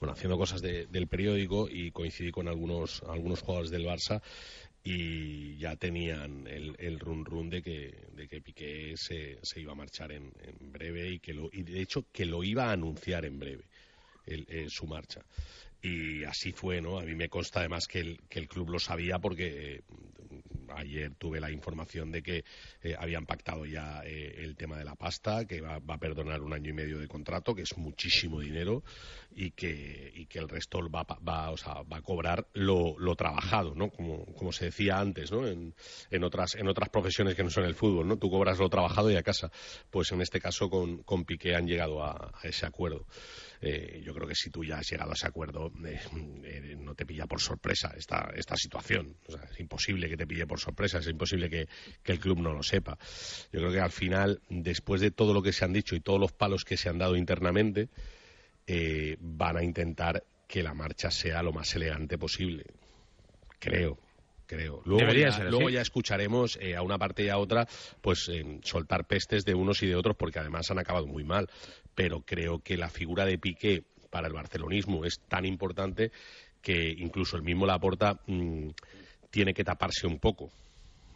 bueno 0.00 0.12
haciendo 0.12 0.36
cosas 0.36 0.60
de- 0.60 0.86
del 0.86 1.06
periódico 1.06 1.68
y 1.70 1.90
coincidí 1.92 2.30
con 2.30 2.48
algunos 2.48 3.02
algunos 3.08 3.40
jugadores 3.42 3.70
del 3.70 3.84
Barça 3.86 4.20
y 4.84 5.56
ya 5.58 5.76
tenían 5.76 6.46
el, 6.46 6.76
el 6.78 7.00
run 7.00 7.24
run 7.24 7.48
de 7.50 7.62
que 7.62 8.06
de 8.12 8.28
que 8.28 8.42
Piqué 8.42 8.94
se, 8.96 9.38
se 9.42 9.60
iba 9.60 9.72
a 9.72 9.76
marchar 9.76 10.12
en, 10.12 10.30
en 10.42 10.72
breve 10.72 11.10
y 11.10 11.20
que 11.20 11.32
lo 11.34 11.48
y 11.52 11.62
de 11.62 11.80
hecho 11.80 12.06
que 12.12 12.26
lo 12.26 12.44
iba 12.44 12.66
a 12.66 12.72
anunciar 12.72 13.24
en 13.24 13.38
breve 13.38 13.64
el- 14.26 14.70
su 14.70 14.86
marcha. 14.86 15.22
Y 15.82 16.24
así 16.24 16.52
fue 16.52 16.80
no 16.80 16.98
a 16.98 17.04
mí 17.04 17.14
me 17.14 17.28
consta 17.28 17.60
además 17.60 17.86
que 17.86 18.00
el, 18.00 18.20
que 18.28 18.38
el 18.40 18.48
club 18.48 18.70
lo 18.70 18.78
sabía 18.78 19.18
porque 19.18 19.76
eh, 19.76 19.82
ayer 20.76 21.12
tuve 21.16 21.40
la 21.40 21.50
información 21.50 22.10
de 22.10 22.22
que 22.22 22.44
eh, 22.82 22.94
habían 22.98 23.26
pactado 23.26 23.66
ya 23.66 24.02
eh, 24.04 24.34
el 24.38 24.56
tema 24.56 24.78
de 24.78 24.84
la 24.84 24.94
pasta, 24.96 25.44
que 25.46 25.60
va, 25.60 25.78
va 25.78 25.94
a 25.94 25.98
perdonar 25.98 26.42
un 26.42 26.52
año 26.52 26.70
y 26.70 26.72
medio 26.72 26.98
de 26.98 27.08
contrato, 27.08 27.54
que 27.54 27.62
es 27.62 27.76
muchísimo 27.76 28.40
dinero, 28.40 28.82
y 29.36 29.50
que, 29.52 30.12
y 30.14 30.26
que 30.26 30.38
el 30.38 30.48
resto 30.48 30.78
va, 30.90 31.04
va, 31.26 31.50
o 31.50 31.56
sea, 31.56 31.82
va 31.82 31.98
a 31.98 32.02
cobrar 32.02 32.46
lo, 32.52 32.98
lo 32.98 33.16
trabajado, 33.16 33.74
¿no? 33.74 33.90
Como, 33.90 34.24
como 34.34 34.52
se 34.52 34.66
decía 34.66 34.98
antes, 34.98 35.32
¿no? 35.32 35.46
En, 35.46 35.74
en, 36.10 36.24
otras, 36.24 36.54
en 36.54 36.68
otras 36.68 36.88
profesiones 36.88 37.34
que 37.34 37.42
no 37.44 37.50
son 37.50 37.64
el 37.64 37.74
fútbol, 37.74 38.06
¿no? 38.06 38.16
Tú 38.16 38.30
cobras 38.30 38.58
lo 38.58 38.68
trabajado 38.68 39.10
y 39.10 39.16
a 39.16 39.22
casa. 39.22 39.50
Pues 39.90 40.12
en 40.12 40.20
este 40.20 40.40
caso 40.40 40.70
con, 40.70 41.02
con 41.02 41.24
Piqué 41.24 41.54
han 41.54 41.66
llegado 41.66 42.02
a, 42.02 42.32
a 42.34 42.48
ese 42.48 42.66
acuerdo. 42.66 43.06
eh, 43.60 44.02
yo 44.04 44.14
creo 44.14 44.28
que 44.28 44.34
si 44.34 44.50
tú 44.50 44.64
ya 44.64 44.78
has 44.78 44.90
llegado 44.90 45.10
a 45.10 45.14
ese 45.14 45.26
acuerdo, 45.26 45.72
eh, 45.86 46.00
eh, 46.44 46.76
no 46.78 46.94
te 46.94 47.06
pilla 47.06 47.26
por 47.26 47.40
sorpresa 47.40 47.92
esta, 47.96 48.30
esta 48.36 48.56
situación. 48.56 49.16
O 49.26 49.32
sea, 49.32 49.42
es 49.50 49.58
imposible 49.60 50.08
que 50.08 50.16
te 50.16 50.26
pille 50.26 50.46
por 50.46 50.60
sorpresa, 50.60 50.98
es 50.98 51.08
imposible 51.08 51.48
que, 51.48 51.66
que 52.02 52.12
el 52.12 52.20
club 52.20 52.38
no 52.38 52.52
lo 52.52 52.62
sepa. 52.62 52.98
Yo 53.52 53.60
creo 53.60 53.72
que 53.72 53.80
al 53.80 53.90
final, 53.90 54.40
después 54.48 55.00
de 55.00 55.10
todo 55.10 55.32
lo 55.34 55.42
que 55.42 55.52
se 55.52 55.64
han 55.64 55.72
dicho 55.72 55.96
y 55.96 56.00
todos 56.00 56.20
los 56.20 56.32
palos 56.32 56.64
que 56.64 56.76
se 56.76 56.88
han 56.88 56.98
dado 56.98 57.16
internamente, 57.16 57.88
eh, 58.66 59.16
van 59.20 59.56
a 59.56 59.62
intentar 59.62 60.22
que 60.46 60.62
la 60.62 60.74
marcha 60.74 61.10
sea 61.10 61.42
lo 61.42 61.52
más 61.52 61.74
elegante 61.74 62.18
posible. 62.18 62.64
Creo, 63.58 63.98
creo. 64.46 64.82
Luego, 64.84 65.12
ya, 65.12 65.32
ser 65.32 65.76
escucharemos 65.76 66.58
eh, 66.60 66.76
a 66.76 66.82
una 66.82 66.98
parte 66.98 67.24
y 67.24 67.28
a 67.28 67.38
otra, 67.38 67.66
pues 68.00 68.28
eh, 68.30 68.60
soltar 68.62 69.06
pestes 69.06 69.44
de 69.44 69.54
unos 69.54 69.82
y 69.82 69.86
de 69.86 69.96
otros, 69.96 70.16
porque 70.16 70.38
además 70.38 70.70
han 70.70 70.78
acabado 70.78 71.06
muy 71.06 71.24
mal. 71.24 71.48
Pero 71.94 72.20
creo 72.20 72.60
que 72.60 72.76
la 72.76 72.88
figura 72.88 73.24
de 73.24 73.38
Piqué 73.38 73.82
para 74.10 74.28
el 74.28 74.32
barcelonismo 74.32 75.04
es 75.04 75.20
tan 75.28 75.44
importante 75.44 76.12
que 76.62 76.94
incluso 76.98 77.36
el 77.36 77.42
mismo 77.42 77.66
Laporta 77.66 78.20
mm, 78.26 78.68
tiene 79.30 79.52
que 79.52 79.64
taparse 79.64 80.06
un 80.06 80.18
poco 80.18 80.50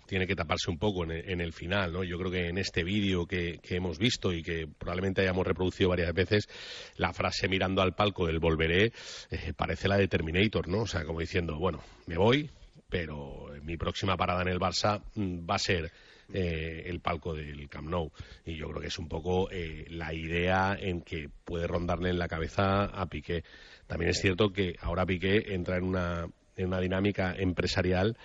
tiene 0.09 0.26
que 0.26 0.34
taparse 0.34 0.70
un 0.70 0.78
poco 0.78 1.04
en 1.04 1.12
el, 1.12 1.30
en 1.30 1.40
el 1.40 1.52
final, 1.52 1.92
¿no? 1.92 2.02
Yo 2.02 2.18
creo 2.18 2.30
que 2.30 2.48
en 2.48 2.59
este 2.59 2.82
vídeo 2.82 3.26
que, 3.26 3.59
que 3.62 3.76
hemos 3.76 3.98
visto 3.98 4.32
y 4.32 4.42
que 4.42 4.66
probablemente 4.66 5.20
hayamos 5.20 5.46
reproducido 5.46 5.90
varias 5.90 6.12
veces, 6.14 6.48
la 6.96 7.12
frase 7.12 7.46
mirando 7.46 7.82
al 7.82 7.94
palco 7.94 8.26
del 8.26 8.38
volveré 8.38 8.92
eh, 9.30 9.52
parece 9.54 9.86
la 9.86 9.98
de 9.98 10.09
Terminator, 10.09 10.66
¿no? 10.66 10.80
O 10.80 10.86
sea, 10.86 11.04
como 11.04 11.20
diciendo, 11.20 11.59
bueno, 11.59 11.84
me 12.06 12.16
voy, 12.16 12.50
pero 12.88 13.52
mi 13.62 13.76
próxima 13.76 14.16
parada 14.16 14.42
en 14.42 14.48
el 14.48 14.59
Barça 14.59 15.02
mm, 15.14 15.48
va 15.48 15.56
a 15.56 15.59
ser 15.59 15.92
eh, 16.32 16.84
el 16.86 17.00
palco 17.00 17.34
del 17.34 17.68
Camp 17.68 17.88
Nou. 17.88 18.11
Y 18.46 18.56
yo 18.56 18.68
creo 18.68 18.80
que 18.80 18.88
es 18.88 18.98
un 18.98 19.09
poco 19.09 19.50
eh, 19.50 19.86
la 19.90 20.14
idea 20.14 20.76
en 20.80 21.02
que 21.02 21.28
puede 21.44 21.66
rondarle 21.66 22.11
en 22.11 22.18
la 22.18 22.28
cabeza 22.28 22.84
a 22.84 23.06
Piqué. 23.06 23.44
También 23.86 24.11
es 24.11 24.20
cierto 24.20 24.52
que 24.52 24.74
ahora 24.80 25.04
Piqué 25.04 25.54
entra 25.54 25.76
en 25.76 25.84
una, 25.84 26.28
en 26.56 26.66
una 26.66 26.80
dinámica 26.80 27.34
empresarial 27.36 28.16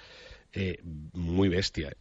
eh, 0.53 0.79
muy 1.13 1.49
bestia 1.49 1.91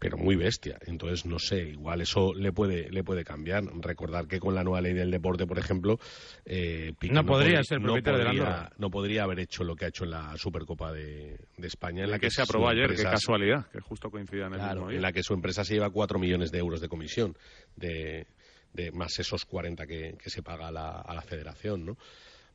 pero 0.00 0.16
muy 0.16 0.36
bestia. 0.36 0.78
Entonces, 0.86 1.26
no 1.26 1.40
sé, 1.40 1.70
igual 1.70 2.00
eso 2.00 2.32
le 2.32 2.52
puede, 2.52 2.88
le 2.88 3.02
puede 3.02 3.24
cambiar. 3.24 3.64
Recordar 3.80 4.28
que 4.28 4.38
con 4.38 4.54
la 4.54 4.62
nueva 4.62 4.80
ley 4.80 4.92
del 4.94 5.10
deporte, 5.10 5.44
por 5.44 5.58
ejemplo, 5.58 5.98
eh, 6.44 6.92
Piqué 7.00 7.12
No 7.12 7.26
podría 7.26 7.58
pod- 7.58 7.64
ser 7.64 7.80
no 7.80 7.86
propietario 7.86 8.18
del 8.20 8.26
podría- 8.28 8.42
Andorra. 8.44 8.72
no 8.78 8.90
podría 8.92 9.24
haber 9.24 9.40
hecho 9.40 9.64
lo 9.64 9.74
que 9.74 9.86
ha 9.86 9.88
hecho 9.88 10.04
en 10.04 10.10
la 10.12 10.36
Supercopa 10.36 10.92
de, 10.92 11.40
de 11.56 11.66
España, 11.66 12.04
en 12.04 12.12
la 12.12 12.20
que 12.20 12.28
que 12.28 12.30
se 12.30 12.42
aprobó 12.42 12.68
ayer, 12.68 12.94
qué 12.94 13.02
casualidad, 13.02 13.66
que 13.72 13.80
justo 13.80 14.08
coincida 14.08 14.46
en 14.46 14.52
el 14.52 14.58
Claro, 14.60 14.74
mismo 14.82 14.88
día. 14.90 14.96
en 14.98 15.02
la 15.02 15.12
que 15.12 15.24
su 15.24 15.34
empresa 15.34 15.64
se 15.64 15.74
lleva 15.74 15.90
4 15.90 16.20
millones 16.20 16.52
de 16.52 16.58
euros 16.58 16.80
de 16.80 16.88
comisión, 16.88 17.36
de, 17.74 18.28
de 18.72 18.92
más 18.92 19.18
esos 19.18 19.44
40 19.46 19.84
que, 19.88 20.16
que 20.22 20.30
se 20.30 20.44
paga 20.44 20.68
a 20.68 20.70
la, 20.70 20.90
a 21.00 21.12
la 21.12 21.22
federación, 21.22 21.84
¿no? 21.84 21.96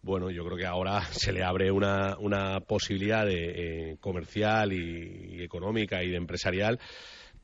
Bueno, 0.04 0.30
yo 0.30 0.44
creo 0.44 0.58
que 0.58 0.66
ahora 0.66 1.02
se 1.12 1.32
le 1.32 1.44
abre 1.44 1.72
una, 1.72 2.18
una 2.20 2.60
posibilidad 2.60 3.26
de, 3.26 3.92
eh, 3.92 3.98
comercial 4.00 4.74
y, 4.74 5.38
y 5.38 5.42
económica 5.42 6.04
y 6.04 6.10
de 6.10 6.18
empresarial 6.18 6.80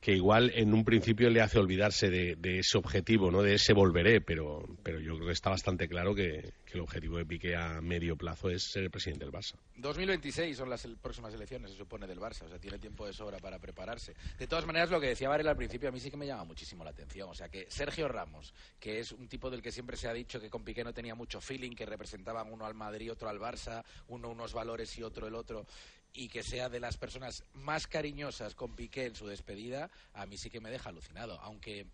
que 0.00 0.12
igual 0.12 0.50
en 0.54 0.72
un 0.72 0.82
principio 0.82 1.28
le 1.28 1.42
hace 1.42 1.58
olvidarse 1.58 2.08
de, 2.08 2.58
ese 2.58 2.78
objetivo, 2.78 3.30
¿no? 3.30 3.42
de 3.42 3.54
ese 3.54 3.74
volveré, 3.74 4.22
pero, 4.22 4.64
pero 4.82 4.98
yo 4.98 5.14
creo 5.16 5.26
que 5.26 5.32
está 5.34 5.50
bastante 5.50 5.88
claro 5.88 6.14
que, 6.14 6.52
el 6.70 6.80
objetivo 6.80 7.18
de 7.18 7.26
Piqué 7.26 7.56
a 7.56 7.80
medio 7.80 8.16
plazo 8.16 8.48
es 8.48 8.70
ser 8.70 8.84
el 8.84 8.90
presidente 8.92 9.24
del 9.24 9.34
Barça. 9.34 9.56
2026 9.78 10.56
son 10.56 10.70
las 10.70 10.86
próximas 11.02 11.34
elecciones, 11.34 11.72
se 11.72 11.76
supone, 11.76 12.06
del 12.06 12.20
Barça. 12.20 12.44
O 12.44 12.48
sea, 12.48 12.60
tiene 12.60 12.78
tiempo 12.78 13.04
de 13.08 13.12
sobra 13.12 13.38
para 13.38 13.58
prepararse. 13.58 14.14
De 14.38 14.46
todas 14.46 14.64
maneras, 14.66 14.88
lo 14.88 15.00
que 15.00 15.08
decía 15.08 15.28
Varela 15.28 15.50
al 15.50 15.56
principio 15.56 15.88
a 15.88 15.92
mí 15.92 15.98
sí 15.98 16.12
que 16.12 16.16
me 16.16 16.28
llama 16.28 16.44
muchísimo 16.44 16.84
la 16.84 16.90
atención. 16.90 17.28
O 17.28 17.34
sea, 17.34 17.48
que 17.48 17.66
Sergio 17.68 18.06
Ramos, 18.06 18.54
que 18.78 19.00
es 19.00 19.10
un 19.10 19.26
tipo 19.26 19.50
del 19.50 19.62
que 19.62 19.72
siempre 19.72 19.96
se 19.96 20.06
ha 20.06 20.12
dicho 20.12 20.40
que 20.40 20.48
con 20.48 20.62
Piqué 20.62 20.84
no 20.84 20.94
tenía 20.94 21.16
mucho 21.16 21.40
feeling, 21.40 21.72
que 21.72 21.86
representaban 21.86 22.52
uno 22.52 22.66
al 22.66 22.74
Madrid, 22.74 23.10
otro 23.10 23.28
al 23.28 23.40
Barça, 23.40 23.82
uno 24.06 24.28
unos 24.28 24.52
valores 24.52 24.96
y 24.96 25.02
otro 25.02 25.26
el 25.26 25.34
otro, 25.34 25.66
y 26.12 26.28
que 26.28 26.42
sea 26.42 26.68
de 26.68 26.80
las 26.80 26.96
personas 26.96 27.44
más 27.52 27.86
cariñosas 27.86 28.54
con 28.54 28.74
Piqué 28.74 29.06
en 29.06 29.14
su 29.14 29.26
despedida, 29.26 29.90
a 30.12 30.26
mí 30.26 30.36
sí 30.36 30.50
que 30.50 30.60
me 30.60 30.70
deja 30.70 30.88
alucinado. 30.88 31.38
Aunque 31.40 31.86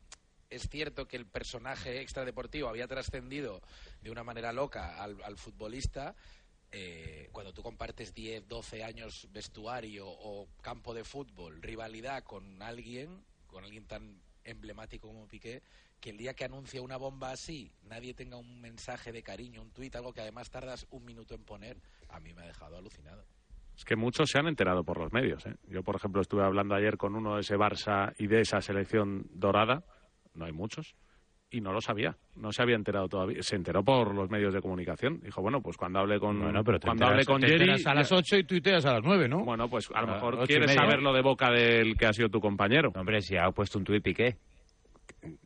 es 0.50 0.68
cierto 0.68 1.06
que 1.06 1.16
el 1.16 1.26
personaje 1.26 2.00
extradeportivo 2.00 2.68
había 2.68 2.86
trascendido 2.86 3.62
de 4.02 4.10
una 4.10 4.24
manera 4.24 4.52
loca 4.52 5.02
al, 5.02 5.36
futbolista. 5.36 6.14
eh, 6.72 7.28
cuando 7.32 7.52
tú 7.52 7.62
compartes 7.62 8.12
10, 8.14 8.48
12 8.48 8.84
años 8.84 9.28
vestuario 9.30 10.06
o 10.08 10.48
campo 10.62 10.94
de 10.94 11.04
fútbol, 11.04 11.62
rivalidad 11.62 12.24
con 12.24 12.60
alguien, 12.62 13.24
con 13.46 13.64
alguien 13.64 13.86
tan 13.86 14.20
emblemático 14.44 15.08
como 15.08 15.28
Piqué, 15.28 15.62
que 16.00 16.10
el 16.10 16.18
día 16.18 16.34
que 16.34 16.44
anuncia 16.44 16.82
una 16.82 16.96
bomba 16.96 17.30
así, 17.30 17.72
nadie 17.82 18.14
tenga 18.14 18.36
un 18.36 18.60
mensaje 18.60 19.12
de 19.12 19.22
cariño, 19.22 19.62
un 19.62 19.70
tuit, 19.70 19.94
algo 19.96 20.12
que 20.12 20.20
además 20.20 20.50
tardas 20.50 20.86
un 20.90 21.04
minuto 21.04 21.34
en 21.34 21.44
poner, 21.44 21.80
a 22.08 22.20
mí 22.20 22.32
me 22.34 22.42
ha 22.42 22.46
dejado 22.46 22.76
alucinado. 22.76 23.24
Es 23.76 23.84
que 23.84 23.94
muchos 23.96 24.30
se 24.30 24.38
han 24.38 24.46
enterado 24.48 24.84
por 24.84 24.98
los 24.98 25.12
medios. 25.12 25.44
¿eh? 25.46 25.54
Yo, 25.68 25.82
por 25.82 25.96
ejemplo, 25.96 26.22
estuve 26.22 26.42
hablando 26.42 26.74
ayer 26.74 26.96
con 26.96 27.14
uno 27.14 27.34
de 27.34 27.42
ese 27.42 27.56
Barça 27.56 28.14
y 28.18 28.26
de 28.26 28.40
esa 28.40 28.60
selección 28.60 29.26
dorada. 29.34 29.82
No 30.34 30.46
hay 30.46 30.52
muchos. 30.52 30.94
Y 31.50 31.60
no 31.60 31.72
lo 31.72 31.80
sabía. 31.80 32.16
No 32.34 32.50
se 32.52 32.62
había 32.62 32.74
enterado 32.74 33.08
todavía. 33.08 33.40
Se 33.42 33.54
enteró 33.54 33.84
por 33.84 34.12
los 34.14 34.28
medios 34.30 34.52
de 34.52 34.60
comunicación. 34.60 35.20
Dijo, 35.22 35.40
bueno, 35.42 35.60
pues 35.60 35.76
cuando 35.76 36.00
hable 36.00 36.18
con, 36.18 36.40
Bueno, 36.40 36.64
pero 36.64 36.80
te 36.80 36.86
cuando 36.86 37.04
enteras- 37.04 37.12
hable 37.12 37.24
con 37.26 37.40
te 37.40 37.46
Jerry... 37.48 37.60
enteras 37.70 37.86
a 37.86 37.94
las 37.94 38.10
8 38.12 38.36
y 38.38 38.44
tuiteas 38.44 38.84
a 38.86 38.94
las 38.94 39.02
9, 39.04 39.28
¿no? 39.28 39.44
Bueno, 39.44 39.68
pues 39.68 39.88
a 39.94 40.00
lo 40.00 40.08
mejor 40.08 40.44
quieres 40.46 40.72
saberlo 40.74 41.12
de 41.12 41.22
boca 41.22 41.50
del 41.52 41.96
que 41.96 42.06
ha 42.06 42.12
sido 42.12 42.28
tu 42.30 42.40
compañero. 42.40 42.90
Hombre, 42.96 43.20
si 43.20 43.36
ha 43.36 43.50
puesto 43.52 43.78
un 43.78 43.84
tuit 43.84 44.02
Piqué. 44.02 44.36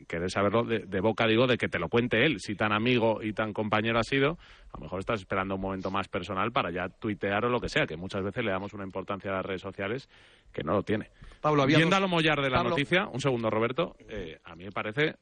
Quieres 0.06 0.32
saberlo 0.32 0.64
de, 0.64 0.80
de 0.80 1.00
boca, 1.00 1.26
digo, 1.26 1.46
de 1.46 1.56
que 1.56 1.68
te 1.68 1.78
lo 1.78 1.88
cuente 1.88 2.24
él. 2.24 2.40
Si 2.40 2.54
tan 2.54 2.72
amigo 2.72 3.22
y 3.22 3.32
tan 3.32 3.52
compañero 3.52 3.98
ha 3.98 4.02
sido, 4.04 4.38
a 4.72 4.78
lo 4.78 4.84
mejor 4.84 5.00
estás 5.00 5.20
esperando 5.20 5.54
un 5.56 5.60
momento 5.60 5.90
más 5.90 6.08
personal 6.08 6.52
para 6.52 6.70
ya 6.70 6.88
tuitear 6.88 7.44
o 7.44 7.48
lo 7.48 7.60
que 7.60 7.68
sea, 7.68 7.86
que 7.86 7.96
muchas 7.96 8.22
veces 8.22 8.44
le 8.44 8.50
damos 8.50 8.72
una 8.74 8.84
importancia 8.84 9.30
a 9.30 9.34
las 9.36 9.46
redes 9.46 9.62
sociales 9.62 10.08
que 10.52 10.62
no 10.64 10.72
lo 10.72 10.82
tiene. 10.82 11.10
Pablo, 11.40 11.62
había 11.62 11.78
a 11.78 12.00
lo 12.00 12.08
mollar 12.08 12.40
de 12.40 12.50
la 12.50 12.56
Pablo- 12.58 12.70
noticia, 12.70 13.06
un 13.06 13.20
segundo, 13.20 13.50
Roberto, 13.50 13.96
eh, 14.08 14.38
a 14.44 14.54
mí 14.56 14.64
me 14.64 14.72
parece 14.72 15.16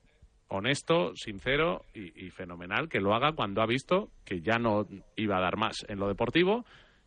honesto, 0.49 1.15
sincero 1.15 1.85
y, 1.95 2.27
y 2.27 2.31
fenomenal 2.31 2.89
que 2.89 3.01
lo 3.01 3.15
haga 3.15 3.33
cuando 3.33 3.61
ha 3.61 3.67
visto 3.67 4.11
que 4.25 4.41
ya 4.41 4.59
no 4.59 4.87
iba 5.17 5.37
a 5.37 5.41
dar 5.41 5.57
más 5.59 5.85
en 5.89 5.99
lo 5.99 6.09
deportivo 6.09 6.65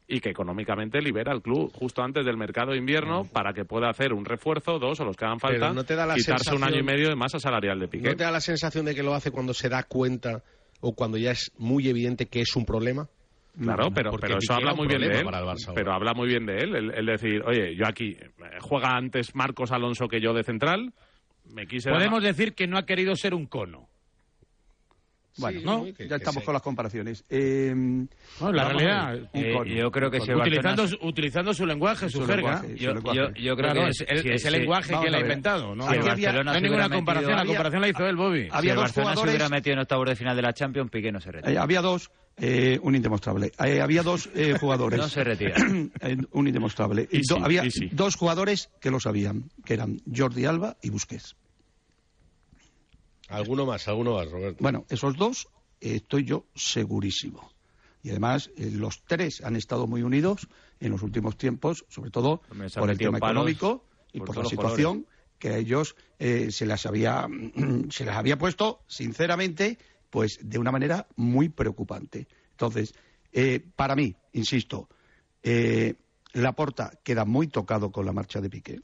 y 0.08 0.20
que 0.20 0.30
económicamente 0.30 1.02
libera 1.02 1.32
al 1.32 1.42
club 1.42 1.72
justo 1.74 2.02
antes 2.02 2.26
del 2.26 2.38
mercado 2.38 2.72
de 2.72 2.78
invierno 2.78 3.26
para 3.26 3.54
que 3.54 3.66
pueda 3.66 3.90
hacer 3.90 4.14
un 4.14 4.26
refuerzo, 4.26 4.78
dos 4.78 5.00
o 5.00 5.06
los 5.06 5.16
que 5.16 5.26
hagan 5.26 5.40
falta, 5.40 5.72
no 5.72 5.84
te 5.84 5.96
da 5.96 6.06
la 6.06 6.16
quitarse 6.16 6.54
un 6.54 6.64
año 6.64 6.80
y 6.80 6.84
medio 6.84 7.10
de 7.10 7.16
masa 7.16 7.40
salarial 7.40 7.80
de 7.80 7.88
Piqué. 7.88 8.10
¿No 8.10 8.16
te 8.16 8.24
da 8.24 8.32
la 8.32 8.42
sensación 8.42 8.86
de 8.86 8.94
que 8.94 9.04
lo 9.04 9.14
hace 9.14 9.32
cuando 9.32 9.54
se 9.54 9.70
da 9.70 9.84
cuenta 9.84 10.44
o 10.82 10.94
cuando 10.94 11.18
ya 11.18 11.32
es 11.32 11.52
muy 11.58 11.88
evidente 11.88 12.26
que 12.26 12.42
es 12.42 12.56
un 12.56 12.66
problema? 12.66 13.08
Claro, 13.60 13.92
pero, 13.94 14.12
pero 14.12 14.38
eso 14.38 14.54
habla 14.54 14.74
muy 14.74 14.88
bien 14.88 15.02
de 15.02 15.20
él. 15.20 15.28
pero 15.76 15.94
habla 15.94 16.14
muy 16.14 16.28
bien 16.28 16.46
de 16.46 16.58
él, 16.58 16.76
el, 16.76 16.92
el 16.94 17.06
decir, 17.06 17.44
oye, 17.46 17.76
yo 17.76 17.86
aquí 17.86 18.12
eh, 18.12 18.30
juega 18.62 18.96
antes 18.96 19.36
Marcos 19.36 19.72
Alonso 19.72 20.08
que 20.08 20.22
yo 20.22 20.34
de 20.34 20.44
central, 20.44 20.94
me 21.54 21.68
quise 21.68 21.90
dar 21.90 21.98
Podemos 21.98 22.24
decir 22.24 22.54
que 22.54 22.68
no 22.68 22.78
ha 22.78 22.86
querido 22.86 23.16
ser 23.16 23.34
un 23.34 23.46
cono. 23.46 23.90
Bueno, 25.38 25.60
Sí, 25.60 25.66
¿no? 25.66 25.86
ya 25.88 25.94
que- 25.94 26.08
que 26.08 26.16
estamos 26.16 26.42
se- 26.42 26.46
con 26.46 26.54
las 26.54 26.62
comparaciones. 26.62 27.24
Eh, 27.30 27.74
No, 27.76 28.52
la 28.52 28.66
realidad. 28.66 29.30
eh, 29.34 29.56
yo 29.78 29.90
creo 29.92 30.12
que 30.12 30.20
si 30.20 30.30
el 30.32 30.36
utilizando, 30.38 30.82
Barcelona- 30.84 31.02
su- 31.02 31.08
utilizando 31.08 31.54
su 31.54 31.66
lenguaje, 31.66 32.10
su, 32.10 32.20
Su 32.20 32.26
jerga. 32.26 32.36
lenguaje, 32.36 32.68
su 32.78 32.84
Yo- 32.84 32.94
lenguaje. 32.94 33.18
yo- 33.18 33.28
yo 33.30 33.56
creo 33.56 33.72
Claro, 33.72 33.82
que 33.86 33.90
es, 33.92 33.98
si- 33.98 34.04
el, 34.08 34.22
si- 34.22 34.28
es 34.30 34.46
el 34.46 34.54
si- 34.54 34.60
lenguaje 34.60 34.94
que 35.00 35.08
él 35.08 35.16
ha 35.16 35.20
inventado. 35.22 35.76
No, 35.76 35.84
Si 35.90 35.98
no, 35.98 36.04
se 36.04 36.10
hay 36.58 36.62
ninguna 36.62 36.90
comparación. 36.90 37.30
metido- 37.32 37.36
La 37.36 37.42
había- 37.42 37.54
comparación 37.54 37.82
la 37.82 37.88
hizo 37.90 38.06
él, 38.08 38.16
Bobby. 38.18 38.44
si 38.44 38.50
Había 38.52 38.72
el 38.72 38.76
dos 38.76 38.84
Barcelona 38.84 39.10
se 39.12 39.16
jugadores- 39.16 39.32
hubiera 39.36 39.50
metido 39.50 39.74
en 39.74 39.80
octavos 39.80 40.10
de 40.10 40.16
final 40.18 40.36
de 40.36 40.42
la 40.42 40.54
Champions, 40.54 40.92
Piqué 40.92 41.12
no 41.12 41.22
se 41.22 41.32
retira. 41.32 41.52
Eh, 41.54 41.58
había 41.58 41.82
dos, 41.82 42.12
eh, 42.38 42.80
un 42.84 42.96
indemostrable. 42.96 43.52
Eh, 43.64 43.80
había 43.82 44.04
dos 44.04 44.30
eh, 44.36 44.54
jugadores. 44.60 45.00
No 45.00 45.08
se 45.08 45.24
retira. 45.24 45.56
Un 46.34 46.48
indemostrable. 46.48 47.08
Y 47.12 47.22
Do- 47.26 47.36
sí, 47.38 47.42
había 47.44 47.70
sí. 47.72 47.90
dos 47.94 48.16
jugadores 48.16 48.70
que 48.82 48.92
lo 48.92 49.00
sabían, 49.00 49.50
que 49.64 49.76
eran 49.76 49.98
Jordi 50.14 50.46
Alba 50.46 50.76
y 50.82 50.90
Busquets. 50.90 51.36
Alguno 53.32 53.66
más, 53.66 53.88
alguno 53.88 54.16
más, 54.16 54.30
Roberto. 54.30 54.62
Bueno, 54.62 54.86
esos 54.90 55.16
dos 55.16 55.48
eh, 55.80 55.96
estoy 55.96 56.26
yo 56.26 56.46
segurísimo. 56.56 57.52
Y 58.04 58.10
además, 58.10 58.50
eh, 58.58 58.72
los 58.72 59.04
tres 59.04 59.42
han 59.44 59.56
estado 59.56 59.88
muy 59.88 60.02
unidos 60.02 60.48
en 60.80 60.92
los 60.92 61.04
últimos 61.04 61.38
tiempos, 61.38 61.86
sobre 61.90 62.10
todo 62.10 62.42
por 62.76 62.90
el 62.90 62.98
tema 62.98 63.20
económico 63.20 63.86
y 64.12 64.20
por 64.20 64.30
por, 64.30 64.38
la 64.38 64.46
situación 64.46 65.06
que 65.38 65.50
a 65.50 65.58
ellos 65.58 65.96
eh, 66.20 66.52
se 66.52 66.66
les 66.66 66.86
había 66.86 67.28
se 67.90 68.06
les 68.06 68.16
había 68.16 68.38
puesto, 68.38 68.82
sinceramente, 68.88 69.78
pues 70.10 70.40
de 70.42 70.60
una 70.60 70.72
manera 70.72 71.08
muy 71.16 71.50
preocupante. 71.50 72.28
Entonces, 72.52 72.94
eh, 73.32 73.66
para 73.76 73.96
mí, 73.96 74.16
insisto, 74.34 74.88
eh, 75.42 75.96
Laporta 76.34 76.92
queda 77.04 77.26
muy 77.26 77.48
tocado 77.48 77.92
con 77.92 78.06
la 78.06 78.14
marcha 78.14 78.40
de 78.40 78.50
Piqué. 78.50 78.80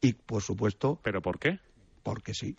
Y, 0.00 0.12
por 0.12 0.42
supuesto, 0.42 1.00
¿Pero 1.02 1.22
por 1.22 1.38
qué? 1.38 1.58
porque 2.02 2.34
sí. 2.34 2.56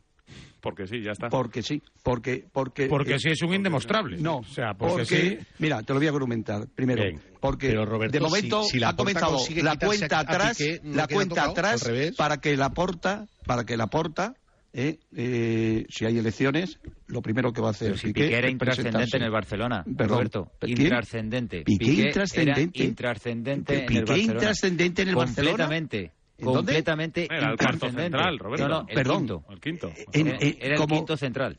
Porque 0.62 0.88
sí, 0.88 1.02
ya 1.04 1.12
está. 1.12 1.30
Porque 1.30 1.62
sí. 1.62 1.82
Porque, 2.02 2.44
porque, 2.52 2.88
Porque 2.88 3.16
eh, 3.16 3.20
sí 3.20 3.30
es 3.30 3.42
un 3.44 3.54
indemostrable. 3.54 4.18
no, 4.18 4.38
O 4.38 4.44
sea, 4.44 4.74
porque, 4.74 4.94
porque, 5.04 5.06
sí. 5.40 5.46
mira, 5.60 5.84
te 5.84 5.94
lo 5.94 6.00
voy 6.00 6.08
a 6.08 6.10
argumentar. 6.10 6.68
Primero, 6.74 7.04
Bien. 7.04 7.22
porque 7.40 7.68
Pero, 7.70 7.86
Roberto, 7.86 8.14
de 8.14 8.20
momento 8.20 8.64
si- 8.64 8.72
si 8.72 8.78
ha 8.78 8.88
Laporta 8.88 9.20
comenzado 9.20 9.38
la 9.64 9.76
cuenta 9.78 10.20
atrás, 10.20 10.58
Piqué, 10.58 10.80
¿no 10.84 10.96
la 10.96 11.08
cuenta 11.08 11.36
tocado? 11.36 11.52
atrás 11.52 11.90
para 12.18 12.38
que 12.38 12.58
la 12.58 12.70
porta, 12.72 13.28
para 13.46 13.64
que 13.64 13.78
la 13.78 13.88
porta 13.88 14.34
eh, 14.78 14.98
eh, 15.16 15.86
si 15.88 16.06
hay 16.06 16.18
elecciones, 16.18 16.80
lo 17.08 17.22
primero 17.22 17.54
que 17.54 17.62
va 17.62 17.68
a 17.68 17.72
hacer 17.72 17.90
Pero 17.92 17.98
si 18.00 18.08
Piqué 18.08 18.24
Piqué 18.26 18.38
era 18.40 18.50
intrascendente 18.50 19.16
en 19.18 19.24
el 19.24 19.32
Barcelona, 19.32 19.86
Perdón, 19.86 20.18
Roberto. 20.18 20.52
¿quién? 20.60 20.82
Intrascendente. 20.82 21.62
Piqué 21.64 21.92
intrascendente. 22.08 22.80
Era 22.80 22.88
intrascendente 22.90 23.74
en 23.74 23.86
Piqué 23.86 24.00
el 24.00 24.06
Barcelona. 24.06 24.34
intrascendente 24.34 25.02
en 25.04 25.08
el 25.10 25.16
Barcelona. 25.16 25.52
Completamente. 25.52 26.12
¿En? 26.38 26.58
Completamente 26.58 27.26
Era 27.26 27.36
el 27.38 27.42
cuarto 27.58 27.64
intrascendente. 27.88 28.02
central, 28.18 28.40
Roberto. 28.40 28.68
No, 28.68 28.82
no, 28.82 28.88
el 28.90 28.96
Perdón. 28.96 29.18
quinto. 29.20 29.44
El 29.50 29.60
quinto. 29.62 29.92
En- 30.12 30.28
Era- 30.28 30.38
eh, 30.42 30.58
era 30.60 30.74
el 30.76 30.82
como- 30.82 30.96
quinto 30.96 31.18
central. 31.18 31.58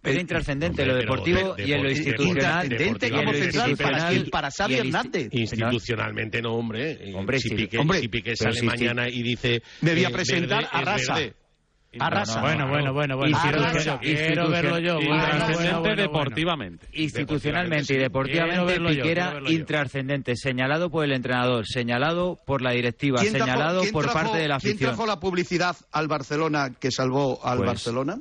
Pero- 0.00 0.12
Era 0.14 0.20
intrascendente 0.22 0.82
en 0.82 0.88
lo 0.88 0.94
Hombre, 0.94 1.06
pero 1.06 1.14
deportivo 1.16 1.54
de- 1.54 1.64
y 1.68 1.72
en 1.72 1.82
lo 1.82 1.90
institucional. 1.90 2.64
Intrascendente 2.64 3.06
y 3.06 3.08
en 3.10 3.14
como 3.16 3.32
lo 3.32 3.38
central 3.38 3.76
para 3.76 4.30
para 4.30 4.50
Xavi 4.50 4.74
Hernández. 4.74 5.28
Institucionalmente 5.32 6.42
no, 6.42 6.54
hombre. 6.54 6.92
Eh, 7.10 7.14
Hombre, 7.14 7.38
si. 7.38 7.50
Piqué, 7.54 7.78
Hombre, 7.78 8.00
si 8.00 8.08
Piqué 8.08 8.34
sale 8.36 8.62
mañana 8.62 9.08
y 9.08 9.22
dice... 9.22 9.62
Me 9.80 9.92
voy 9.94 10.04
a 10.04 10.08
eh, 10.08 10.12
presentar 10.12 10.62
verde 10.64 10.68
a 10.72 10.80
es 10.80 11.32
Rasa. 11.92 12.00
verde. 12.00 12.04
A 12.04 12.10
Rasa. 12.10 12.40
Bueno, 12.40 12.68
bueno, 12.68 12.92
bueno, 12.92 13.16
bueno. 13.16 13.38
Quiero 13.42 13.58
Quiero, 13.58 13.72
verlo 13.72 13.98
verlo, 14.00 14.00
quiero 14.00 14.48
verlo 14.50 14.78
yo. 14.78 14.94
Bueno, 14.96 15.14
Intrascendente 15.14 15.52
bueno, 15.54 15.80
bueno, 15.80 15.80
bueno. 15.80 16.02
deportivamente. 16.02 16.86
Institucionalmente 16.92 17.94
y 17.94 17.98
deportivamente, 17.98 18.64
verlo 18.64 18.88
yo, 18.90 18.94
Piqué 18.96 19.02
quiero 19.02 19.20
era 19.20 19.32
verlo 19.34 19.48
yo. 19.50 19.54
intrascendente, 19.56 20.36
señalado 20.36 20.90
por 20.90 21.04
el 21.04 21.12
entrenador, 21.12 21.66
señalado 21.66 22.38
por 22.46 22.62
la 22.62 22.72
directiva, 22.72 23.20
¿Quién 23.20 23.32
trajo- 23.34 23.46
señalado 23.46 23.80
quién 23.80 23.92
por 23.92 24.04
trajo- 24.04 24.18
parte 24.18 24.38
de 24.38 24.48
la 24.48 24.58
¿Quién 24.58 24.70
afición. 24.72 24.90
trajo 24.90 25.06
la 25.06 25.20
publicidad 25.20 25.76
al 25.92 26.08
Barcelona 26.08 26.72
que 26.78 26.90
salvó 26.90 27.40
al 27.44 27.58
Pues, 27.58 27.66
Barcelona? 27.68 28.18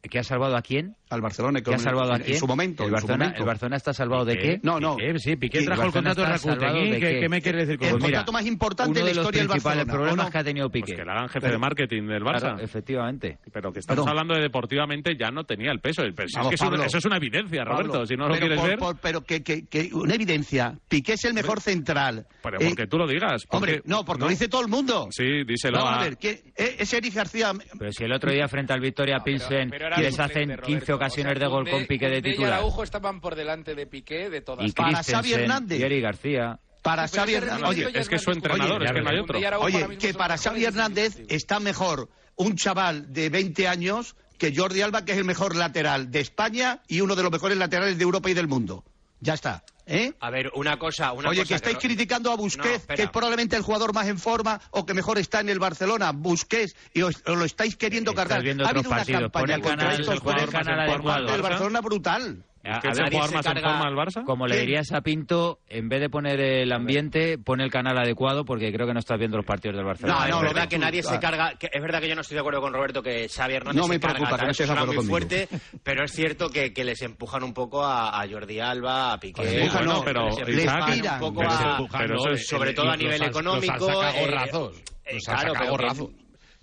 ¿Qué 0.00 0.20
ha 0.20 0.22
salvado 0.22 0.56
a 0.56 0.62
quién? 0.62 0.94
Al 1.10 1.20
Barcelona. 1.20 1.60
¿Qué 1.60 1.70
ha 1.70 1.74
en- 1.74 1.80
salvado 1.80 2.12
a 2.12 2.18
quién? 2.18 2.32
En 2.34 2.38
su 2.38 2.46
momento. 2.46 2.84
¿El 2.84 2.88
en 2.88 2.90
su 2.90 2.94
Barcelona, 2.94 3.24
momento. 3.24 3.40
¿El 3.42 3.46
Barcelona 3.46 3.76
está 3.76 3.92
salvado 3.92 4.24
de 4.24 4.38
qué? 4.38 4.60
No, 4.62 4.78
no. 4.78 4.96
Piqué, 4.96 5.18
sí, 5.18 5.36
Piqué 5.36 5.60
¿Y 5.62 5.64
trajo 5.64 5.82
el 5.82 5.92
contrato 5.92 6.20
de 6.20 6.26
Rakuten. 6.28 6.58
de 6.58 6.90
¿Qué, 6.90 7.00
qué? 7.00 7.20
qué 7.20 7.28
me 7.28 7.42
quiere 7.42 7.58
decir 7.66 7.78
con 7.78 7.88
El? 7.88 7.92
Pues 7.94 8.04
mira, 8.04 8.18
contrato 8.18 8.32
más 8.32 8.46
importante 8.46 8.90
uno 8.90 8.98
de 9.00 9.02
la 9.02 9.08
de 9.08 9.14
los 9.16 9.24
historia 9.24 9.40
del 9.40 9.48
Barcelona. 9.48 9.92
problemas 9.92 10.20
¿o 10.20 10.28
no? 10.28 10.30
que 10.30 10.38
ha 10.38 10.44
tenido 10.44 10.70
Piqué. 10.70 10.86
Pues 10.86 10.98
que 11.00 11.04
le 11.04 11.10
hagan 11.10 11.28
jefe 11.28 11.40
Pero- 11.40 11.52
de 11.52 11.58
marketing 11.58 12.02
del 12.06 12.22
Barça. 12.22 12.40
Claro, 12.40 12.58
efectivamente. 12.60 13.38
Pero 13.52 13.72
que 13.72 13.80
estamos 13.80 13.96
Perdón. 14.04 14.08
hablando 14.08 14.34
de 14.34 14.40
deportivamente 14.42 15.16
ya 15.18 15.30
no 15.30 15.44
tenía 15.44 15.72
el 15.72 15.80
peso. 15.80 16.02
Pero 16.14 16.28
si 16.28 16.32
es 16.32 16.36
Vamos, 16.36 16.48
que 16.50 16.54
eso, 16.54 16.64
Pablo. 16.66 16.84
eso 16.84 16.98
es 16.98 17.04
una 17.04 17.16
evidencia, 17.16 17.64
Roberto. 17.64 17.92
Pablo, 17.92 18.06
si 18.06 18.16
no 18.16 18.28
lo 18.28 18.34
pero 18.34 18.40
quieres 18.40 18.60
por- 18.60 18.68
ver, 18.68 18.78
por- 18.78 18.96
pero 19.00 19.20
que, 19.24 19.42
que- 19.42 19.66
que 19.66 19.90
una 19.92 20.14
evidencia. 20.14 20.78
Piqué 20.88 21.14
es 21.14 21.24
el 21.24 21.34
mejor 21.34 21.60
central. 21.60 22.26
pero 22.42 22.60
Eh, 22.60 22.66
porque 22.68 22.86
tú 22.86 22.98
lo 22.98 23.06
digas. 23.08 23.42
Hombre, 23.48 23.82
no, 23.84 24.04
porque 24.04 24.22
lo 24.24 24.28
dice 24.30 24.48
todo 24.48 24.60
el 24.62 24.68
mundo. 24.68 25.08
Sí, 25.10 25.42
díselo 25.44 25.78
Vamos 25.78 25.92
a... 25.92 26.00
a 26.00 26.04
ver, 26.04 26.16
¿quién- 26.18 26.38
eh, 26.56 26.76
ese 26.78 26.98
Eric 26.98 27.14
García... 27.14 27.52
Pero 27.78 27.92
si 27.92 28.04
el 28.04 28.12
otro 28.12 28.30
día 28.30 28.46
frente 28.46 28.72
al 28.72 28.80
Victoria 28.80 29.18
Pilsen 29.24 29.70
era 29.88 29.98
les 30.00 30.18
hacen 30.18 30.48
Roberto. 30.48 30.66
15 30.66 30.92
ocasiones 30.92 31.32
O 31.32 31.38
sea, 31.38 31.48
de 31.48 31.52
gol 31.52 31.68
con 31.68 31.86
Piqué 31.86 32.06
de 32.06 32.12
Koundé 32.12 32.28
y 32.28 32.32
titular. 32.32 32.52
Araujo 32.54 32.82
estaban 32.82 33.20
por 33.20 33.34
delante 33.34 33.74
de 33.74 33.86
Piqué 33.86 34.30
de 34.30 34.40
todas 34.40 34.66
Y 34.66 34.72
Para 34.72 35.02
Xavi 35.02 35.32
Hernández. 35.32 35.80
y 35.80 35.82
Eric 35.82 36.02
García. 36.02 36.60
Para 36.82 37.08
Xavi 37.08 37.34
Hernández... 37.34 37.68
Oye, 37.68 37.90
es 37.94 38.08
que 38.08 38.16
es 38.16 38.22
su 38.22 38.30
entrenador, 38.30 38.84
es 38.84 38.92
que 38.92 39.00
no 39.00 39.10
hay 39.10 39.18
otro. 39.18 39.38
Y 39.38 39.44
Oye, 39.60 39.98
que 39.98 40.14
para 40.14 40.38
Xavi 40.38 40.64
Hernández 40.64 41.20
está 41.28 41.60
mejor 41.60 42.08
un 42.36 42.56
chaval 42.56 43.12
de 43.12 43.28
20 43.28 43.68
años 43.68 44.14
que 44.38 44.54
Jordi 44.54 44.80
Alba, 44.80 45.04
que 45.04 45.12
es 45.12 45.18
el 45.18 45.24
mejor 45.24 45.56
lateral 45.56 46.10
de 46.10 46.20
España 46.20 46.80
y 46.86 47.00
uno 47.00 47.16
de 47.16 47.24
los 47.24 47.32
mejores 47.32 47.58
laterales 47.58 47.98
de 47.98 48.04
Europa 48.04 48.30
y 48.30 48.34
del 48.34 48.46
mundo. 48.46 48.84
Ya 49.20 49.34
está. 49.34 49.64
¿Eh? 49.90 50.12
A 50.20 50.28
ver, 50.30 50.50
una 50.54 50.78
cosa... 50.78 51.12
Una 51.12 51.30
Oye, 51.30 51.40
cosa 51.40 51.48
que 51.48 51.54
estáis 51.54 51.74
no- 51.76 51.80
criticando 51.80 52.30
a 52.30 52.36
Busquets, 52.36 52.86
que 52.86 53.02
es 53.04 53.10
probablemente 53.10 53.56
el 53.56 53.62
jugador 53.62 53.94
más 53.94 54.06
en 54.06 54.18
forma 54.18 54.60
o 54.70 54.84
que 54.84 54.92
mejor 54.92 55.18
está 55.18 55.40
en 55.40 55.48
el 55.48 55.58
Barcelona. 55.58 56.12
Busquets, 56.12 56.76
y 56.92 57.00
os, 57.02 57.22
os 57.26 57.36
lo 57.38 57.44
estáis 57.46 57.74
queriendo 57.76 58.10
Estás 58.10 58.28
cargar. 58.28 58.38
ha 58.38 58.68
habido 58.68 58.90
una 58.90 59.04
campaña 59.04 59.60
contra 59.60 59.94
estos 59.94 60.20
jugadores 60.20 61.32
del 61.32 61.42
Barcelona 61.42 61.80
brutal. 61.80 62.44
A- 62.64 62.80
¿Que 62.80 62.88
a 62.88 62.90
es 62.90 62.98
ver, 62.98 63.12
más 63.14 63.32
en 63.32 63.40
carga- 63.40 63.60
forma 63.70 63.84
del 63.86 63.94
Barça? 63.94 64.24
Como 64.24 64.46
le 64.46 64.58
dirías 64.58 64.92
a 64.92 65.00
Pinto, 65.00 65.60
en 65.68 65.88
vez 65.88 66.00
de 66.00 66.10
poner 66.10 66.38
el 66.40 66.72
ambiente, 66.72 67.38
pone 67.38 67.62
el 67.64 67.70
canal 67.70 67.96
adecuado 67.96 68.44
porque 68.44 68.72
creo 68.72 68.86
que 68.86 68.92
no 68.92 68.98
estás 68.98 69.18
viendo 69.18 69.36
los 69.36 69.46
partidos 69.46 69.76
del 69.76 69.86
Barcelona. 69.86 70.18
No, 70.18 70.24
es 70.24 70.30
no, 70.30 70.42
lo 70.42 70.48
verdad 70.48 70.68
que 70.68 70.76
nadie 70.78 71.02
se 71.02 71.18
claro. 71.18 71.20
carga. 71.38 71.58
que 71.58 71.70
es 71.72 71.80
verdad 71.82 72.00
que 72.00 72.08
yo 72.08 72.14
no 72.14 72.20
estoy 72.22 72.34
de 72.34 72.40
acuerdo 72.40 72.60
con 72.60 72.72
Roberto 72.74 73.02
que 73.02 73.28
Xavi 73.28 73.54
Hernández 73.54 73.80
No 73.80 73.88
me 73.88 73.94
se 73.94 74.00
carga 74.00 74.14
preocupa, 74.16 74.38
que 74.40 74.46
no 74.46 74.54
suena 74.54 74.72
acuerdo 74.72 74.86
muy 74.86 74.96
conmigo. 74.96 75.10
fuerte, 75.18 75.48
pero 75.82 76.04
es 76.04 76.12
cierto 76.12 76.50
que, 76.50 76.72
que 76.74 76.84
les 76.84 77.00
empujan 77.02 77.42
un 77.44 77.54
poco 77.54 77.84
a, 77.84 78.20
a 78.20 78.28
Jordi 78.28 78.60
Alba, 78.60 79.12
a 79.14 79.20
Piqué. 79.20 79.48
Sí, 79.48 79.56
Empujan, 79.58 79.84
no, 79.86 80.02
pero 80.04 80.28
les 80.28 80.64
Isaac, 80.64 80.92
tiran. 80.94 81.14
un 81.14 81.20
poco 81.20 81.38
pero 81.40 81.50
a- 81.50 81.76
se- 81.78 81.98
pero 81.98 82.14
eso 82.16 82.30
es- 82.32 82.46
sobre 82.46 82.74
todo 82.74 82.90
a 82.90 82.96
nivel 82.96 83.22
económico. 83.22 83.88
Los 83.88 84.14
eh, 84.14 84.20
gorrazos. 84.20 84.82
eh, 85.04 85.14
Los 85.14 85.24
claro, 85.24 85.52
pero. 85.56 86.10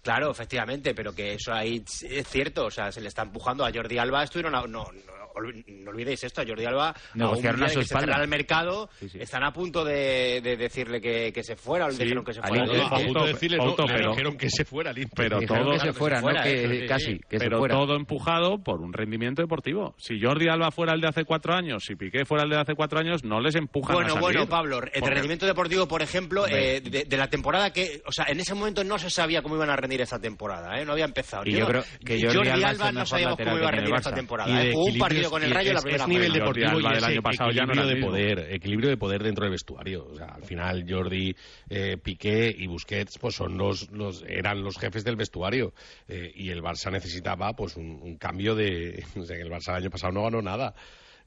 Claro, 0.03 0.29
efectivamente, 0.29 0.93
pero 0.93 1.15
que 1.15 1.33
eso 1.33 1.51
ahí 1.51 1.83
es 1.87 2.27
cierto, 2.27 2.65
o 2.65 2.69
sea, 2.69 2.91
se 2.91 3.01
le 3.01 3.07
está 3.07 3.23
empujando 3.23 3.65
a 3.65 3.71
Jordi 3.73 3.97
Alba, 3.97 4.23
estuvieron 4.23 4.53
a- 4.53 4.61
no, 4.61 4.83
no, 4.83 5.14
no 5.41 5.91
olvidéis 5.91 6.23
esto, 6.23 6.41
a 6.41 6.45
Jordi 6.47 6.65
Alba 6.65 6.93
Negociaron 7.13 7.61
a, 7.61 7.63
un 7.65 7.69
a 7.69 7.73
su 7.73 7.79
que 7.79 7.86
se 7.86 7.93
espalda. 7.93 8.21
el 8.21 8.27
mercado, 8.27 8.89
Sí, 8.99 9.09
sí. 9.09 9.17
están 9.19 9.43
a 9.43 9.51
punto 9.51 9.83
de, 9.83 10.41
de 10.41 10.57
decirle 10.57 11.01
que, 11.01 11.31
que 11.33 11.43
se 11.43 11.55
fuera, 11.55 11.86
o 11.86 11.89
le 11.89 11.95
Sí, 11.95 12.03
dijeron 12.03 12.23
que 12.23 12.33
se 12.33 12.41
fuera. 12.41 12.63
Inter. 12.65 12.77
No, 12.77 12.86
a 12.86 12.99
punto 12.99 13.23
de 13.25 13.33
decirle, 13.33 13.57
no, 13.57 13.63
Auto, 13.63 13.83
le 13.88 13.93
pero- 13.93 14.09
dijeron 14.11 14.38
que 14.38 14.49
se 14.49 14.65
fuera 14.65 14.89
al 14.91 14.97
Inter. 14.97 15.13
pero 15.15 15.39
todo- 15.41 15.71
que 15.71 15.79
se 15.79 15.93
fuera, 15.93 16.21
fuera, 16.21 16.39
no 16.39 16.43
que 16.45 16.63
eso 16.63 16.73
sí. 16.81 16.88
casi, 16.88 17.19
que 17.29 17.39
se 17.39 17.49
fuera. 17.49 17.75
todo 17.75 17.95
empujado 17.95 18.63
por 18.63 18.81
un 18.81 18.93
rendimiento 18.93 19.41
deportivo. 19.41 19.95
Si 19.97 20.19
Jordi 20.21 20.47
Alba 20.47 20.71
fuera 20.71 20.93
el 20.93 21.01
de 21.01 21.07
hace 21.07 21.25
cuatro 21.25 21.53
años, 21.53 21.83
si 21.86 21.95
Piqué 21.95 22.25
fuera 22.25 22.43
el 22.43 22.49
de 22.49 22.57
hace 22.57 22.75
cuatro 22.75 22.99
años, 22.99 23.23
no 23.23 23.39
les 23.39 23.55
empujan 23.55 23.91
a 23.91 23.95
Bueno, 23.95 24.09
salir. 24.09 24.21
bueno, 24.21 24.47
Pablo, 24.47 24.77
el 24.81 24.91
Porque- 24.99 25.09
rendimiento 25.09 25.45
deportivo, 25.45 25.88
por 25.88 26.01
ejemplo, 26.01 26.47
eh, 26.47 26.81
de, 26.81 27.05
de 27.05 27.17
la 27.17 27.27
temporada 27.27 27.71
que, 27.71 28.01
o 28.05 28.11
sea, 28.11 28.25
en 28.29 28.39
ese 28.39 28.53
momento 28.53 28.83
no 28.83 28.97
se 28.97 29.09
sabía 29.09 29.41
cómo 29.41 29.55
iban 29.55 29.69
a 29.69 29.75
rendir 29.75 30.01
esta 30.01 30.19
temporada, 30.19 30.79
¿eh? 30.79 30.86
no 30.86 30.93
había 30.93 31.05
empezado. 31.05 31.43
Y 31.45 31.53
yo 31.53 31.59
no- 31.61 31.67
creo 31.67 31.83
que 32.05 32.21
Jordi, 32.21 32.36
Jordi 32.49 32.63
Alba 32.63 32.91
no 32.91 33.05
sabíamos 33.05 33.38
cómo 33.38 33.57
iba 33.57 33.67
a 33.67 33.71
rendir 33.71 33.95
esta 33.95 34.13
temporada. 34.13 34.63
¿eh? 34.63 34.71
un 34.75 34.97
partido 34.97 35.24
equilibrios- 35.28 35.30
con 35.32 35.43
el 35.43 35.51
Rayo 35.51 35.73
la 35.73 35.80
es- 35.80 35.84
primera 35.84 36.03
es 36.03 36.09
nivel. 36.09 36.28
Jordi 36.28 36.39
deportivo 36.39 36.80
y 36.80 36.93
del 36.95 37.03
año 37.03 37.21
pasado 37.21 37.51
ya 37.51 37.65
no 37.65 37.86
de 37.86 37.93
mismo. 37.95 38.07
poder, 38.09 38.39
equilibrio 38.51 38.89
de 38.89 38.97
poder 38.97 39.23
dentro 39.23 39.43
del 39.45 39.51
vestuario. 39.51 40.07
O 40.11 40.15
sea, 40.15 40.26
al 40.28 40.43
final 40.43 40.86
Jordi, 40.89 41.36
eh, 41.69 41.97
Piqué 42.01 42.55
y 42.57 42.67
Busquets 42.67 43.17
pues 43.17 43.36
son 43.36 43.57
los, 43.57 43.89
los 43.91 44.23
eran 44.28 44.63
los 44.63 44.78
jefes 44.78 45.03
del 45.03 45.15
vestuario 45.15 45.73
eh, 46.07 46.32
y 46.36 46.49
el 46.49 46.61
Barça 46.61 46.91
necesitaba 46.91 47.53
pues 47.55 47.76
un, 47.78 47.99
un 48.01 48.17
cambio 48.17 48.55
de, 48.55 49.03
o 49.17 49.23
sea, 49.23 49.36
que 49.36 49.41
el 49.43 49.49
Barça 49.51 49.69
el 49.69 49.84
año 49.84 49.89
pasado 49.89 50.13
no 50.13 50.23
ganó 50.23 50.41
nada 50.41 50.73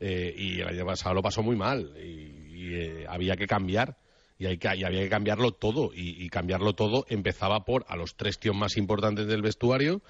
eh, 0.00 0.34
y 0.36 0.60
el 0.60 0.68
año 0.68 0.86
pasado 0.86 1.14
lo 1.14 1.22
pasó 1.22 1.42
muy 1.42 1.56
mal 1.56 1.92
y, 1.98 2.56
y, 2.56 2.74
eh, 2.74 3.06
había 3.08 3.36
que 3.36 3.46
cambiar. 3.46 3.96
Y, 4.40 4.46
hay 4.46 4.56
que, 4.56 4.68
y 4.76 4.84
había 4.84 5.00
que 5.00 5.08
cambiarlo 5.08 5.50
todo. 5.50 5.90
Y, 5.92 6.22
y 6.22 6.28
cambiarlo 6.28 6.72
todo 6.72 7.04
empezaba 7.08 7.64
por 7.64 7.84
a 7.88 7.96
los 7.96 8.14
tres 8.14 8.38
tíos 8.38 8.54
más 8.54 8.76
importantes 8.76 9.26
del 9.26 9.42
vestuario, 9.42 10.00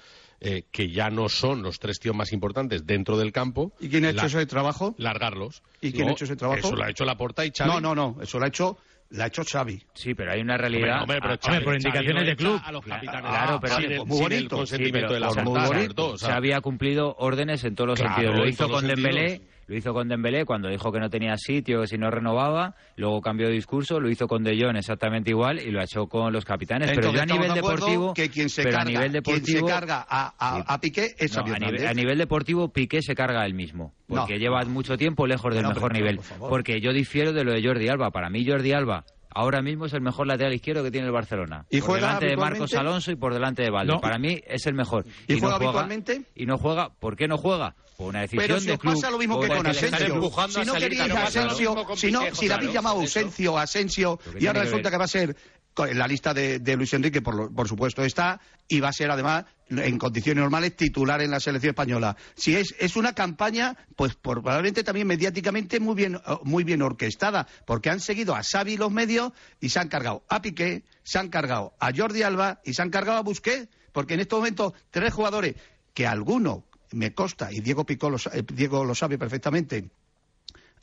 eh, 0.41 0.63
que 0.71 0.89
ya 0.89 1.09
no 1.09 1.27
son 1.29 1.61
los 1.63 1.79
tres 1.79 1.99
tíos 1.99 2.15
más 2.15 2.31
importantes 2.31 2.85
dentro 2.85 3.17
del 3.17 3.31
campo. 3.31 3.73
¿Y 3.79 3.89
quién 3.89 4.05
ha 4.05 4.09
hecho 4.11 4.21
la- 4.21 4.27
ese 4.27 4.45
trabajo? 4.45 4.95
largarlos. 4.97 5.61
¿Y 5.81 5.91
quién 5.91 6.05
No, 6.05 6.09
ha 6.09 6.13
hecho 6.13 6.25
ese 6.25 6.35
trabajo? 6.35 6.59
Eso 6.67 6.75
lo 6.75 6.83
ha 6.83 6.89
hecho 6.89 7.03
Laporta 7.05 7.45
y 7.45 7.51
Xavi. 7.55 7.69
No, 7.69 7.81
no, 7.81 7.93
no. 7.95 8.21
Eso 8.21 8.39
lo 8.39 8.45
ha 8.45 8.47
hecho, 8.47 8.77
lo 9.09 9.23
ha 9.23 9.27
hecho 9.27 9.43
Xavi. 9.43 9.81
Sí, 9.93 10.13
pero 10.13 10.31
hay 10.31 10.41
una 10.41 10.57
realidad. 10.57 11.01
Hombre, 11.01 11.19
pero 11.21 11.33
Ah, 11.33 11.37
Xavi- 11.37 11.47
hombre, 11.47 11.63
por 11.65 11.73
Xavi 11.73 11.77
indicaciones 11.83 12.15
no 12.15 12.25
de 12.25 12.31
echa 12.31 12.37
club. 12.37 12.61
A 12.63 12.71
los 12.71 12.83
Claro, 12.85 13.01
capitanes. 13.01 13.29
claro, 13.31 13.59
pero- 13.59 13.75
sin, 13.75 13.91
el, 13.91 13.97
muy 13.99 14.07
sin 14.17 14.19
bonito. 14.23 14.35
el 14.35 14.49
consentimiento 14.49 15.07
Sí, 15.09 15.13
de 15.15 15.19
la 15.19 15.29
pero- 15.29 15.43
muy 15.43 15.53
Porta, 15.53 15.67
bonito. 15.67 15.81
Alberto, 15.83 16.07
o 16.11 16.17
sea, 16.17 16.29
se 16.29 16.33
había 16.35 16.61
cumplido 16.61 17.15
órdenes 17.19 17.63
en 17.65 17.75
todos 17.75 17.87
los 17.89 17.99
Claro, 17.99 18.15
sentidos. 18.15 18.37
Lo 18.37 18.47
hizo 18.47 18.69
con 18.69 18.87
Dembélé, 18.87 19.29
sentidos. 19.29 19.58
Lo 19.69 19.77
hizo 19.77 19.93
con 19.93 20.07
Dembélé 20.07 20.45
cuando 20.45 20.67
dijo 20.67 20.91
que 20.91 20.99
no 20.99 21.11
tenía 21.11 21.37
sitio, 21.37 21.81
que 21.81 21.87
si 21.87 21.97
no 21.99 22.09
renovaba, 22.09 22.73
luego 22.95 23.21
cambió 23.21 23.47
de 23.47 23.53
discurso, 23.53 23.99
lo 23.99 24.09
hizo 24.09 24.27
con 24.27 24.43
De 24.43 24.57
Jong 24.59 24.75
exactamente 24.77 25.29
igual 25.29 25.59
y 25.59 25.69
lo 25.69 25.79
ha 25.79 25.83
hecho 25.83 26.07
con 26.07 26.33
los 26.33 26.43
capitanes. 26.43 26.89
pero 26.95 27.13
yo 27.13 27.21
a 27.21 27.25
nivel 27.27 27.49
de 27.49 27.53
deportivo, 27.53 28.13
que 28.15 28.29
quien 28.29 28.49
se 28.49 28.63
pero 28.63 28.77
carga, 28.77 28.89
a 28.89 28.91
nivel 29.07 29.21
quien 29.21 29.45
se 29.45 29.61
carga 29.63 30.05
a, 30.09 30.33
a, 30.39 30.73
a 30.73 30.81
Piqué 30.81 31.13
es 31.19 31.37
no, 31.37 31.43
a, 31.43 31.59
nivel, 31.59 31.87
a 31.87 31.93
nivel 31.93 32.17
deportivo 32.17 32.69
Piqué 32.69 33.03
se 33.03 33.13
carga 33.13 33.45
él 33.45 33.53
mismo, 33.53 33.93
porque 34.07 34.33
No. 34.33 34.39
lleva 34.39 34.65
mucho 34.65 34.97
tiempo 34.97 35.27
lejos 35.27 35.53
del 35.53 35.61
No, 35.61 35.69
mejor 35.69 35.91
pero, 35.91 36.03
nivel. 36.03 36.19
por. 36.39 36.49
Porque 36.49 36.81
yo 36.81 36.91
difiero 36.91 37.31
de 37.31 37.43
lo 37.43 37.53
de 37.53 37.63
Jordi 37.63 37.87
Alba. 37.89 38.09
Para 38.09 38.31
mí 38.31 38.43
Jordi 38.45 38.73
Alba 38.73 39.05
ahora 39.31 39.61
mismo 39.61 39.85
es 39.85 39.93
el 39.93 40.01
mejor 40.01 40.25
lateral 40.25 40.53
izquierdo 40.53 40.83
que 40.83 40.89
tiene 40.89 41.05
el 41.05 41.13
Barcelona. 41.13 41.65
¿Y 41.69 41.79
por 41.81 41.95
delante 41.97 42.25
de 42.25 42.35
Marcos? 42.35 42.73
Alonso 42.73 43.11
y 43.11 43.15
por 43.15 43.33
delante 43.33 43.61
de 43.61 43.69
Valde. 43.69 43.93
No. 43.93 44.01
Para 44.01 44.17
mí 44.17 44.41
es 44.47 44.65
el 44.65 44.73
mejor. 44.73 45.05
¿Y 45.27 45.33
no 45.35 45.39
juega 45.41 45.55
habitualmente? 45.57 46.23
Y 46.35 46.45
no 46.47 46.57
juega. 46.57 46.89
¿Por 46.99 47.15
qué 47.15 47.27
no 47.27 47.37
juega? 47.37 47.75
Una 47.99 48.21
decisión 48.21 48.43
Pero 48.47 48.59
si 48.59 48.65
de 48.67 48.73
os 48.73 48.79
club. 48.79 48.93
pasa 48.93 49.11
lo 49.11 49.17
mismo 49.17 49.39
que 49.41 49.47
con 49.49 49.67
Asensio. 49.67 50.31
Si 50.49 50.65
no 50.65 50.73
queríais 50.73 51.11
a 51.11 51.23
Asensio, 51.25 51.75
si, 51.97 52.11
no, 52.11 52.21
si 52.33 52.47
le 52.47 52.53
habéis 52.53 52.73
llamado. 52.73 53.01
Asensio, 53.01 53.57
Asensio, 53.57 54.19
y 54.39 54.47
ahora 54.47 54.63
resulta 54.63 54.89
que 54.89 54.97
va 54.97 55.03
a 55.05 55.07
ser 55.09 55.35
en 55.77 55.97
la 55.97 56.07
lista 56.07 56.33
de, 56.33 56.59
de 56.59 56.75
Luis 56.75 56.93
Enrique, 56.93 57.21
por, 57.21 57.35
lo- 57.35 57.51
por 57.53 57.67
supuesto 57.67 58.03
está, 58.03 58.41
y 58.67 58.79
va 58.81 58.89
a 58.89 58.93
ser 58.93 59.11
además 59.11 59.45
en 59.69 59.97
condiciones 59.97 60.41
normales 60.41 60.75
titular 60.75 61.21
en 61.21 61.31
la 61.31 61.39
selección 61.39 61.69
española. 61.69 62.17
Si 62.35 62.55
es, 62.55 62.75
es 62.79 62.95
una 62.97 63.13
campaña, 63.13 63.77
pues 63.95 64.15
por- 64.15 64.41
probablemente 64.41 64.83
también 64.83 65.07
mediáticamente 65.07 65.79
muy 65.79 65.95
bien, 65.95 66.19
muy 66.43 66.63
bien 66.65 66.81
orquestada, 66.81 67.47
porque 67.65 67.89
han 67.89 67.99
seguido 68.01 68.35
a 68.35 68.41
Xavi 68.43 68.75
los 68.77 68.91
medios 68.91 69.31
y 69.61 69.69
se 69.69 69.79
han 69.79 69.87
cargado 69.89 70.23
a 70.27 70.41
Piqué, 70.41 70.83
se 71.03 71.17
han 71.19 71.29
cargado 71.29 71.73
a 71.79 71.91
Jordi 71.95 72.23
Alba 72.23 72.59
y 72.65 72.73
se 72.73 72.81
han 72.81 72.89
cargado 72.89 73.19
a 73.19 73.23
Busquets, 73.23 73.69
porque 73.93 74.15
en 74.15 74.21
estos 74.21 74.39
momentos 74.39 74.73
tres 74.91 75.13
jugadores 75.13 75.55
que 75.93 76.07
alguno 76.07 76.65
me 76.91 77.13
consta, 77.13 77.51
y 77.51 77.61
Diego, 77.61 77.85
Pico 77.85 78.09
lo, 78.09 78.17
eh, 78.17 78.43
Diego 78.53 78.83
lo 78.83 78.95
sabe 78.95 79.17
perfectamente, 79.17 79.89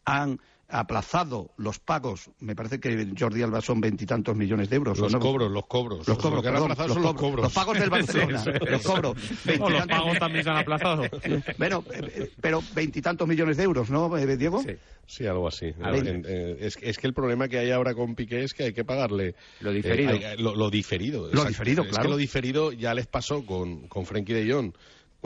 han 0.04 0.38
aplazado 0.68 1.50
los 1.56 1.78
pagos, 1.78 2.30
me 2.40 2.56
parece 2.56 2.80
que 2.80 3.12
Jordi 3.16 3.42
Alba 3.42 3.60
son 3.60 3.80
veintitantos 3.80 4.34
millones 4.36 4.68
de 4.68 4.76
euros. 4.76 4.98
Los 4.98 5.14
cobros, 5.16 5.50
los 5.50 5.66
cobros. 5.66 6.08
Los 6.08 6.18
cobros, 6.18 6.44
los, 6.44 6.76
son 6.92 7.02
los 7.02 7.14
cobros. 7.14 7.44
Los 7.44 7.52
pagos 7.52 7.78
del 7.78 7.90
Barcelona, 7.90 8.44
los 8.44 8.82
cobros. 8.82 9.16
No, 9.58 9.70
los 9.70 9.86
pagos 9.86 10.18
también 10.18 10.44
se 10.44 10.50
han 10.50 10.56
aplazado. 10.56 11.02
bueno, 11.58 11.84
eh, 11.92 12.12
eh, 12.16 12.30
pero 12.40 12.62
veintitantos 12.74 13.28
millones 13.28 13.56
de 13.56 13.62
euros, 13.62 13.90
¿no, 13.90 14.16
eh, 14.16 14.36
Diego? 14.36 14.62
Sí, 15.06 15.26
algo 15.26 15.46
así. 15.46 15.72
Es, 16.58 16.76
es, 16.80 16.98
que 16.98 17.06
el 17.06 17.14
problema 17.14 17.46
que 17.48 17.58
hay 17.58 17.70
ahora 17.70 17.94
con 17.94 18.16
Piqué 18.16 18.42
es 18.42 18.54
que 18.54 18.64
hay 18.64 18.72
que 18.72 18.84
pagarle... 18.84 19.36
Lo 19.60 19.70
diferido. 19.70 20.12
Lo, 20.38 20.68
diferido. 20.68 21.30
Lo 21.32 21.44
diferido, 21.44 21.84
claro. 21.84 21.96
Es 21.96 22.02
que 22.02 22.08
lo 22.08 22.16
diferido 22.16 22.72
ya 22.72 22.92
les 22.92 23.06
pasó 23.06 23.46
con, 23.46 23.86
con 23.86 24.04
Frenkie 24.04 24.34
de 24.34 24.52
Jong 24.52 24.72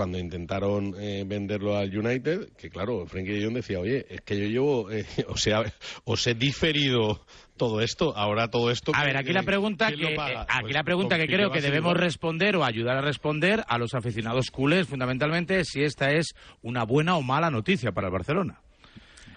cuando 0.01 0.19
intentaron 0.19 0.95
eh, 0.99 1.25
venderlo 1.27 1.77
al 1.77 1.95
United, 1.95 2.55
que 2.57 2.71
claro, 2.71 3.05
Frenkie 3.05 3.35
de 3.35 3.45
Jong 3.45 3.53
decía, 3.57 3.81
oye, 3.81 4.07
es 4.09 4.23
que 4.23 4.35
yo 4.35 4.47
llevo, 4.47 4.91
eh, 4.91 5.05
o 5.29 5.37
sea, 5.37 5.63
os 6.05 6.27
he 6.27 6.33
diferido 6.33 7.21
todo 7.59 7.83
esto, 7.83 8.17
ahora 8.17 8.49
todo 8.49 8.71
esto... 8.71 8.93
A 8.95 9.05
ver, 9.05 9.19
aquí 9.19 9.27
pues 9.27 9.35
la 9.35 9.43
pregunta 9.43 9.93
que, 9.93 10.17
aquí 10.49 10.73
la 10.73 10.85
pregunta 10.85 11.19
que 11.19 11.27
creo 11.27 11.51
que 11.51 11.61
debemos 11.61 11.99
responder 11.99 12.57
o 12.57 12.65
ayudar 12.65 12.97
a 12.97 13.03
responder 13.03 13.63
a 13.69 13.77
los 13.77 13.93
aficionados 13.93 14.51
culés, 14.51 14.89
fundamentalmente, 14.89 15.67
si 15.67 15.83
esta 15.83 16.13
es 16.13 16.35
una 16.63 16.85
buena 16.85 17.19
o 17.19 17.21
mala 17.21 17.51
noticia 17.51 17.93
para 17.93 18.07
el 18.07 18.15
Barcelona. 18.15 18.59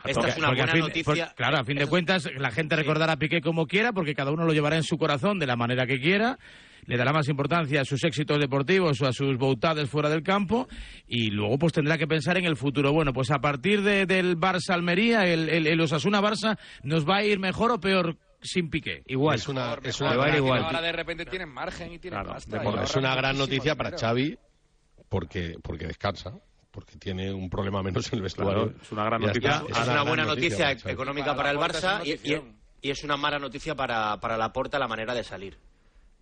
Esta 0.05 0.30
es 0.30 0.38
una 0.38 0.47
buena 0.47 0.74
noticia. 0.76 1.34
Claro, 1.36 1.57
a 1.57 1.66
fin 1.66 1.78
de 1.78 1.88
cuentas, 1.88 2.30
la 2.38 2.51
gente 2.51 2.78
recordará 2.78 3.11
a 3.11 3.18
Piqué 3.18 3.41
como 3.41 3.68
quiera, 3.68 3.91
porque 3.91 4.16
cada 4.16 4.32
uno 4.32 4.45
lo 4.45 4.53
llevará 4.53 4.78
en 4.78 4.84
su 4.84 4.97
corazón 4.97 5.39
de 5.39 5.45
la 5.45 5.57
manera 5.57 5.86
que 5.86 5.99
quiera 5.99 6.39
le 6.86 6.98
dará 6.98 7.14
más 7.14 7.28
importancia 7.30 7.82
a 7.82 7.86
sus 7.86 8.04
éxitos 8.04 8.40
deportivos 8.40 9.02
o 9.02 9.08
a 9.08 9.14
sus 9.14 9.38
boutades 9.38 9.90
fuera 9.90 10.10
del 10.10 10.24
campo 10.24 10.68
y 11.08 11.30
luego 11.30 11.58
pues 11.58 11.74
tendrá 11.74 11.98
que 11.98 12.08
pensar 12.08 12.38
en 12.38 12.46
el 12.46 12.56
futuro. 12.56 12.92
Bueno, 12.92 13.14
pues 13.14 13.32
a 13.32 13.40
partir 13.40 13.82
de, 13.82 14.06
del 14.06 14.38
Barça-Almería, 14.38 15.26
el, 15.28 15.50
el, 15.50 15.82
Osasuna-Barça, 15.82 16.58
¿nos 16.84 17.08
va 17.08 17.18
a 17.18 17.24
ir 17.24 17.40
mejor 17.40 17.72
o 17.72 17.80
peor 17.80 18.18
sin 18.44 18.70
pique. 18.70 19.04
Igual. 19.08 19.38
Es 19.38 19.48
una, 19.48 19.78
es 19.82 20.02
una, 20.02 20.12
ahora, 20.12 20.82
de 20.82 20.92
repente 20.92 21.26
tienen 21.26 21.50
margen 21.50 21.94
y 21.94 22.00
tienen 22.00 22.24
claro, 22.24 22.84
es 22.84 22.96
una 22.96 23.16
gran 23.16 23.38
noticia 23.38 23.76
para 23.76 23.98
Xavi 23.98 24.38
porque, 25.10 25.56
porque 25.62 25.88
descansa. 25.88 26.34
Porque 26.72 26.98
tiene 26.98 27.32
un 27.32 27.52
problema 27.52 27.84
menos 27.84 28.12
en 28.12 28.18
el 28.18 28.24
vestuario. 28.24 28.74
Es 28.82 28.92
una 28.92 29.06
gran 29.06 29.22
noticia. 29.22 29.64
Es, 29.70 29.88
una, 29.88 30.02
buena 30.02 30.26
noticia, 30.26 30.72
económica 30.72 31.36
para, 31.36 31.52
el 31.52 31.58
Barça 31.58 32.02
y, 32.04 32.34
y, 32.82 32.90
es 32.90 33.04
una 33.04 33.16
mala 33.16 33.38
noticia 33.38 33.76
para, 33.76 34.20
para 34.20 34.38
la 34.38 34.52
porta 34.52 34.80
la 34.80 34.88
manera 34.88 35.14
de 35.14 35.24
salir. 35.24 35.60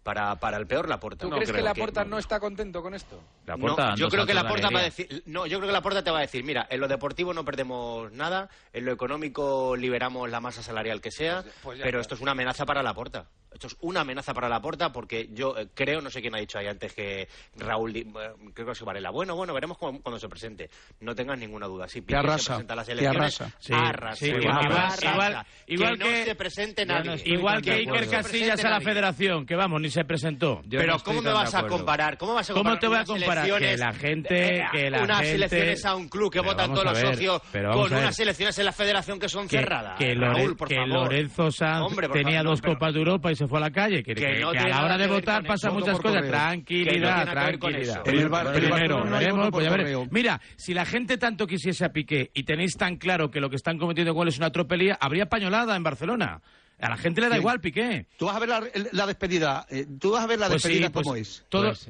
Para, 0.03 0.35
para 0.37 0.57
el 0.57 0.65
peor 0.65 0.89
Laporta. 0.89 1.25
¿Tú 1.25 1.29
no 1.29 1.35
crees 1.35 1.51
que 1.51 1.61
Laporta 1.61 2.01
puerta 2.01 2.05
no 2.05 2.17
está 2.17 2.39
contento 2.39 2.81
con 2.81 2.95
esto? 2.95 3.21
Laporta, 3.45 3.89
no, 3.91 3.95
yo 3.95 4.09
creo 4.09 4.25
que 4.25 4.33
Laporta 4.33 4.69
la 4.69 4.73
va 4.73 4.79
a 4.79 4.83
decir, 4.83 5.23
no, 5.27 5.45
yo 5.45 5.59
creo 5.59 5.69
que 5.69 5.73
la 5.73 5.81
puerta 5.83 6.03
te 6.03 6.09
va 6.09 6.17
a 6.17 6.21
decir, 6.21 6.43
mira, 6.43 6.65
en 6.69 6.79
lo 6.79 6.87
deportivo 6.87 7.33
no 7.33 7.45
perdemos 7.45 8.11
nada, 8.11 8.49
en 8.73 8.85
lo 8.85 8.91
económico 8.91 9.75
liberamos 9.75 10.27
la 10.29 10.41
masa 10.41 10.63
salarial 10.63 11.01
que 11.01 11.11
sea, 11.11 11.43
pues 11.61 11.79
pero 11.83 12.01
esto 12.01 12.15
es 12.15 12.21
una 12.21 12.31
amenaza 12.31 12.65
para 12.65 12.81
Laporta 12.81 13.27
esto 13.51 13.67
es 13.67 13.77
una 13.81 14.01
amenaza 14.01 14.33
para 14.33 14.47
la 14.47 14.61
puerta 14.61 14.91
porque 14.91 15.29
yo 15.31 15.57
eh, 15.57 15.67
creo, 15.73 16.01
no 16.01 16.09
sé 16.09 16.21
quién 16.21 16.33
ha 16.35 16.39
dicho 16.39 16.57
ahí 16.57 16.67
antes 16.67 16.93
que 16.93 17.27
Raúl, 17.57 17.95
eh, 17.95 18.05
creo 18.53 18.65
que 18.65 18.71
es 18.71 18.81
Varela. 18.81 19.11
Bueno, 19.11 19.35
bueno, 19.35 19.53
veremos 19.53 19.77
cómo, 19.77 20.01
cuando 20.01 20.19
se 20.19 20.29
presente. 20.29 20.69
No 21.01 21.13
tengas 21.13 21.37
ninguna 21.37 21.67
duda. 21.67 21.87
Si 21.87 22.01
Piqué 22.01 22.19
se 22.21 22.27
presenta 22.27 22.75
las 22.75 22.87
elecciones, 22.89 23.41
arrasa. 23.41 23.89
Arrasa. 23.89 24.27
Igual, 24.27 24.47
arrasa. 24.47 25.45
Igual, 25.67 25.97
que, 25.97 26.03
que 26.03 26.19
no 26.19 26.25
se 26.25 26.35
presente 26.35 26.87
igual 27.25 27.61
que 27.61 27.71
Iker 27.71 28.09
Casillas 28.09 28.63
a 28.63 28.69
la 28.69 28.79
Federación, 28.79 29.45
que 29.45 29.55
vamos, 29.55 29.81
ni 29.81 29.89
se 29.89 30.03
presentó. 30.05 30.61
Yo 30.65 30.79
Pero 30.79 30.97
¿cómo 31.03 31.21
me 31.21 31.31
vas 31.31 31.53
a 31.53 31.67
comparar? 31.67 32.17
¿Cómo 32.17 32.33
vas 32.33 32.49
a 32.49 32.53
comparar? 32.53 32.79
¿Cómo 32.79 32.79
te 32.79 32.87
voy 32.87 32.97
a 32.97 33.05
comparar? 33.05 33.59
Que 33.59 33.77
la 33.77 33.93
gente, 33.93 34.65
que 34.71 34.89
la 34.89 35.03
unas 35.03 35.19
gente... 35.19 35.35
elecciones 35.35 35.85
a 35.85 35.95
un 35.95 36.07
club 36.07 36.31
que 36.31 36.39
Pero 36.39 36.51
votan 36.51 36.73
todos 36.73 36.85
los 36.85 36.97
socios 36.97 37.41
con 37.51 37.93
unas 37.93 38.19
elecciones 38.19 38.57
en 38.59 38.65
la 38.65 38.71
Federación 38.71 39.19
que 39.19 39.29
son 39.29 39.49
cerradas. 39.49 39.97
Que, 39.97 40.13
Raúl, 40.15 40.55
por 40.55 40.67
que 40.67 40.77
Lorenzo 40.85 41.51
Sanz 41.51 41.93
tenía 42.11 42.43
dos 42.43 42.61
copas 42.61 42.93
de 42.93 42.99
Europa 42.99 43.31
y 43.31 43.35
se 43.41 43.47
fue 43.47 43.57
a 43.57 43.61
la 43.61 43.71
calle. 43.71 44.03
Que, 44.03 44.13
a 44.13 44.67
la 44.67 44.85
hora 44.85 44.97
de 44.97 45.07
votar 45.07 45.43
pasan 45.43 45.73
muchas 45.73 45.99
cosas. 45.99 46.27
Tranquilidad, 46.27 47.31
tranquilidad. 47.31 48.03
Primero, 48.03 49.03
veremos. 49.03 49.49
Pues 49.49 50.11
Mira, 50.11 50.39
si 50.55 50.73
la 50.73 50.85
gente 50.85 51.17
tanto 51.17 51.47
quisiese 51.47 51.85
a 51.85 51.89
Piqué 51.89 52.29
y 52.33 52.43
tenéis 52.43 52.77
tan 52.77 52.97
claro 52.97 53.31
que 53.31 53.39
lo 53.39 53.49
que 53.49 53.55
están 53.55 53.79
cometiendo 53.79 54.13
con 54.13 54.27
es 54.27 54.37
una 54.37 54.51
tropelía, 54.51 54.97
habría 55.01 55.25
pañolada 55.25 55.75
en 55.75 55.83
Barcelona. 55.83 56.41
A 56.79 56.89
la 56.89 56.97
gente 56.97 57.21
le 57.21 57.29
da 57.29 57.37
igual, 57.37 57.59
Piqué. 57.59 58.07
Tú 58.17 58.25
vas 58.25 58.35
a 58.35 58.39
ver 58.39 58.49
la, 58.49 58.63
la 58.91 59.05
despedida. 59.05 59.65
Eh, 59.69 59.85
Tú 59.99 60.11
vas 60.11 60.23
a 60.23 60.27
ver 60.27 60.39
la 60.39 60.47
pues 60.47 60.63
despedida 60.63 60.87
sí, 60.87 60.93
pues 60.93 61.03
como 61.03 61.15
es. 61.15 61.45
Todos, 61.49 61.87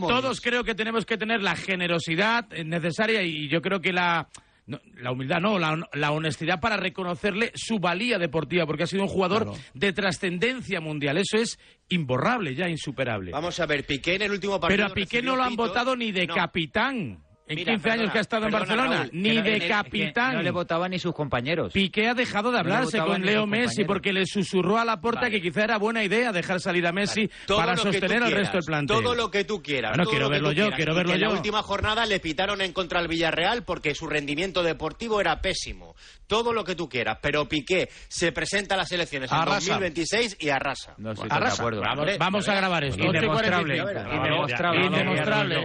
todos 0.00 0.40
creo 0.40 0.64
que 0.64 0.74
tenemos 0.74 1.06
que 1.06 1.16
tener 1.16 1.40
la 1.42 1.54
generosidad 1.54 2.48
necesaria 2.64 3.22
y 3.22 3.48
yo 3.48 3.60
creo 3.60 3.80
que 3.80 3.92
la 3.92 4.28
no, 4.68 4.78
la 5.00 5.12
humildad 5.12 5.40
no, 5.40 5.58
la, 5.58 5.80
la, 5.94 6.12
honestidad 6.12 6.60
para 6.60 6.76
reconocerle 6.76 7.52
su 7.54 7.78
valía 7.78 8.18
deportiva, 8.18 8.66
porque 8.66 8.82
ha 8.82 8.86
sido 8.86 9.02
un 9.02 9.08
jugador 9.08 9.50
de 9.72 9.94
trascendencia 9.94 10.78
mundial. 10.82 11.16
Eso 11.16 11.38
es 11.38 11.58
imborrable, 11.88 12.54
ya 12.54 12.68
insuperable. 12.68 13.30
Vamos 13.30 13.58
a 13.60 13.66
ver, 13.66 13.86
Piqué 13.86 14.16
en 14.16 14.22
el 14.22 14.32
último 14.32 14.60
partido. 14.60 14.76
Pero 14.76 14.92
a 14.92 14.94
Piqué 14.94 15.22
no 15.22 15.36
lo 15.36 15.42
han 15.42 15.56
votado 15.56 15.96
ni 15.96 16.12
de 16.12 16.26
capitán 16.26 17.24
en 17.48 17.56
Mira, 17.56 17.72
15 17.72 17.82
perdona, 17.82 18.02
años 18.02 18.12
que 18.12 18.18
ha 18.18 18.20
estado 18.20 18.42
perdona, 18.42 18.62
en 18.62 18.68
Barcelona, 18.68 18.96
Raúl, 18.98 19.10
ni 19.12 19.36
no, 19.36 19.42
de 19.42 19.68
capitán. 19.68 20.34
No 20.34 20.42
le 20.42 20.50
votaban 20.50 20.90
ni 20.90 20.98
sus 20.98 21.14
compañeros. 21.14 21.72
Piqué 21.72 22.08
ha 22.08 22.14
dejado 22.14 22.52
de 22.52 22.58
hablarse 22.58 22.98
no 22.98 23.06
con 23.06 23.22
Leo 23.22 23.46
Messi 23.46 23.84
porque 23.84 24.12
le 24.12 24.26
susurró 24.26 24.78
a 24.78 24.84
la 24.84 25.00
puerta 25.00 25.22
vale. 25.22 25.32
que 25.32 25.42
quizá 25.42 25.64
era 25.64 25.78
buena 25.78 26.04
idea 26.04 26.30
dejar 26.32 26.60
salir 26.60 26.86
a 26.86 26.92
Messi 26.92 27.30
vale. 27.48 27.60
para 27.60 27.76
sostener 27.76 28.22
al 28.22 28.32
resto 28.32 28.58
del 28.58 28.64
plantel. 28.64 28.96
Todo 28.96 29.14
lo 29.14 29.30
que 29.30 29.44
tú 29.44 29.62
quieras. 29.62 29.92
Bueno, 29.96 30.10
quiero 30.10 30.28
verlo 30.28 30.52
yo, 30.52 30.64
quieras, 30.64 30.76
quiero 30.76 30.94
verlo 30.94 31.12
en 31.12 31.20
yo. 31.20 31.26
En 31.26 31.30
la 31.32 31.36
última 31.36 31.62
jornada 31.62 32.04
le 32.06 32.20
pitaron 32.20 32.60
en 32.60 32.72
contra 32.72 33.00
al 33.00 33.08
Villarreal 33.08 33.64
porque 33.64 33.94
su 33.94 34.06
rendimiento 34.06 34.62
deportivo 34.62 35.20
era 35.20 35.40
pésimo. 35.40 35.94
Todo 36.26 36.52
lo 36.52 36.62
que 36.64 36.74
tú 36.74 36.88
quieras, 36.88 37.18
pero 37.22 37.48
Piqué 37.48 37.88
se 38.08 38.32
presenta 38.32 38.74
a 38.74 38.78
las 38.78 38.92
elecciones 38.92 39.32
en 39.32 39.44
2026 39.44 40.36
y 40.40 40.50
arrasa. 40.50 40.94
No 40.98 41.12
estoy 41.12 41.28
arrasa. 41.30 41.54
de 41.56 41.60
acuerdo. 41.62 41.80
Vamos, 41.80 42.18
vamos 42.18 42.48
a 42.48 42.54
grabar 42.54 42.84
esto. 42.84 43.02
Indemostrable. 43.02 43.76
Indemostrable. 43.78 44.84
Indemostrable. 44.84 45.56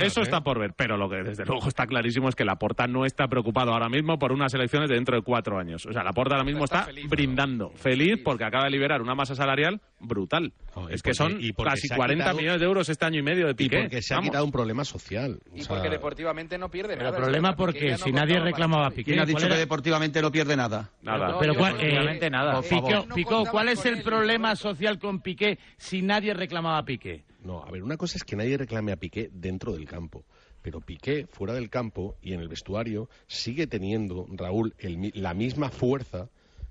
Eso, 0.00 0.22
está 0.22 0.40
por 0.42 0.58
ver, 0.58 0.72
pero 0.74 0.96
lo 0.96 1.08
que 1.08 1.22
desde 1.22 1.44
luego 1.44 1.68
está 1.68 1.86
clarísimo 1.86 2.28
es 2.28 2.34
que 2.34 2.44
Laporta 2.44 2.86
no 2.86 3.04
está 3.04 3.28
preocupado 3.28 3.72
ahora 3.72 3.88
mismo 3.88 4.18
por 4.18 4.32
unas 4.32 4.52
elecciones 4.54 4.88
de 4.88 4.96
dentro 4.96 5.16
de 5.16 5.22
cuatro 5.22 5.58
años. 5.58 5.86
O 5.86 5.92
sea, 5.92 6.02
Laporta 6.02 6.34
ahora 6.34 6.44
mismo 6.44 6.64
está, 6.64 6.88
brindando, 7.08 7.70
feliz 7.70 8.20
porque 8.24 8.44
acaba 8.44 8.64
de 8.64 8.70
liberar 8.70 9.02
una 9.02 9.14
masa 9.14 9.34
salarial 9.34 9.80
brutal. 10.00 10.52
Es 10.90 11.02
que 11.02 11.14
son 11.14 11.40
casi 11.64 11.88
40 11.88 12.34
millones 12.34 12.60
de 12.60 12.66
euros 12.66 12.88
este 12.88 13.04
año 13.04 13.20
y 13.20 13.22
medio 13.22 13.46
de 13.46 13.54
Piqué. 13.54 13.78
Y 13.78 13.82
porque 13.82 14.02
se 14.02 14.14
ha 14.14 14.20
quitado 14.20 14.44
un 14.44 14.52
problema 14.52 14.84
social. 14.84 15.38
Porque 15.68 15.88
deportivamente 15.88 16.58
no 16.58 16.70
pierde 16.70 16.96
nada. 16.96 17.10
El 17.10 17.16
problema 17.16 17.56
porque 17.56 17.92
no 17.92 17.98
si 17.98 18.12
nadie 18.12 18.38
reclamaba 18.40 18.88
a 18.88 18.90
Piqué. 18.90 19.12
¿Quién 19.12 19.20
ha 19.20 19.26
dicho 19.26 19.48
que 19.48 19.56
deportivamente 19.56 20.20
no 20.20 20.30
pierde 20.30 20.56
nada? 20.56 20.90
Nada. 21.02 21.38
Pero 21.38 21.52
eh, 21.52 21.56
deportivamente 21.56 22.30
nada. 22.30 22.60
Pico, 23.14 23.44
¿cuál 23.50 23.68
es 23.68 23.84
el 23.86 24.02
problema 24.02 24.56
social 24.56 24.98
con 24.98 25.20
Piqué 25.20 25.58
si 25.76 26.02
nadie 26.02 26.34
reclamaba 26.34 26.78
a 26.78 26.84
Piqué? 26.84 27.24
No, 27.46 27.62
a 27.62 27.70
ver, 27.70 27.84
una 27.84 27.96
cosa 27.96 28.18
es 28.18 28.24
que 28.24 28.34
nadie 28.34 28.58
reclame 28.58 28.90
a 28.90 28.96
Piqué 28.96 29.30
dentro 29.32 29.72
del 29.72 29.86
campo, 29.86 30.24
pero 30.62 30.80
Piqué 30.80 31.28
fuera 31.30 31.54
del 31.54 31.70
campo 31.70 32.16
y 32.20 32.32
en 32.32 32.40
el 32.40 32.48
vestuario 32.48 33.08
sigue 33.28 33.68
teniendo, 33.68 34.26
Raúl, 34.32 34.74
la 35.14 35.32
misma 35.32 35.70
fuerza 35.70 36.28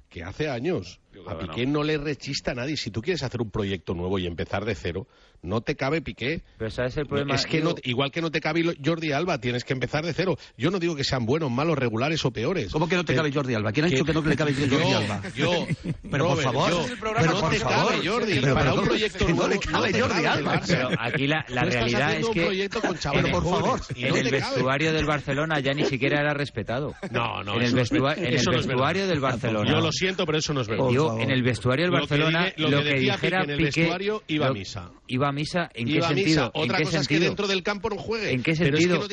que 0.10 0.26
hace 0.26 0.50
años. 0.50 1.00
A 1.28 1.38
Piqué 1.38 1.66
no 1.66 1.84
le 1.84 1.98
rechista 1.98 2.52
a 2.52 2.56
nadie. 2.56 2.78
Si 2.78 2.92
tú 2.92 3.02
quieres 3.02 3.24
hacer 3.24 3.42
un 3.42 3.50
proyecto 3.50 3.94
nuevo 3.94 4.20
y 4.20 4.26
empezar 4.26 4.66
de 4.66 4.76
cero, 4.76 5.08
no 5.42 5.62
te 5.62 5.76
cabe 5.76 6.02
Piqué. 6.02 6.44
Pero 6.58 6.72
¿sabes 6.72 6.98
el 6.98 7.06
problema? 7.06 7.36
Es 7.36 7.46
que 7.46 7.64
igual 7.84 8.12
que 8.12 8.22
no 8.22 8.32
te 8.32 8.42
cabe 8.42 8.64
Jordi 8.84 9.12
Alba, 9.12 9.40
tienes 9.40 9.64
que 9.64 9.74
empezar 9.74 10.06
de 10.06 10.14
cero. 10.14 10.38
Yo 10.58 10.72
no 10.72 10.80
digo 10.80 10.96
que 10.96 11.04
sean 11.04 11.26
buenos, 11.26 11.52
malos, 11.52 11.78
regulares 11.78 12.24
o 12.26 12.32
peores. 12.32 12.72
¿Cómo 12.72 12.88
que 12.88 12.96
no 12.96 13.06
te 13.06 13.16
cabe 13.16 13.32
Jordi 13.32 13.54
Alba? 13.54 13.72
¿Quién 13.72 13.86
ha 13.86 13.90
dicho 13.90 14.06
que, 14.06 14.14
no 14.14 14.22
le 14.22 14.36
cabe 14.36 14.54
Jordi 14.70 14.94
Alba? 14.94 15.22
Yo, 15.36 15.68
pero 16.12 16.28
por 16.30 16.44
favor, 16.44 16.86
pero 17.00 17.32
no 17.32 17.50
te 17.50 17.60
cabe 17.60 18.08
Jordi. 18.08 18.40
Para 18.42 18.74
un 18.74 18.86
proyecto 18.86 19.28
nuevo, 19.28 19.44
no 19.44 19.48
le 19.48 19.60
cabe 19.60 20.00
Jordi 20.00 20.26
Alba. 20.26 20.62
Pero 20.66 20.90
aquí 21.00 21.28
la, 21.28 21.44
realidad 21.48 22.16
es 22.16 22.30
que 22.30 22.40
un 22.40 22.46
proyecto 22.46 22.82
con 22.82 22.98
chavales, 22.98 23.32
por 23.32 23.44
favor, 23.44 23.80
en 23.96 24.16
el 24.16 24.32
vestuario 24.32 24.94
del 24.94 25.06
Barcelona 25.06 25.60
ya 25.60 25.74
ni 25.74 25.86
siquiera 25.86 26.22
era 26.22 26.34
respetado. 26.34 26.94
No, 27.12 27.44
no, 27.44 27.56
en 27.56 27.64
el 27.64 27.74
vestuario 27.76 29.08
del 29.08 29.20
Barcelona. 29.20 29.72
Yo 29.72 29.80
lo 29.80 29.92
siento, 29.92 30.26
pero 30.26 30.38
eso 30.38 30.54
no 30.54 30.62
es 30.62 30.68
verdad 30.68 30.90
en 31.20 31.32
el 31.32 31.44
vestuario 31.44 31.86
del 31.86 31.92
Barcelona 31.92 32.52
lo 32.58 32.70
que, 32.84 32.90
que 32.90 33.00
dijera 33.00 33.42
Piqué, 33.42 33.54
en 33.54 33.60
el 33.60 33.66
vestuario 33.66 34.24
iba 34.28 34.48
a 34.48 34.54
misa. 34.54 34.92
Iba 35.08 35.30
a 35.30 35.32
misa, 35.32 35.70
¿en 35.74 35.88
iba 35.88 36.00
qué 36.00 36.06
a 36.06 36.10
misa. 36.10 36.26
sentido? 36.26 36.52
Otra 36.54 36.64
¿en 36.64 36.68
qué 36.68 36.84
cosa 36.84 36.98
sentido? 36.98 37.02
es 37.02 37.08
que 37.08 37.20
dentro 37.20 37.48
del 37.48 37.64
campo 37.64 37.90
no 37.90 37.98
juegue. 37.98 38.32
¿En 38.32 38.44
qué 38.44 38.56
sentido? 38.56 39.06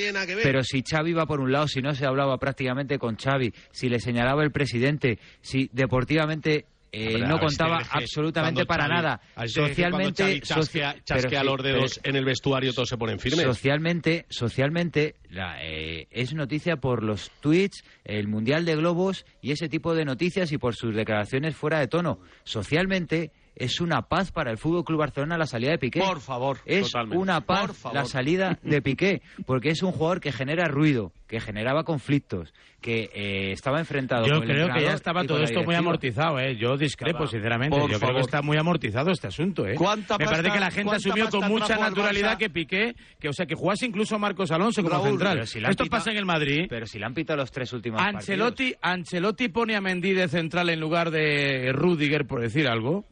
Pero, 0.43 0.62
si 0.64 0.82
Xavi 0.82 1.11
iba 1.11 1.26
por 1.26 1.40
un 1.40 1.53
lado, 1.53 1.68
si 1.68 1.80
no 1.80 1.95
se 1.95 2.07
hablaba 2.07 2.38
prácticamente 2.38 2.99
con 2.99 3.16
Xavi, 3.16 3.53
si 3.70 3.88
le 3.88 4.01
señalaba 4.01 4.43
el 4.43 4.53
presidente, 4.53 5.18
si 5.40 5.68
deportivamente 5.72 6.66
eh, 6.93 7.18
no 7.20 7.38
contaba 7.38 7.82
absolutamente 7.90 8.66
para 8.66 8.86
nada. 8.86 9.20
Socialmente, 9.47 10.24
Xavi 10.24 10.40
chasquea, 10.40 10.97
chasquea 11.03 11.40
pero, 11.40 11.57
los 11.57 11.64
dedos 11.64 11.99
pero, 12.03 12.11
en 12.11 12.16
el 12.16 12.24
vestuario, 12.26 12.74
todos 12.74 12.90
se 12.90 12.99
ponen 12.99 13.18
firmes. 13.18 13.47
Socialmente, 13.47 14.26
socialmente 14.28 15.14
la, 15.30 15.57
eh, 15.64 16.07
es 16.11 16.34
noticia 16.34 16.76
por 16.76 17.03
los 17.03 17.30
tweets, 17.40 17.82
el 18.05 18.28
mundial 18.28 18.66
de 18.66 18.76
globos 18.76 19.24
y 19.40 19.53
ese 19.53 19.70
tipo 19.70 19.95
de 19.95 20.05
noticias 20.05 20.53
y 20.53 20.59
por 20.59 20.76
sus 20.76 20.95
declaraciones 20.95 21.57
fuera 21.57 21.80
de 21.80 21.88
tono. 21.88 22.20
Socialmente 22.45 23.32
es 23.55 23.80
una 23.80 24.03
paz 24.03 24.32
para 24.32 24.50
el 24.50 24.59
Fútbol 24.59 24.84
Club 24.84 24.98
Barcelona 25.00 25.36
la 25.38 25.46
salida 25.46 25.72
de 25.72 25.78
Piqué. 25.78 26.00
Por 26.00 26.20
favor. 26.20 26.59
Es 26.64 26.86
Totalmente. 26.90 27.18
una 27.18 27.40
paz 27.42 27.84
la 27.92 28.05
salida 28.05 28.59
de 28.62 28.80
Piqué, 28.82 29.22
porque 29.46 29.70
es 29.70 29.82
un 29.82 29.92
jugador 29.92 30.20
que 30.20 30.32
genera 30.32 30.66
ruido, 30.68 31.12
que 31.28 31.40
generaba 31.40 31.84
conflictos, 31.84 32.53
que 32.80 33.11
eh, 33.14 33.53
estaba 33.53 33.78
enfrentado 33.78 34.26
Yo 34.26 34.40
con 34.40 34.50
el 34.50 34.57
creo 34.57 34.74
que 34.74 34.82
ya 34.82 34.92
estaba 34.94 35.24
todo 35.24 35.42
esto 35.42 35.62
muy 35.62 35.74
amortizado, 35.74 36.38
¿eh? 36.40 36.57
Yo 36.57 36.76
discrepo, 36.76 37.26
sinceramente. 37.26 37.78
Por 37.78 37.90
Yo 37.90 37.98
creo 38.00 38.14
que 38.14 38.20
está 38.20 38.42
muy 38.42 38.57
amortizado 38.57 39.11
este 39.12 39.28
asunto, 39.28 39.66
¿eh? 39.66 39.74
¿Cuánta 39.76 40.18
Me 40.18 40.24
parece 40.24 40.42
pasta- 40.44 40.55
que 40.55 40.61
la 40.61 40.70
gente 40.70 40.96
asumió 40.96 41.28
con 41.28 41.48
mucha 41.48 41.76
naturalidad 41.76 42.38
que 42.38 42.50
Piqué, 42.50 42.94
que 43.20 43.28
o 43.28 43.32
sea, 43.32 43.46
que 43.46 43.55
jugase 43.55 43.86
incluso 43.86 44.18
Marcos 44.18 44.50
Alonso 44.50 44.82
como 44.82 44.94
Raúl, 44.94 45.09
central. 45.11 45.46
si 45.46 45.59
Esto 45.62 45.86
pasa 45.86 46.11
en 46.11 46.16
el 46.16 46.24
Madrid. 46.24 46.66
Pero 46.68 46.86
si 46.86 46.98
le 46.98 47.05
han 47.07 47.14
pitado 47.14 47.38
los 47.38 47.50
tres 47.50 47.72
últimos 47.72 47.98
partidos. 48.00 48.20
Ancelotti, 48.22 48.74
Ancelotti 48.80 49.48
pone 49.48 49.76
a 49.76 49.80
Mendy 49.80 50.12
de 50.12 50.28
central 50.28 50.70
en 50.70 50.80
lugar 50.80 51.11
de 51.11 51.70
Rudiger, 51.72 52.26
por 52.26 52.40
decir 52.40 52.66
algo. 52.66 53.05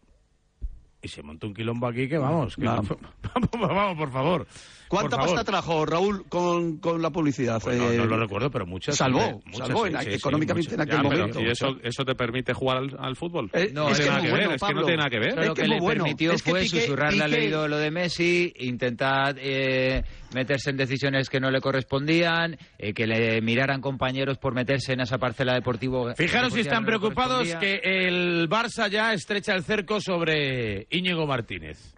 Y 1.02 1.08
se 1.08 1.22
montó 1.22 1.46
un 1.46 1.54
quilombo 1.54 1.86
aquí 1.86 2.08
que 2.08 2.18
vamos. 2.18 2.56
que- 2.56 2.62
No. 2.62 2.82
vamos, 3.34 3.50
vamos, 3.74 3.96
por 3.98 4.12
favor. 4.12 4.46
¿Cuánta 4.90 5.16
Por 5.16 5.20
favor. 5.26 5.36
pasta 5.36 5.50
trajo 5.52 5.86
Raúl 5.86 6.24
con, 6.28 6.78
con 6.78 7.00
la 7.00 7.10
publicidad? 7.10 7.60
Pues 7.62 7.78
no, 7.78 7.92
Eh, 7.92 7.96
no 7.96 8.06
lo 8.06 8.18
recuerdo, 8.18 8.50
pero 8.50 8.66
muchas. 8.66 8.96
Salvó, 8.96 9.40
muchas, 9.46 9.68
salvó 9.68 9.86
sí, 9.86 9.92
en- 9.94 9.98
sí, 10.00 10.04
sí, 10.10 10.14
económicamente 10.16 10.74
en 10.74 10.80
aquel 10.80 10.96
Ya, 10.96 11.02
pero, 11.08 11.18
momento. 11.20 11.40
¿Y 11.40 11.46
eso, 11.48 11.76
eso 11.80 12.04
te 12.04 12.14
permite 12.16 12.52
jugar 12.52 12.78
al, 12.78 12.96
al 12.98 13.14
fútbol? 13.14 13.48
Eh, 13.52 13.70
no 13.72 13.88
es 13.88 13.98
tiene 13.98 14.04
que 14.04 14.10
nada 14.10 14.22
que 14.22 14.32
ver, 14.32 14.52
es 14.52 14.62
que 14.62 14.74
no 14.74 14.82
tiene 14.82 14.96
nada 14.96 15.10
que 15.10 15.18
ver. 15.20 15.28
Pero 15.30 15.42
Es 15.42 15.48
lo 15.48 15.54
que 15.54 15.62
que 15.62 15.68
le 15.68 15.78
bueno. 15.80 16.02
permitió 16.04 16.32
Es 16.32 16.42
que 16.42 16.50
fue 16.50 16.66
susurrarle 16.66 17.22
al 17.22 17.30
Piqué- 17.30 17.40
oído 17.44 17.68
lo 17.68 17.76
de 17.78 17.90
Messi, 17.92 18.52
intentar 18.58 19.36
eh, 19.38 20.02
meterse 20.34 20.70
en 20.70 20.76
decisiones 20.76 21.30
que 21.30 21.38
no 21.38 21.52
le 21.52 21.60
correspondían, 21.60 22.58
eh, 22.76 22.92
que 22.92 23.06
le 23.06 23.40
miraran 23.42 23.80
compañeros 23.80 24.38
por 24.38 24.54
meterse 24.54 24.94
en 24.94 25.02
esa 25.02 25.18
parcela 25.18 25.54
deportivo. 25.54 26.12
Fijaros 26.16 26.52
si 26.52 26.58
deportiva 26.58 26.62
están 26.62 26.82
no 26.82 26.86
preocupados 26.88 27.54
que 27.54 27.80
el 27.84 28.48
Barça 28.48 28.88
ya 28.90 29.12
estrecha 29.12 29.54
el 29.54 29.62
cerco 29.62 30.00
sobre 30.00 30.88
Íñigo 30.90 31.28
Martínez. 31.28 31.94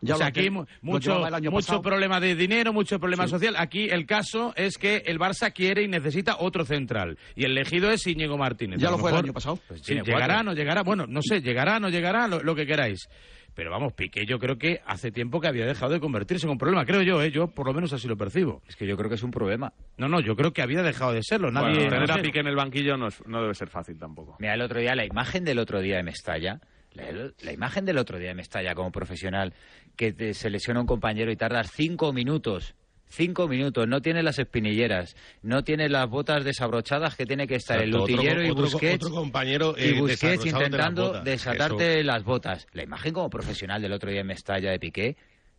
Ya 0.00 0.14
o 0.14 0.18
sea, 0.18 0.26
lo 0.26 0.28
aquí 0.28 0.44
lo 0.50 0.66
mucho, 0.82 1.26
el 1.26 1.32
mucho 1.42 1.50
pasado. 1.52 1.82
problema 1.82 2.20
de 2.20 2.34
dinero, 2.34 2.72
mucho 2.72 2.98
problema 3.00 3.26
social. 3.28 3.54
Aquí 3.58 3.88
el 3.88 4.06
caso 4.06 4.52
es 4.56 4.76
que 4.78 5.02
el 5.06 5.18
Barça 5.18 5.52
quiere 5.52 5.82
y 5.82 5.88
necesita 5.88 6.36
otro 6.38 6.64
central. 6.64 7.18
Y 7.34 7.44
el 7.44 7.52
elegido 7.52 7.90
es 7.90 8.06
Íñigo 8.06 8.36
Martínez. 8.36 8.78
Ya 8.80 8.88
A 8.88 8.90
lo 8.92 8.98
fue 8.98 9.10
el 9.10 9.14
mejor, 9.14 9.24
año 9.24 9.32
pasado. 9.32 9.58
pues, 9.68 9.80
sí, 9.82 9.94
llegará, 9.94 10.26
cuatro. 10.26 10.42
no 10.44 10.52
llegará. 10.54 10.82
Bueno, 10.82 11.06
no 11.08 11.20
sé, 11.22 11.40
llegará, 11.40 11.80
no 11.80 11.88
llegará, 11.88 12.28
lo, 12.28 12.42
lo 12.42 12.54
que 12.54 12.66
queráis. 12.66 13.08
Pero 13.54 13.70
vamos, 13.70 13.94
Piqué 13.94 14.26
yo 14.26 14.38
creo 14.38 14.58
que 14.58 14.82
hace 14.84 15.10
tiempo 15.10 15.40
que 15.40 15.48
había 15.48 15.64
dejado 15.64 15.90
de 15.90 15.98
convertirse 15.98 16.44
en 16.44 16.50
un 16.52 16.58
problema. 16.58 16.84
Creo 16.84 17.00
yo, 17.00 17.22
¿eh? 17.22 17.30
Yo 17.30 17.48
por 17.48 17.66
lo 17.66 17.72
menos 17.72 17.90
así 17.94 18.06
lo 18.06 18.14
percibo. 18.14 18.60
Es 18.68 18.76
que 18.76 18.86
yo 18.86 18.98
creo 18.98 19.08
que 19.08 19.14
es 19.14 19.22
un 19.22 19.30
problema. 19.30 19.72
No, 19.96 20.08
no, 20.08 20.20
yo 20.20 20.36
creo 20.36 20.52
que 20.52 20.60
había 20.60 20.82
dejado 20.82 21.14
de 21.14 21.22
serlo. 21.22 21.50
Nadie, 21.50 21.68
Bueno, 21.70 21.84
no 21.84 21.90
tener 21.90 22.10
a 22.10 22.14
sé. 22.16 22.20
Piqué 22.20 22.40
en 22.40 22.48
el 22.48 22.54
banquillo 22.56 22.98
no, 22.98 23.06
es- 23.08 23.26
no 23.26 23.40
debe 23.40 23.54
ser 23.54 23.68
fácil 23.70 23.98
tampoco. 23.98 24.36
Mira, 24.40 24.52
el 24.52 24.60
otro 24.60 24.78
día, 24.78 24.94
la 24.94 25.06
imagen 25.06 25.42
del 25.44 25.58
otro 25.58 25.80
día 25.80 25.96
de 25.96 26.02
Mestalla, 26.02 26.60
la, 26.96 27.30
la 27.40 27.52
imagen 27.52 27.84
del 27.84 27.98
otro 27.98 28.18
día 28.18 28.28
de 28.28 28.34
Mestalla 28.34 28.74
como 28.74 28.90
profesional, 28.90 29.52
que 29.96 30.12
te- 30.12 30.34
se 30.34 30.50
lesiona 30.50 30.80
un 30.80 30.86
compañero 30.86 31.30
y 31.30 31.36
tardas 31.36 31.70
cinco 31.72 32.12
minutos, 32.12 32.74
cinco 33.08 33.46
minutos, 33.48 33.86
no 33.86 34.00
tiene 34.00 34.22
las 34.22 34.38
espinilleras, 34.38 35.14
no 35.42 35.62
tiene 35.62 35.88
las 35.88 36.08
botas 36.08 36.44
desabrochadas 36.44 37.14
que 37.16 37.24
tiene 37.26 37.46
que 37.46 37.54
estar 37.54 37.78
el 37.80 37.90
Exacto, 37.90 38.04
utillero 38.04 38.42
y 38.44 38.50
Busquets, 38.50 39.04
otro 39.04 39.14
compañero, 39.14 39.74
y 39.78 39.90
eh, 39.90 40.00
Busquets 40.00 40.22
las 40.38 40.46
intentando 40.46 41.06
botas. 41.08 41.24
desatarte 41.24 42.02
las 42.02 42.24
botas. 42.24 42.66
La 42.72 42.82
imagen 42.82 43.12
como 43.12 43.30
profesional 43.30 43.80
del 43.80 43.92
otro 43.92 44.10
día 44.10 44.18
de 44.20 44.24
Mestalla 44.24 44.70
de 44.72 44.78
Piqué, 44.78 45.16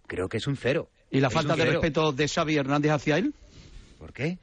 creo 0.07 0.27
que 0.27 0.37
es 0.37 0.47
un 0.47 0.57
cero. 0.57 0.89
¿Y 1.09 1.21
la 1.21 1.29
Es 1.29 1.33
falta 1.33 1.55
de 1.55 1.61
cero. 1.63 1.71
respeto 1.73 2.11
de 2.11 2.27
Xavi 2.27 2.57
Hernández 2.57 2.91
hacia 2.91 3.17
él? 3.17 3.33
¿Por 3.97 4.11
qué? 4.11 4.37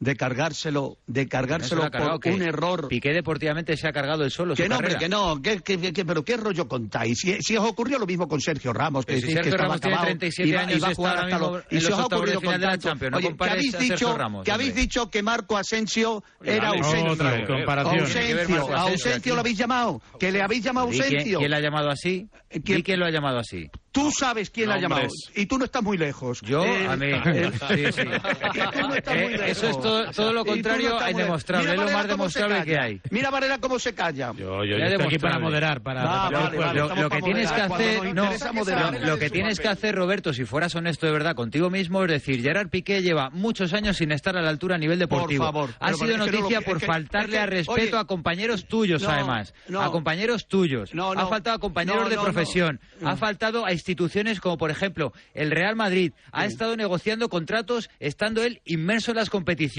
De 0.00 0.16
cargárselo, 0.16 0.98
de 1.06 1.22
No 1.22 1.24
se 1.24 1.28
cargárselo 1.28 1.80
lo 1.82 1.86
ha 1.86 1.90
cargado, 1.90 2.12
por 2.14 2.20
que 2.20 2.30
un 2.32 2.42
error. 2.42 2.88
Piqué 2.88 3.12
deportivamente 3.12 3.76
se 3.76 3.86
ha 3.88 3.92
cargado 3.92 4.24
el 4.24 4.30
solo 4.30 4.54
Que 4.54 4.64
su 4.64 4.68
no, 4.68 4.76
hombre, 4.76 4.96
que 4.96 5.08
no, 5.08 5.40
que, 5.40 5.60
que- 5.60 5.92
que- 5.92 6.04
pero 6.04 6.24
qué 6.24 6.36
rollo 6.36 6.66
contáis. 6.68 7.18
Si, 7.20 7.40
si 7.40 7.56
os 7.56 7.64
ocurrió 7.64 7.98
lo 7.98 8.04
mismo 8.06 8.26
con 8.28 8.40
Sergio 8.40 8.72
Ramos, 8.72 9.06
que 9.06 9.20
si 9.20 9.28
Sergio 9.32 9.52
estaba 9.52 9.62
Ramos 9.68 9.80
tiene 9.80 9.94
acabado, 9.94 10.06
37 10.18 10.48
iba- 10.50 10.60
años 10.62 10.76
iba 10.78 10.88
a 10.88 10.90
y 10.90 10.94
jugar 10.94 11.16
hasta 11.18 11.36
en 11.36 11.78
y 11.78 11.80
se 11.80 11.92
os 11.92 11.98
ha 12.00 12.06
ocurrido 12.06 12.40
con 12.42 12.60
la 12.60 12.78
tanto. 12.78 12.94
No 13.10 13.16
Oye, 13.16 13.36
que 13.36 13.44
habéis 13.50 13.78
dicho 13.78 14.16
Ramos, 14.18 14.44
que 14.44 14.52
habéis 14.52 14.74
dicho 14.74 15.10
que 15.10 15.22
Marco 15.22 15.56
Asensio 15.56 16.24
era 16.42 16.66
Dale, 16.66 16.78
Ausencio. 16.80 17.12
otra 17.12 17.46
comparación. 17.46 18.04
Tiene 18.06 18.40
Ausencio, 18.42 18.76
Ausencio 18.76 19.34
lo 19.34 19.40
habéis 19.40 19.58
llamado, 19.58 20.02
que 20.18 20.32
le 20.32 20.42
habéis 20.42 20.64
llamado 20.64 20.88
¿Y 20.88 20.98
quién, 20.98 21.04
Ausencio. 21.04 21.38
quién 21.38 21.50
le 21.50 21.56
ha 21.56 21.60
llamado 21.60 21.88
así? 21.90 22.28
¿Quién? 22.64 22.78
¿Y 22.78 22.82
quién 22.82 23.00
lo 23.00 23.06
ha 23.06 23.10
llamado 23.10 23.38
así? 23.38 23.70
Tú 23.90 24.10
sabes 24.10 24.50
quién 24.50 24.68
le 24.68 24.74
ha 24.74 24.78
llamado 24.80 25.06
y 25.36 25.46
tú 25.46 25.56
no 25.56 25.64
estás 25.64 25.82
muy 25.82 25.96
lejos. 25.96 26.40
Yo, 26.42 26.64
Eh, 26.64 26.86
a 26.88 26.96
mí. 26.96 27.06
eh, 27.12 27.50
Sí, 27.68 27.92
sí. 27.92 28.02
y 28.02 28.60
tú 28.80 28.88
no 28.88 28.94
estás 28.94 29.14
muy 29.14 29.24
Eh, 29.24 29.38
lejos. 29.38 29.48
eso 29.50 29.68
es 29.68 29.80
todo, 29.88 30.10
todo 30.12 30.32
lo 30.32 30.40
no 30.40 30.44
contrario 30.46 30.90
muy 30.90 30.98
lejos. 30.98 31.16
demostrable. 31.16 31.70
Es 31.72 31.76
lo 31.78 31.90
más 31.90 32.08
demostrable 32.08 32.64
que 32.64 32.78
hay. 32.78 33.00
Mira 33.10 33.30
Varela 33.30 33.58
cómo 33.58 33.78
se 33.78 33.94
calla. 33.94 34.32
Yo, 34.36 34.64
yo, 34.64 34.76
yo 34.78 34.84
estoy 34.84 35.06
aquí 35.06 35.18
para 35.18 35.38
moderar, 35.38 35.80
para... 35.82 36.02
Para- 36.04 36.30
vale, 36.40 36.58
vale, 36.58 36.80
lo, 36.80 37.10
que 37.10 37.22
tienes 37.22 37.52
que 37.52 37.62
moderar. 37.68 37.72
hacer, 37.72 38.14
no, 38.14 38.52
moderar. 38.54 39.00
lo, 39.00 39.06
lo 39.06 39.18
que 39.18 39.30
tienes 39.30 39.60
que 39.60 39.68
hacer, 39.68 39.94
Roberto, 39.94 40.32
si 40.32 40.44
fueras 40.44 40.74
honesto 40.74 41.06
de 41.06 41.12
verdad 41.12 41.34
contigo 41.34 41.70
mismo, 41.70 42.02
es 42.04 42.10
decir, 42.10 42.42
Gerard 42.42 42.68
Piqué 42.68 43.02
lleva 43.02 43.30
muchos 43.30 43.72
años 43.72 43.96
sin 43.98 44.12
estar 44.12 44.36
a 44.36 44.42
la 44.42 44.48
altura 44.48 44.76
a 44.76 44.78
nivel 44.78 44.98
deportivo. 44.98 45.44
favor, 45.44 45.70
ha 45.80 45.92
sido 45.92 46.12
es 46.12 46.18
no 46.18 46.26
noticia 46.26 46.58
es 46.60 46.64
por 46.64 46.80
faltarle 46.80 47.36
es 47.36 47.42
a 47.42 47.46
respeto 47.46 47.98
a 47.98 48.06
compañeros 48.06 48.66
tuyos, 48.66 49.02
no, 49.02 49.10
además, 49.10 49.54
no. 49.68 49.82
a 49.82 49.90
compañeros 49.90 50.46
tuyos. 50.48 50.94
No, 50.94 51.14
no. 51.14 51.20
ha 51.20 51.26
faltado 51.26 51.56
a 51.56 51.60
compañeros 51.60 52.04
No, 52.04 52.08
de 52.10 52.16
no, 52.16 52.22
profesión, 52.24 52.80
no. 53.00 53.08
ha 53.08 53.16
faltado 53.16 53.66
a 53.66 53.72
instituciones 53.72 54.40
como, 54.40 54.56
por 54.58 54.70
ejemplo, 54.70 55.12
el 55.34 55.50
Real 55.50 55.76
Madrid. 55.76 56.12
Ha 56.32 56.46
estado 56.46 56.76
negociando 56.76 57.28
contratos 57.28 57.90
estando 58.00 58.42
él 58.42 58.60
inmerso 58.64 59.10
en 59.10 59.16
las 59.18 59.30
competiciones. 59.30 59.73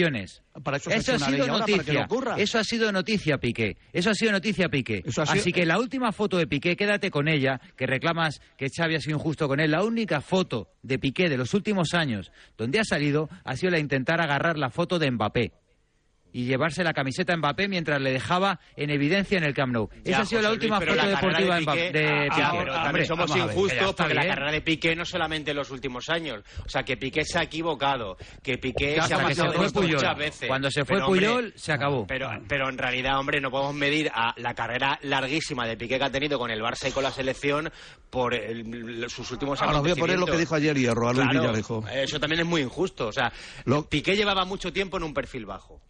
Para 0.63 0.77
eso 0.77 0.89
Eso 0.89 1.13
ha 1.13 1.19
sido 1.31 1.45
noticia. 1.59 2.07
Eso 2.37 2.59
ha 2.59 2.63
sido 2.63 2.91
noticia, 2.91 3.37
Piqué. 3.37 3.77
Eso 3.93 4.09
ha 4.09 4.13
sido 4.13 4.31
noticia, 4.31 4.69
Piqué. 4.69 5.01
Sido- 5.23 5.39
Así 5.39 5.51
que 5.51 5.65
la 5.65 5.79
última 5.79 6.11
foto 6.11 6.37
de 6.37 6.47
Piqué, 6.47 6.75
quédate 6.75 7.11
con 7.11 7.27
ella, 7.27 7.59
que 7.75 7.85
reclamas 7.87 8.39
que 8.57 8.67
Xavi 8.69 8.95
ha 8.95 8.99
sido 8.99 9.17
injusto 9.17 9.47
con 9.47 9.59
él. 9.59 9.71
La 9.71 9.83
única 9.83 10.21
foto 10.21 10.69
de 10.83 10.99
Piqué 10.99 11.29
de 11.29 11.37
los 11.37 11.53
últimos 11.53 11.93
años 11.93 12.31
donde 12.57 12.79
ha 12.79 12.83
salido 12.83 13.29
ha 13.43 13.55
sido 13.55 13.71
la 13.71 13.77
de 13.77 13.81
intentar 13.83 14.21
agarrar 14.21 14.57
la 14.57 14.69
foto 14.69 14.99
de 14.99 15.11
Mbappé 15.11 15.51
y 16.35 16.43
llevarse 16.43 16.83
la 16.83 16.91
camiseta 16.91 17.31
a 17.33 17.37
Mbappé 17.37 17.69
mientras 17.69 18.01
le 18.01 18.11
dejaba 18.11 18.59
en 18.75 18.89
evidencia 18.89 19.37
en 19.37 19.45
el 19.45 19.53
Camp 19.53 19.71
Nou. 19.71 19.87
Ya, 20.03 20.11
Esa 20.11 20.21
ha 20.23 20.25
sido 20.25 20.41
la 20.41 20.49
José 20.49 20.57
Luis, 20.57 20.63
última 20.63 20.79
pero 20.79 20.91
foto 20.91 21.05
la 21.05 21.09
deportiva 21.11 21.55
de. 21.55 21.61
Piqué- 21.65 21.91
de 21.93 22.07
Ah, 22.29 22.35
Piqué. 22.35 22.57
pero 22.59 22.73
Hombre, 22.83 23.05
somos 23.05 23.35
injustos 23.37 23.95
porque 23.95 24.13
la 24.13 24.21
bien. 24.21 24.33
carrera 24.33 24.51
de 24.51 24.61
Piqué 24.61 24.95
no 24.97 25.05
solamente 25.05 25.51
en 25.51 25.57
los 25.57 25.71
últimos 25.71 26.09
años. 26.09 26.43
O 26.65 26.67
sea, 26.69 26.83
que 26.83 26.97
Piqué 26.97 27.23
se 27.23 27.39
ha 27.39 27.43
equivocado, 27.43 28.17
que 28.43 28.57
Piqué 28.57 28.95
Ya 28.97 29.07
se 29.07 29.13
ha 29.13 29.17
que 29.27 29.33
se 29.33 29.41
pasado 29.43 29.69
fue 29.71 29.87
muchas 29.87 30.17
veces. 30.17 30.47
Cuando 30.49 30.69
se 30.69 30.83
fue 30.83 30.97
Pero, 30.97 31.07
hombre, 31.07 31.25
Puyol, 31.25 31.53
se 31.55 31.71
acabó. 31.71 32.05
Pero, 32.05 32.29
pero 32.49 32.67
en 32.67 32.77
realidad, 32.77 33.17
hombre, 33.17 33.39
no 33.39 33.49
podemos 33.49 33.73
medir 33.73 34.11
a 34.13 34.33
la 34.35 34.53
carrera 34.53 34.99
larguísima 35.03 35.65
de 35.65 35.77
Piqué 35.77 35.97
que 35.97 36.03
ha 36.03 36.11
tenido 36.11 36.37
con 36.37 36.51
el 36.51 36.59
Barça 36.61 36.89
y 36.89 36.91
con 36.91 37.03
la 37.03 37.11
selección 37.11 37.71
por 38.09 38.33
el- 38.33 39.05
sus 39.09 39.31
últimos 39.31 39.61
Ahora 39.61 39.77
os 39.77 39.83
voy 39.83 39.91
a 39.91 39.95
poner 39.95 40.19
lo 40.19 40.25
que 40.25 40.37
dijo 40.37 40.55
ayer 40.55 40.75
Hierro, 40.77 41.07
a 41.07 41.13
Luis 41.13 41.29
Claro, 41.29 41.39
Villarejo. 41.47 41.85
Eso 41.93 42.19
también 42.19 42.41
es 42.41 42.45
muy 42.45 42.59
injusto. 42.61 43.07
O 43.07 43.11
sea, 43.13 43.31
Lo- 43.63 43.87
Piqué 43.87 44.17
llevaba 44.17 44.43
mucho 44.43 44.73
tiempo 44.73 44.97
en 44.97 45.03
un 45.03 45.13
perfil 45.13 45.45
bajo. 45.45 45.81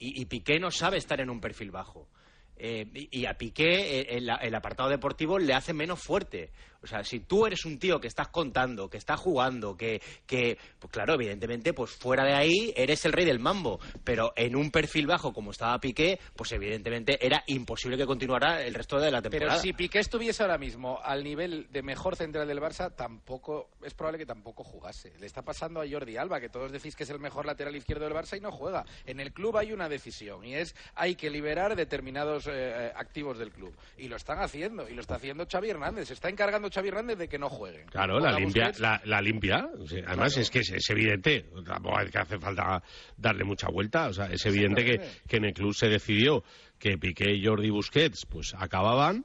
Y, 0.00 0.20
y 0.20 0.24
Piqué 0.24 0.58
no 0.58 0.72
sabe 0.72 0.96
estar 0.96 1.20
en 1.20 1.30
un 1.30 1.40
perfil 1.40 1.70
bajo. 1.70 2.08
Eh, 2.56 2.86
y, 3.10 3.26
a 3.26 3.38
Piqué 3.38 4.00
eh, 4.00 4.06
el, 4.16 4.28
el 4.28 4.54
apartado 4.54 4.88
deportivo 4.88 5.38
le 5.38 5.54
hace 5.54 5.72
menos 5.72 6.00
fuerte. 6.00 6.50
O 6.82 6.86
sea, 6.86 7.04
si 7.04 7.20
tú 7.20 7.46
eres 7.46 7.64
un 7.64 7.78
tío 7.78 8.00
que 8.00 8.08
estás 8.08 8.28
contando, 8.28 8.88
que 8.88 8.96
estás 8.96 9.20
jugando, 9.20 9.76
que, 9.76 10.00
que 10.26 10.58
pues 10.78 10.92
claro, 10.92 11.14
evidentemente, 11.14 11.72
pues 11.74 11.90
fuera 11.90 12.24
de 12.24 12.34
ahí 12.34 12.72
eres 12.76 13.04
el 13.04 13.12
rey 13.12 13.24
del 13.24 13.38
mambo. 13.38 13.80
Pero 14.04 14.32
en 14.36 14.56
un 14.56 14.70
perfil 14.70 15.06
bajo 15.06 15.32
como 15.32 15.50
estaba 15.50 15.78
Piqué, 15.78 16.18
pues 16.34 16.52
evidentemente 16.52 17.24
era 17.24 17.42
imposible 17.46 17.96
que 17.96 18.06
continuara 18.06 18.62
el 18.62 18.74
resto 18.74 18.98
de 18.98 19.10
la 19.10 19.20
Pero 19.20 19.30
temporada. 19.30 19.60
si 19.60 19.72
Piqué 19.72 19.98
estuviese 19.98 20.42
ahora 20.42 20.58
mismo 20.58 21.00
al 21.02 21.22
nivel 21.22 21.68
de 21.70 21.82
mejor 21.82 22.16
central 22.16 22.48
del 22.48 22.60
Barça, 22.60 22.94
tampoco 22.94 23.68
es 23.84 23.94
probable 23.94 24.18
que 24.18 24.26
tampoco 24.26 24.64
jugase. 24.64 25.12
Le 25.18 25.26
está 25.26 25.42
pasando 25.42 25.80
a 25.80 25.88
Jordi 25.88 26.16
Alba, 26.16 26.40
que 26.40 26.48
todos 26.48 26.72
decís 26.72 26.96
que 26.96 27.04
es 27.04 27.10
el 27.10 27.20
mejor 27.20 27.46
lateral 27.46 27.76
izquierdo 27.76 28.04
del 28.04 28.14
Barça 28.14 28.38
y 28.38 28.40
no 28.40 28.50
juega. 28.52 28.84
En 29.04 29.20
el 29.20 29.32
club 29.32 29.56
hay 29.56 29.72
una 29.72 29.88
decisión 29.88 30.44
y 30.44 30.54
es 30.54 30.74
hay 30.94 31.14
que 31.14 31.30
liberar 31.30 31.76
determinados 31.76 32.46
eh, 32.46 32.52
eh, 32.52 32.92
activos 32.96 33.38
del 33.38 33.50
club. 33.50 33.74
Y 33.98 34.08
lo 34.08 34.16
están 34.16 34.40
haciendo, 34.40 34.88
y 34.88 34.94
lo 34.94 35.00
está 35.00 35.16
haciendo 35.16 35.46
Xavi 35.46 35.70
Hernández. 35.70 36.08
Se 36.08 36.14
está 36.14 36.28
encargando 36.28 36.69
Xavi 36.70 36.88
Hernández 36.88 37.18
de 37.18 37.28
que 37.28 37.38
no 37.38 37.48
jueguen. 37.48 37.86
Claro, 37.88 38.18
la 38.20 38.32
limpia, 38.38 38.72
la, 38.78 39.00
la 39.04 39.20
limpia. 39.20 39.68
Además 40.06 40.32
Claro. 40.34 40.42
es 40.42 40.50
que 40.50 40.58
es, 40.60 40.70
es 40.70 40.90
evidente, 40.90 41.46
tampoco 41.66 41.96
que 42.10 42.18
hace 42.18 42.38
falta 42.38 42.82
darle 43.16 43.44
mucha 43.44 43.68
vuelta. 43.68 44.08
O 44.08 44.12
sea, 44.12 44.26
es 44.26 44.44
evidente 44.46 44.84
que, 44.84 45.00
que 45.28 45.36
en 45.36 45.44
el 45.46 45.52
club 45.54 45.74
se 45.74 45.88
decidió 45.88 46.42
que 46.78 46.96
Piqué 46.98 47.32
y 47.34 47.44
Jordi 47.44 47.70
Busquets 47.70 48.26
pues 48.26 48.54
acababan. 48.56 49.24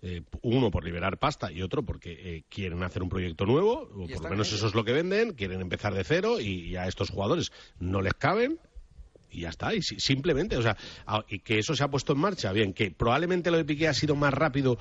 eh, 0.00 0.22
uno 0.42 0.70
por 0.70 0.84
liberar 0.84 1.18
pasta 1.18 1.50
y 1.50 1.60
otro 1.60 1.82
porque 1.82 2.12
eh, 2.12 2.42
quieren 2.48 2.82
hacer 2.84 3.02
un 3.02 3.08
proyecto 3.08 3.44
nuevo, 3.46 3.82
o 3.82 4.06
por 4.06 4.22
lo 4.22 4.30
menos 4.30 4.52
eso 4.52 4.68
es 4.68 4.74
lo 4.74 4.84
que 4.84 4.92
venden, 4.92 5.32
quieren 5.32 5.60
empezar 5.60 5.92
de 5.92 6.04
cero 6.04 6.38
y, 6.40 6.68
y 6.70 6.76
a 6.76 6.86
estos 6.86 7.10
jugadores 7.10 7.50
no 7.80 8.00
les 8.00 8.14
caben 8.14 8.60
y 9.30 9.40
ya 9.40 9.48
está, 9.48 9.74
y 9.74 9.82
si- 9.82 9.98
simplemente, 9.98 10.56
o 10.56 10.62
sea, 10.62 10.76
a- 11.04 11.24
y 11.28 11.40
que 11.40 11.58
eso 11.58 11.74
se 11.74 11.82
ha 11.82 11.88
puesto 11.88 12.12
en 12.12 12.20
marcha, 12.20 12.52
bien, 12.52 12.72
que 12.74 12.92
probablemente 12.92 13.50
lo 13.50 13.56
de 13.56 13.64
Piqué 13.64 13.88
ha 13.88 13.92
sido 13.92 14.14
más 14.14 14.32
rápido 14.32 14.78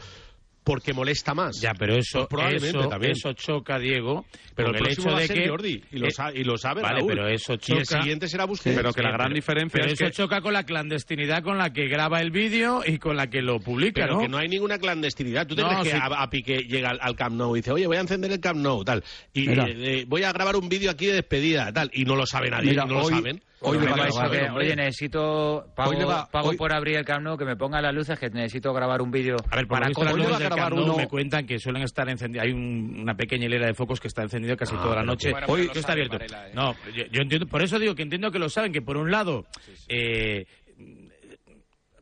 porque 0.67 0.91
molesta 0.93 1.33
más. 1.33 1.61
Ya, 1.61 1.73
pero 1.73 1.95
eso, 1.95 2.19
Pues 2.19 2.27
probablemente 2.27 2.77
eso, 2.77 2.89
también. 2.89 3.11
eso 3.13 3.31
choca, 3.31 3.79
Diego. 3.79 4.25
Pero 4.53 4.73
con 4.73 4.75
el 4.85 4.91
hecho 4.91 5.03
va 5.09 5.17
a 5.17 5.21
de 5.21 5.27
ser 5.27 5.43
que 5.43 5.47
Jordi, 5.49 5.81
y 5.93 5.97
lo, 5.97 6.07
eh, 6.07 6.11
sa- 6.11 6.33
y 6.33 6.43
lo 6.43 6.57
sabe 6.57 6.81
Vale, 6.81 6.97
Raúl. 6.99 7.07
pero 7.13 7.27
eso 7.29 7.53
Y 7.53 7.57
choca. 7.59 7.79
el 7.79 7.85
siguiente 7.87 8.27
será 8.27 8.43
Busquets. 8.45 8.75
Pero 8.75 8.91
que 8.91 9.01
la 9.01 9.11
gran 9.11 9.33
diferencia 9.33 9.71
pero 9.79 9.85
es 9.85 9.93
eso 9.93 10.05
que- 10.05 10.11
choca 10.11 10.41
con 10.41 10.51
la 10.51 10.63
clandestinidad 10.63 11.41
con 11.41 11.57
la 11.57 11.71
que 11.71 11.87
graba 11.87 12.19
el 12.19 12.31
vídeo 12.31 12.81
y 12.85 12.97
con 12.97 13.15
la 13.15 13.27
que 13.27 13.41
lo 13.41 13.59
publica, 13.61 14.01
Pero 14.01 14.15
¿no? 14.15 14.19
que 14.19 14.27
no 14.27 14.37
hay 14.37 14.49
ninguna 14.49 14.77
clandestinidad. 14.77 15.47
¿Tú 15.47 15.55
te 15.55 15.61
No, 15.61 15.69
crees 15.69 15.83
que 15.83 15.89
sí. 15.91 15.97
a, 16.01 16.05
a 16.21 16.29
Piqué 16.29 16.57
llega 16.67 16.89
al, 16.89 16.99
al 17.01 17.15
Camp 17.15 17.35
Nou 17.37 17.55
y 17.55 17.59
dice, 17.59 17.71
oye, 17.71 17.87
voy 17.87 17.95
a 17.97 18.01
encender 18.01 18.29
el 18.31 18.39
Camp 18.41 18.59
Nou, 18.59 18.83
tal, 18.83 19.03
y 19.33 19.49
eh, 19.49 19.55
eh, 20.01 20.05
voy 20.07 20.23
a 20.23 20.33
grabar 20.33 20.57
un 20.57 20.67
vídeo 20.67 20.91
aquí 20.91 21.05
de 21.05 21.13
despedida, 21.13 21.71
tal, 21.71 21.89
y 21.93 22.03
no 22.03 22.15
lo 22.17 22.25
sabe 22.25 22.49
nadie, 22.49 22.71
Mira, 22.71 22.83
y 22.85 22.89
no 22.89 22.97
hoy- 22.99 23.11
lo 23.11 23.17
saben? 23.17 23.41
Hoy 23.61 23.79
le 23.79 23.87
vais 23.91 24.17
a 24.17 24.27
ver. 24.27 24.51
Oye, 24.51 24.75
necesito. 24.75 25.65
Pago, 25.75 25.91
Hoy 25.91 25.97
le 25.97 26.05
va- 26.05 26.27
pago 26.29 26.49
hoy- 26.49 26.57
por 26.57 26.73
abrir 26.73 26.97
el 26.97 27.05
Camp 27.05 27.23
Nou, 27.23 27.37
que 27.37 27.45
me 27.45 27.55
ponga 27.55 27.81
las 27.81 27.93
luces, 27.93 28.17
que 28.19 28.29
necesito 28.29 28.73
grabar 28.73 29.01
un 29.01 29.11
vídeo. 29.11 29.35
A 29.49 29.55
ver, 29.55 29.67
por 29.67 29.79
para 29.79 29.87
hoy 30.13 30.21
le 30.21 30.27
va 30.27 30.35
a 30.37 30.39
grabar 30.39 30.73
uno- 30.73 30.95
me 30.97 31.07
cuentan 31.07 31.45
que 31.45 31.59
suelen 31.59 31.83
estar 31.83 32.07
encendidas. 32.09 32.45
Hay 32.45 32.51
un- 32.53 32.99
una 33.01 33.15
pequeña 33.15 33.45
hilera 33.45 33.67
de 33.67 33.73
focos 33.73 33.99
que 33.99 34.07
está 34.07 34.23
encendida 34.23 34.55
casi 34.55 34.75
Ah, 34.77 34.81
toda 34.83 34.95
la 34.97 35.03
noche. 35.03 35.31
bueno, 35.31 35.47
Hoy 35.49 35.69
está 35.73 35.93
abierto. 35.93 36.17
¿eh? 36.17 36.27
No, 36.53 36.75
yo, 36.95 37.05
yo 37.11 37.21
entiendo, 37.21 37.47
por 37.47 37.61
eso 37.61 37.79
digo 37.79 37.95
que 37.95 38.03
entiendo 38.03 38.31
que 38.31 38.39
lo 38.39 38.49
saben, 38.49 38.71
que 38.71 38.81
por 38.81 38.97
un 38.97 39.11
lado 39.11 39.45
eh, 39.87 40.45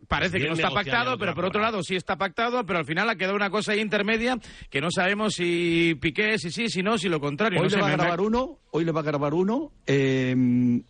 parece 0.08 0.40
que 0.40 0.48
no 0.48 0.54
está 0.54 0.70
pactado, 0.70 1.18
pero 1.18 1.34
por 1.36 1.46
otro 1.46 1.62
lado 1.62 1.82
sí 1.84 1.96
está 1.96 2.18
pactado, 2.18 2.66
pero 2.66 2.80
al 2.80 2.86
final 2.86 3.10
ha 3.10 3.16
quedado 3.16 3.36
una 3.36 3.50
cosa 3.50 3.72
ahí 3.74 3.80
intermedia 3.80 4.38
que 4.70 4.82
no 4.82 4.90
sabemos 4.92 5.34
si 5.36 5.96
Piqué, 6.02 6.38
si 6.38 6.52
sí, 6.52 6.70
si 6.70 6.84
no, 6.84 6.98
si 6.98 7.10
lo 7.10 7.20
contrario. 7.20 7.60
Hoy 7.62 7.70
no 7.70 7.76
le 7.76 7.82
va 7.82 7.88
a 7.88 7.92
me- 7.92 7.98
grabar 7.98 8.22
uno, 8.22 8.60
hoy 8.72 8.86
le 8.86 8.92
va 8.92 9.00
a 9.02 9.04
grabar 9.04 9.34
uno 9.34 9.72
eh, 9.88 10.36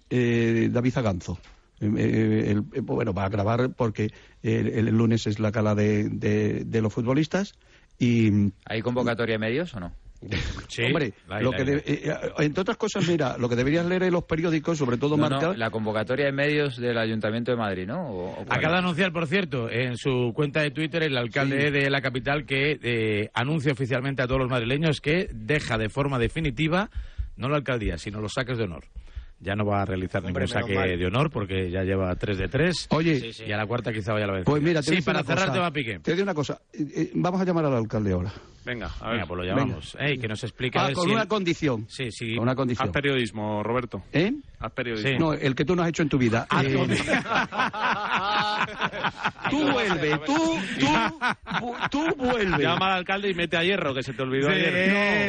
eh, 0.09 0.69
David 0.71 0.91
Zaganzo. 0.91 1.39
Eh, 1.81 1.85
eh, 1.97 2.51
el- 2.51 2.63
eh, 2.73 2.79
bueno, 2.81 3.13
va 3.13 3.25
a 3.25 3.29
grabar 3.29 3.69
porque 3.75 4.09
el, 4.41 4.67
el 4.69 4.85
lunes 4.97 5.27
es 5.27 5.39
la 5.39 5.51
gala 5.51 5.75
de, 5.75 6.09
de- 6.09 6.63
de 6.65 6.81
los 6.81 6.93
futbolistas 6.93 7.53
y 7.99 8.51
¿Hay 8.65 8.81
convocatoria 8.81 9.33
de 9.35 9.39
medios 9.39 9.73
o 9.73 9.79
no? 9.79 9.91
Sí, 10.67 10.83
hombre, 10.83 11.13
la 11.27 11.39
lo 11.41 11.51
la 11.51 11.57
que 11.57 11.63
de- 11.63 11.77
eh, 11.77 11.83
eh, 12.05 12.13
entre 12.39 12.61
otras 12.61 12.77
cosas, 12.77 13.07
mira, 13.07 13.37
lo 13.37 13.47
que 13.47 13.55
deberías 13.55 13.85
leer 13.85 14.03
en 14.03 14.13
los 14.13 14.23
periódicos, 14.23 14.77
sobre 14.77 14.97
todo 14.97 15.15
No, 15.15 15.53
la 15.53 15.69
convocatoria 15.69 16.25
de 16.25 16.31
medios 16.31 16.77
del 16.77 16.97
Ayuntamiento 16.97 17.51
de 17.51 17.57
Madrid, 17.57 17.85
¿no? 17.87 18.09
¿O- 18.09 18.39
o? 18.41 18.45
Acaba 18.49 18.73
de 18.73 18.79
anunciar, 18.79 19.11
por 19.13 19.27
cierto, 19.27 19.69
en 19.69 19.97
su 19.97 20.31
cuenta 20.35 20.61
de 20.61 20.71
Twitter 20.71 21.03
el 21.03 21.17
alcalde 21.17 21.71
de 21.71 21.89
la 21.89 22.01
capital 22.01 22.45
que 22.45 22.79
eh, 22.81 23.29
anuncia 23.33 23.71
oficialmente 23.71 24.21
a 24.21 24.27
todos 24.27 24.41
los 24.41 24.49
madrileños 24.49 24.99
que 25.01 25.29
deja 25.31 25.77
de 25.77 25.89
forma 25.89 26.19
definitiva 26.19 26.89
no 27.37 27.49
la 27.49 27.57
alcaldía, 27.57 27.97
sino 27.97 28.21
los 28.21 28.33
saques 28.33 28.57
de 28.57 28.63
honor. 28.63 28.85
Ya 29.45 29.55
no 29.55 29.63
va 29.65 29.83
a 29.83 29.85
realizar 29.85 30.25
Hombre, 30.25 30.45
ningún 30.45 30.61
saque 30.61 30.73
mal. 30.75 30.97
de 30.97 31.05
honor 31.05 31.29
porque 31.29 31.69
ya 31.69 31.83
lleva 31.83 32.13
3 32.15 32.37
de 32.37 32.47
3 32.47 32.87
Oye, 32.89 33.19
Sí, 33.19 33.31
sí. 33.33 33.43
y 33.47 33.51
a 33.51 33.57
la 33.57 33.65
cuarta 33.67 33.93
quizá 33.93 34.11
vaya 34.11 34.25
la 34.27 34.33
vez. 34.33 34.43
pues 34.45 34.61
mira, 34.61 34.81
te 34.81 34.91
sí, 34.91 34.97
a 34.97 35.05
para 35.05 35.23
cerrar 35.23 35.45
cosa. 35.47 35.53
tema 35.53 35.71
Piqué. 35.71 35.99
Te 35.99 36.11
digo 36.13 36.23
una 36.23 36.33
cosa, 36.33 36.59
eh, 36.73 36.85
eh, 36.95 37.11
vamos 37.13 37.39
a 37.39 37.45
llamar 37.45 37.65
al 37.65 37.75
alcalde 37.75 38.11
ahora. 38.11 38.33
Venga, 38.65 38.87
a 38.99 39.03
ver. 39.09 39.13
Venga, 39.17 39.27
pues 39.27 39.37
lo 39.37 39.43
llamamos. 39.43 39.95
Ey, 39.99 40.17
que 40.17 40.27
nos 40.27 40.43
explique. 40.43 40.79
Ah, 40.79 40.87
a 40.87 40.93
con 40.93 41.05
si 41.05 41.11
una 41.11 41.21
el- 41.21 41.27
condición. 41.27 41.85
Sí, 41.87 42.09
sí. 42.11 42.33
Con 42.33 42.41
una 42.43 42.53
Haz 42.53 42.57
condición. 42.57 42.91
periodismo, 42.91 43.61
Roberto. 43.61 44.01
¿Eh? 44.11 44.33
Haz 44.65 44.71
periodismo. 44.73 45.09
Sí. 45.09 45.17
No, 45.19 45.33
el 45.33 45.55
que 45.55 45.65
tú 45.65 45.75
no 45.75 45.83
has 45.83 45.89
hecho 45.89 46.01
en 46.03 46.09
tu 46.09 46.17
vida. 46.17 46.47
Ah, 46.49 46.63
Eh, 46.65 46.75
tú 49.49 49.71
vuelve, 49.71 50.17
tú, 50.25 50.57
tú, 50.79 51.75
tú 51.91 52.15
vuelve. 52.15 52.63
Llama 52.63 52.87
al 52.87 52.93
alcalde 52.99 53.29
y 53.29 53.33
mete 53.33 53.57
a 53.57 53.63
hierro, 53.63 53.93
que 53.93 54.01
se 54.03 54.13
te 54.13 54.21
olvidó 54.23 54.47
Sí, 54.47 54.53
ayer. 54.55 54.73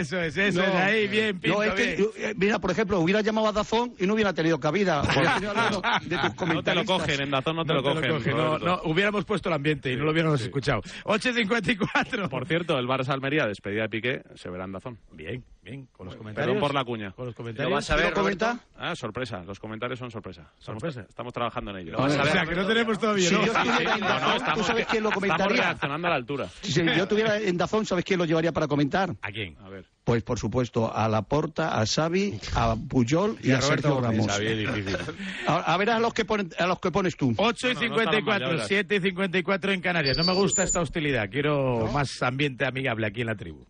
eso 0.01 0.21
es, 0.21 0.37
eso 0.37 0.61
No. 0.63 0.67
es. 0.69 0.75
Ahí, 0.75 1.07
bien, 1.09 1.39
pinto, 1.39 1.59
No, 1.59 1.63
es 1.63 1.75
que, 1.75 1.97
bien. 1.97 2.09
eh, 2.19 2.35
mira, 2.37 2.59
por 2.59 2.71
ejemplo, 2.71 2.99
hubiera 3.01 3.21
llamado 3.21 3.49
a 3.49 3.53
Dazón 3.53 3.93
y 3.99 4.07
no 4.07 4.15
hubiera 4.15 4.33
tenido 4.33 4.59
cabida. 4.59 5.03
Hubiera 5.17 5.35
tenido 5.35 5.53
alguno 5.53 5.83
de 6.03 6.19
tus 6.19 6.49
No 6.49 6.63
te 6.63 6.75
lo 6.75 6.85
cogen, 6.85 7.21
en 7.21 7.31
Dazón 7.31 7.57
no 7.57 7.65
te 7.65 7.75
No 7.75 7.81
lo 7.81 8.01
te 8.01 8.09
cogen. 8.09 8.37
lo 8.37 8.59
no, 8.59 8.59
no, 8.59 8.81
hubiéramos 8.85 9.25
puesto 9.25 9.49
el 9.49 9.55
ambiente 9.55 9.93
y 9.93 9.97
no 9.97 10.05
lo 10.05 10.13
hubiéramos 10.13 10.41
sí. 10.41 10.47
escuchado. 10.47 10.81
8.54. 11.05 12.29
Por 12.29 12.47
cierto, 12.47 12.79
el 12.79 12.87
Barça 12.87 13.11
Almería, 13.11 13.47
despedida 13.47 13.83
de 13.83 13.89
Piqué, 13.89 14.23
se 14.35 14.49
verá 14.51 14.65
en 14.65 14.73
Dazón. 14.73 14.99
Bien, 15.13 15.45
bien, 15.67 15.89
con 15.93 16.07
los 16.07 16.17
comentarios. 16.17 16.55
Perdón 16.55 16.61
por 16.67 16.75
la 16.75 16.85
cuña. 16.85 17.11
Con 17.13 17.27
los 17.27 17.35
¿Lo 17.35 17.37
comentarios. 17.37 17.73
vas 17.75 17.91
a 17.91 17.97
ver, 17.97 18.09
¿Lo 18.11 18.15
comenta? 18.15 18.61
Ah, 18.79 18.95
sorpresa. 18.97 19.43
Los 19.45 19.59
comentarios 19.59 19.99
son 19.99 20.11
sorpresa. 20.11 20.51
Estamos, 20.59 20.81
Sorpresa. 20.81 21.07
estamos 21.09 21.33
trabajando 21.33 21.73
en 21.73 21.79
ello. 21.79 21.93
Lo 21.93 21.99
vas 21.99 22.17
a 22.17 22.21
O 22.21 22.25
ver, 22.25 22.33
sea, 22.33 22.47
que 22.47 22.55
no 22.55 22.67
tenemos 22.67 22.99
todavía, 22.99 23.29
Si 23.29 23.35
¿no? 23.35 23.45
yo 23.45 23.53
estuviera 23.53 23.95
en 23.95 24.01
No, 24.01 24.07
no, 24.07 24.15
Dazón, 24.15 24.31
¿tú 24.31 24.37
estamos, 24.39 24.67
sabes 24.67 24.87
quién 24.87 25.03
lo 25.03 25.09
estamos 25.11 25.29
comentaría? 25.29 25.63
reaccionando 25.65 26.07
a 26.07 26.11
la 26.11 26.17
altura. 26.17 26.49
Si 26.63 26.73
yo 26.85 27.03
estuviera 27.03 27.39
en 27.39 27.57
Dazón, 27.57 27.85
¿sabes 27.85 28.05
quién 28.05 28.19
lo 28.19 28.25
llevaría 28.25 28.53
para 28.53 28.67
comentar? 28.69 29.15
¿A 29.21 29.31
quién? 29.31 29.57
A 29.63 29.69
ver. 29.69 29.85
Pues, 30.05 30.23
por 30.23 30.39
supuesto, 30.39 30.95
a 30.95 31.09
Laporta, 31.09 31.81
a 31.81 31.85
Xavi, 31.85 32.39
a 32.55 32.77
Puyol 32.89 33.39
y, 33.43 33.51
a, 33.51 33.61
Sergio 33.61 34.01
Ramos. 34.01 34.29
A, 35.49 35.73
a 35.75 35.77
ver 35.77 35.91
a 35.91 35.99
los 35.99 36.15
que, 36.15 36.25
ponen, 36.25 36.51
a 36.59 36.67
los 36.67 36.79
que 36.79 36.93
pones 36.93 37.17
tú. 37.17 37.35
8 37.37 37.71
y 37.71 37.75
No, 37.75 37.81
no, 37.81 37.89
no 37.89 38.01
está 38.01 38.05
mal, 38.05 38.05
ya 38.05 38.11
54, 38.13 38.49
verás. 38.51 38.69
7 38.69 38.95
y 38.97 39.01
54 39.01 39.73
en 39.73 39.81
Canarias. 39.81 40.17
No 40.17 40.23
me 40.25 40.33
gusta 40.35 40.63
esta 40.63 40.81
hostilidad. 40.81 41.29
Quiero 41.29 41.89
más 41.93 42.23
ambiente 42.23 42.65
amigable 42.67 43.07
aquí 43.09 43.23
en 43.23 43.27
la 43.27 43.35
tribu. 43.35 43.65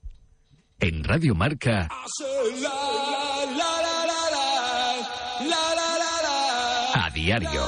En 0.78 1.02
Radio 1.04 1.34
Marca, 1.34 1.88
a 6.94 7.10
diario. 7.14 7.62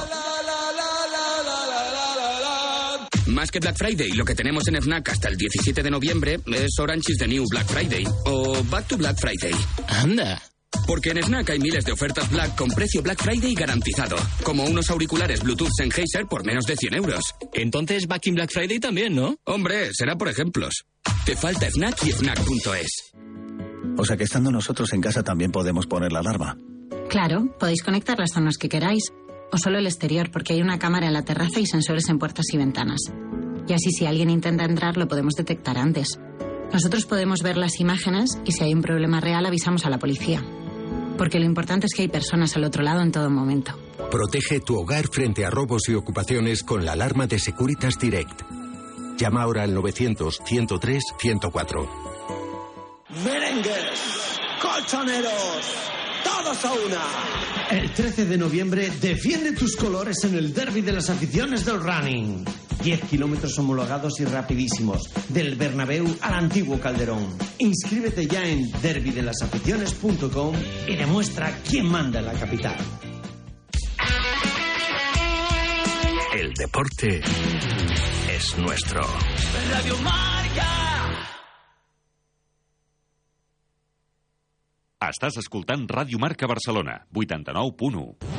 Más 3.27 3.51
que 3.51 3.59
Black 3.59 3.77
Friday, 3.77 4.11
lo 4.11 4.25
que 4.25 4.35
tenemos 4.35 4.67
en 4.67 4.81
FNAC 4.81 5.09
hasta 5.09 5.29
el 5.29 5.37
17 5.37 5.81
de 5.81 5.89
noviembre 5.89 6.39
es 6.47 6.77
Orange 6.79 7.11
is 7.13 7.17
the 7.17 7.27
New 7.27 7.45
Black 7.49 7.67
Friday 7.67 8.05
o 8.25 8.63
Back 8.65 8.87
to 8.87 8.97
Black 8.97 9.17
Friday. 9.19 9.53
Anda. 9.87 10.39
Porque 10.85 11.11
en 11.11 11.21
Snack 11.23 11.51
hay 11.51 11.59
miles 11.59 11.85
de 11.85 11.91
ofertas 11.91 12.29
Black 12.29 12.55
con 12.55 12.69
precio 12.69 13.01
Black 13.01 13.21
Friday 13.21 13.53
garantizado, 13.53 14.15
como 14.43 14.63
unos 14.63 14.89
auriculares 14.89 15.43
Bluetooth 15.43 15.69
Sennheiser 15.77 16.25
por 16.27 16.45
menos 16.45 16.65
de 16.65 16.75
100 16.75 16.93
euros. 16.95 17.23
Entonces, 17.53 18.07
Back 18.07 18.27
in 18.27 18.35
Black 18.35 18.51
Friday 18.51 18.79
también, 18.79 19.15
¿no? 19.15 19.35
Hombre, 19.45 19.89
será 19.93 20.15
por 20.15 20.29
ejemplos. 20.29 20.85
Te 21.25 21.35
falta 21.35 21.69
Fnac 21.69 22.03
y 22.05 22.11
Fnac.es. 22.11 23.13
O 23.97 24.05
sea 24.05 24.17
que 24.17 24.23
estando 24.23 24.51
nosotros 24.51 24.91
en 24.93 25.01
casa 25.01 25.23
también 25.23 25.51
podemos 25.51 25.85
poner 25.85 26.11
la 26.11 26.19
alarma. 26.19 26.57
Claro, 27.09 27.55
podéis 27.59 27.83
conectar 27.83 28.17
las 28.19 28.31
zonas 28.31 28.57
que 28.57 28.69
queráis, 28.69 29.11
o 29.51 29.57
solo 29.57 29.77
el 29.79 29.87
exterior, 29.87 30.31
porque 30.31 30.53
hay 30.53 30.61
una 30.61 30.79
cámara 30.79 31.07
en 31.07 31.13
la 31.13 31.23
terraza 31.23 31.59
y 31.59 31.65
sensores 31.65 32.07
en 32.09 32.19
puertas 32.19 32.45
y 32.53 32.57
ventanas. 32.57 33.01
Y 33.67 33.73
así 33.73 33.91
si 33.91 34.05
alguien 34.05 34.29
intenta 34.29 34.65
entrar 34.65 34.97
lo 34.97 35.07
podemos 35.07 35.33
detectar 35.35 35.77
antes. 35.77 36.19
Nosotros 36.71 37.05
podemos 37.05 37.41
ver 37.41 37.57
las 37.57 37.79
imágenes 37.79 38.39
y 38.45 38.51
si 38.51 38.63
hay 38.63 38.73
un 38.73 38.81
problema 38.81 39.19
real 39.19 39.45
avisamos 39.45 39.85
a 39.85 39.89
la 39.89 39.97
policía. 39.97 40.43
Porque 41.19 41.37
lo 41.37 41.45
importante 41.45 41.85
es 41.85 41.93
que 41.93 42.01
hay 42.03 42.07
personas 42.07 42.55
al 42.55 42.63
otro 42.63 42.81
lado 42.81 43.01
en 43.01 43.11
todo 43.11 43.29
momento. 43.29 43.77
Protege 44.09 44.61
tu 44.61 44.79
hogar 44.79 45.09
frente 45.09 45.45
a 45.45 45.49
robos 45.49 45.89
y 45.89 45.93
ocupaciones 45.93 46.63
con 46.63 46.85
la 46.85 46.93
alarma 46.93 47.27
de 47.27 47.39
Securitas 47.39 47.99
Direct. 47.99 48.43
Llama 49.17 49.41
ahora 49.41 49.63
al 49.63 49.75
900-103-104. 49.75 51.89
Merengues, 53.25 53.99
colchoneros, 54.61 55.73
todos 56.23 56.63
a 56.63 56.71
una. 56.71 57.03
El 57.69 57.91
13 57.91 58.25
de 58.25 58.37
noviembre 58.37 58.89
defiende 59.01 59.51
tus 59.51 59.75
colores 59.75 60.23
en 60.23 60.35
el 60.35 60.53
derby 60.53 60.79
de 60.79 60.93
las 60.93 61.09
aficiones 61.09 61.65
del 61.65 61.81
running. 61.81 62.45
10 62.83 63.01
kilómetros 63.01 63.57
homologados 63.59 64.19
y 64.19 64.25
rapidísimos, 64.25 65.09
del 65.29 65.55
Bernabéu 65.55 66.05
al 66.21 66.33
antiguo 66.33 66.79
Calderón. 66.79 67.27
Inscríbete 67.59 68.27
ya 68.27 68.43
en 68.43 68.69
derbydelasaficiones.com 68.81 70.55
y 70.87 70.95
demuestra 70.95 71.59
quién 71.67 71.87
manda 71.87 72.19
en 72.19 72.25
la 72.25 72.33
capital. 72.33 72.77
El 76.33 76.53
deporte 76.53 77.21
es 78.35 78.57
nuestro. 78.57 79.01
Radio 79.71 79.97
Marca. 80.03 80.29
Estàs 84.99 85.37
escoltant 85.39 85.85
Ràdio 85.87 86.19
Marca 86.19 86.47
Barcelona, 86.47 87.07
89.1. 87.15 88.38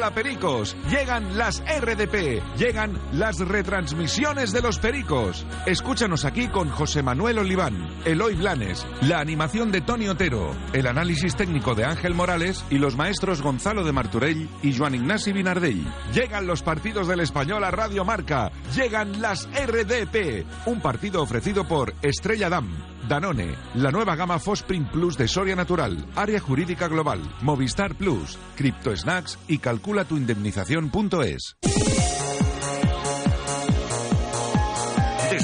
Hola 0.00 0.14
Pericos, 0.14 0.74
llegan 0.88 1.36
las 1.36 1.60
RDP, 1.60 2.42
llegan 2.56 2.98
las 3.12 3.38
retransmisiones 3.38 4.50
de 4.50 4.62
los 4.62 4.78
Pericos. 4.78 5.44
Escúchanos 5.66 6.24
aquí 6.24 6.48
con 6.48 6.70
José 6.70 7.02
Manuel 7.02 7.40
Oliván, 7.40 7.86
Eloy 8.06 8.34
Blanes, 8.34 8.86
la 9.02 9.20
animación 9.20 9.70
de 9.70 9.82
Tony 9.82 10.08
Otero, 10.08 10.56
el 10.72 10.86
análisis 10.86 11.36
técnico 11.36 11.74
de 11.74 11.84
Ángel 11.84 12.14
Morales 12.14 12.64
y 12.70 12.78
los 12.78 12.96
maestros 12.96 13.42
Gonzalo 13.42 13.84
de 13.84 13.92
Marturell 13.92 14.48
y 14.62 14.74
Joan 14.74 14.94
Ignasi 14.94 15.34
Binardell. 15.34 15.86
Llegan 16.14 16.46
los 16.46 16.62
partidos 16.62 17.06
del 17.06 17.20
Español 17.20 17.62
a 17.62 17.70
Radio 17.70 18.02
Marca, 18.02 18.50
llegan 18.74 19.20
las 19.20 19.50
RDP, 19.50 20.46
un 20.64 20.80
partido 20.80 21.20
ofrecido 21.20 21.68
por 21.68 21.92
Estrella 22.00 22.48
Damm, 22.48 22.70
Danone, 23.08 23.54
la 23.74 23.90
nueva 23.90 24.14
gama 24.16 24.38
Fosprin 24.38 24.84
Plus 24.86 25.16
de 25.16 25.28
Soria 25.28 25.56
Natural, 25.56 25.96
Área 26.16 26.40
Jurídica 26.40 26.88
Global, 26.88 27.20
Movistar 27.42 27.94
Plus, 27.94 28.38
Crypto 28.56 28.96
Snacks 28.96 29.38
y 29.48 29.58
calcula 29.58 30.04
tu 30.04 30.16
indemnización.es. 30.16 31.56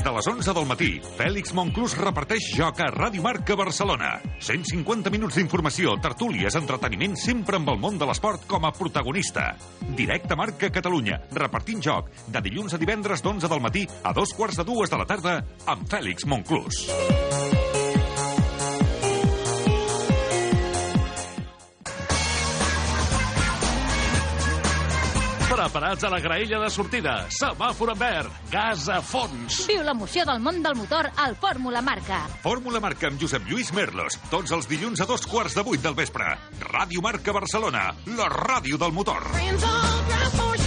de 0.07 0.12
les 0.14 0.26
11 0.30 0.52
del 0.54 0.66
matí, 0.70 0.88
Fèlix 1.16 1.50
Monclús 1.57 1.96
reparteix 1.98 2.44
joc 2.54 2.78
a 2.84 2.86
Ràdio 2.94 3.24
Marca 3.24 3.57
Barcelona. 3.59 4.12
150 4.38 5.11
minuts 5.11 5.34
d'informació, 5.34 5.96
tertúlies, 6.04 6.54
entreteniment, 6.54 7.16
sempre 7.18 7.59
amb 7.59 7.72
el 7.74 7.80
món 7.82 7.98
de 7.98 8.07
l'esport 8.07 8.46
com 8.46 8.68
a 8.68 8.70
protagonista. 8.76 9.48
Directe 9.98 10.38
Marca 10.38 10.70
Catalunya, 10.70 11.18
repartint 11.34 11.82
joc, 11.82 12.12
de 12.30 12.44
dilluns 12.44 12.76
a 12.76 12.82
divendres 12.82 13.24
d'11 13.24 13.50
del 13.50 13.64
matí 13.64 13.82
a 14.04 14.14
dos 14.14 14.36
quarts 14.36 14.62
de 14.62 14.68
dues 14.68 14.94
de 14.94 15.02
la 15.02 15.11
tarda, 15.11 15.40
amb 15.66 15.90
Fèlix 15.90 16.30
Monclús. 16.30 16.86
Preparats 25.67 26.05
a 26.05 26.11
la 26.11 26.21
graella 26.23 26.61
de 26.62 26.69
sortida. 26.71 27.12
Semàfor 27.35 27.91
en 27.91 27.99
verd. 27.99 28.35
Gas 28.53 28.85
a 28.87 29.01
fons. 29.03 29.64
Viu 29.67 29.81
l'emoció 29.83 30.23
del 30.29 30.39
món 30.45 30.61
del 30.62 30.77
motor 30.79 31.09
al 31.25 31.35
Fórmula 31.43 31.83
Marca. 31.83 32.21
Fórmula 32.45 32.79
Marca 32.85 33.11
amb 33.11 33.19
Josep 33.19 33.51
Lluís 33.51 33.73
Merlos. 33.75 34.14
Tots 34.31 34.55
els 34.55 34.71
dilluns 34.71 35.03
a 35.03 35.09
dos 35.11 35.27
quarts 35.27 35.59
de 35.59 35.67
vuit 35.67 35.83
del 35.83 35.99
vespre. 35.99 36.37
Ràdio 36.71 37.03
Marca 37.03 37.35
Barcelona. 37.35 37.89
La 38.14 38.31
ràdio 38.31 38.79
del 38.79 38.95
motor. 38.95 39.27
Y 39.35 40.66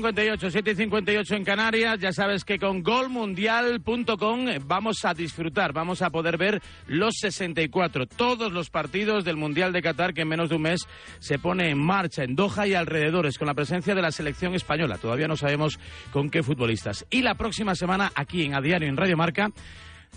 58, 0.00 0.50
7 0.50 0.70
y 0.70 0.74
58 0.76 1.34
en 1.34 1.44
Canarias. 1.44 1.98
Ya 2.00 2.10
sabes 2.10 2.42
que 2.42 2.58
con 2.58 2.82
golmundial.com 2.82 4.46
vamos 4.64 5.04
a 5.04 5.12
disfrutar, 5.12 5.74
vamos 5.74 6.00
a 6.00 6.08
poder 6.08 6.38
ver 6.38 6.62
los 6.86 7.16
64, 7.20 8.06
todos 8.06 8.50
los 8.50 8.70
partidos 8.70 9.26
del 9.26 9.36
Mundial 9.36 9.74
de 9.74 9.82
Qatar 9.82 10.14
que 10.14 10.22
en 10.22 10.28
menos 10.28 10.48
de 10.48 10.56
un 10.56 10.62
mes 10.62 10.88
se 11.18 11.38
pone 11.38 11.68
en 11.68 11.78
marcha 11.78 12.24
en 12.24 12.34
Doha 12.34 12.66
y 12.66 12.72
alrededores 12.72 13.36
con 13.36 13.46
la 13.46 13.52
presencia 13.52 13.94
de 13.94 14.00
la 14.00 14.10
selección 14.10 14.54
española. 14.54 14.96
Todavía 14.96 15.28
no 15.28 15.36
sabemos 15.36 15.78
con 16.14 16.30
qué 16.30 16.42
futbolistas. 16.42 17.04
Y 17.10 17.20
la 17.20 17.34
próxima 17.34 17.74
semana 17.74 18.10
aquí 18.14 18.44
en 18.44 18.54
A 18.54 18.62
Diario 18.62 18.88
en 18.88 18.96
Radio 18.96 19.18
Marca 19.18 19.50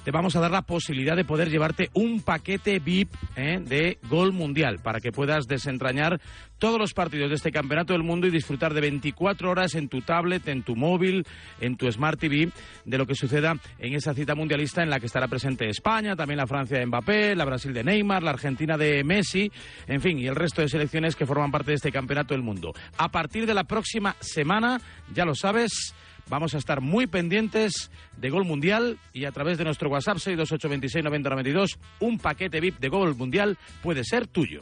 te 0.04 0.12
vamos 0.12 0.36
a 0.36 0.40
dar 0.40 0.52
la 0.52 0.64
posibilidad 0.64 1.16
de 1.16 1.26
poder 1.26 1.50
llevarte 1.50 1.90
un 1.94 2.22
paquete 2.22 2.80
VIP 2.80 3.14
¿eh? 3.36 3.60
de 3.64 3.98
Gol 4.10 4.34
Mundial 4.34 4.80
para 4.80 5.00
que 5.00 5.12
puedas 5.12 5.48
desentrañar 5.48 6.20
todos 6.60 6.80
los 6.80 6.94
partidos 6.94 7.30
de 7.30 7.36
este 7.36 7.52
Campeonato 7.52 7.94
del 7.94 8.04
Mundo 8.04 8.28
y 8.28 8.32
disfrutar 8.32 8.74
de 8.74 8.82
24 8.82 9.50
horas 9.50 9.76
en 9.76 9.90
tu 9.90 10.02
tablet, 10.02 10.48
en 10.48 10.64
tu 10.64 10.76
móvil, 10.76 11.26
en 11.60 11.76
tu 11.76 11.92
Smart 11.92 12.20
TV 12.20 12.50
de 12.86 12.98
lo 12.98 13.06
que 13.06 13.16
suceda 13.16 13.56
en 13.80 13.94
esa 13.94 14.14
cita 14.14 14.36
mundialista 14.36 14.82
en 14.82 14.90
la 14.90 15.00
que 15.00 15.08
estará 15.08 15.28
presente 15.28 15.68
España, 15.68 16.16
también 16.16 16.38
la 16.38 16.48
Francia 16.48 16.78
de 16.78 16.86
Mbappé, 16.86 17.36
la 17.36 17.46
Brasil 17.46 17.74
de 17.74 17.84
Neymar, 17.84 18.24
la 18.24 18.32
Argentina 18.32 18.78
de 18.78 19.04
Messi, 19.04 19.52
en 19.88 20.02
fin, 20.02 20.18
y 20.20 20.28
el 20.28 20.36
resto 20.36 20.62
de 20.62 20.70
selecciones 20.70 21.16
que 21.16 21.26
forman 21.26 21.52
parte 21.52 21.72
de 21.72 21.76
este 21.76 21.92
Campeonato 21.92 22.34
del 22.34 22.44
Mundo. 22.44 22.74
A 22.98 23.10
partir 23.10 23.46
de 23.46 23.54
la 23.54 23.66
próxima 23.66 24.16
semana, 24.20 24.80
ya 25.14 25.26
lo 25.26 25.36
sabes, 25.36 25.94
Vamos 26.30 26.56
a 26.56 26.58
estar 26.58 26.82
muy 26.82 27.08
pendientes 27.08 27.92
de 28.18 28.30
Gol 28.30 28.46
Mundial 28.46 28.98
y 29.14 29.26
a 29.26 29.32
través 29.32 29.58
de 29.58 29.66
nuestro 29.66 29.90
WhatsApp 29.90 30.18
628269092 30.18 31.78
un 32.00 32.18
paquete 32.18 32.60
VIP 32.60 32.80
de 32.80 32.90
Gol 32.90 33.16
Mundial 33.16 33.58
puede 33.82 34.04
ser 34.04 34.28
tuyo. 34.28 34.62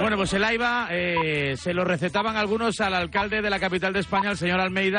Bueno, 0.00 0.16
pues 0.16 0.32
el 0.32 0.44
AIBA 0.44 0.88
eh, 0.92 1.56
se 1.56 1.74
lo 1.74 1.84
recetaban 1.84 2.36
algunos 2.36 2.80
al 2.80 2.94
alcalde 2.94 3.42
de 3.42 3.50
la 3.50 3.58
capital 3.58 3.92
de 3.92 4.00
España, 4.00 4.30
el 4.30 4.36
señor 4.36 4.60
Almeida. 4.60 4.96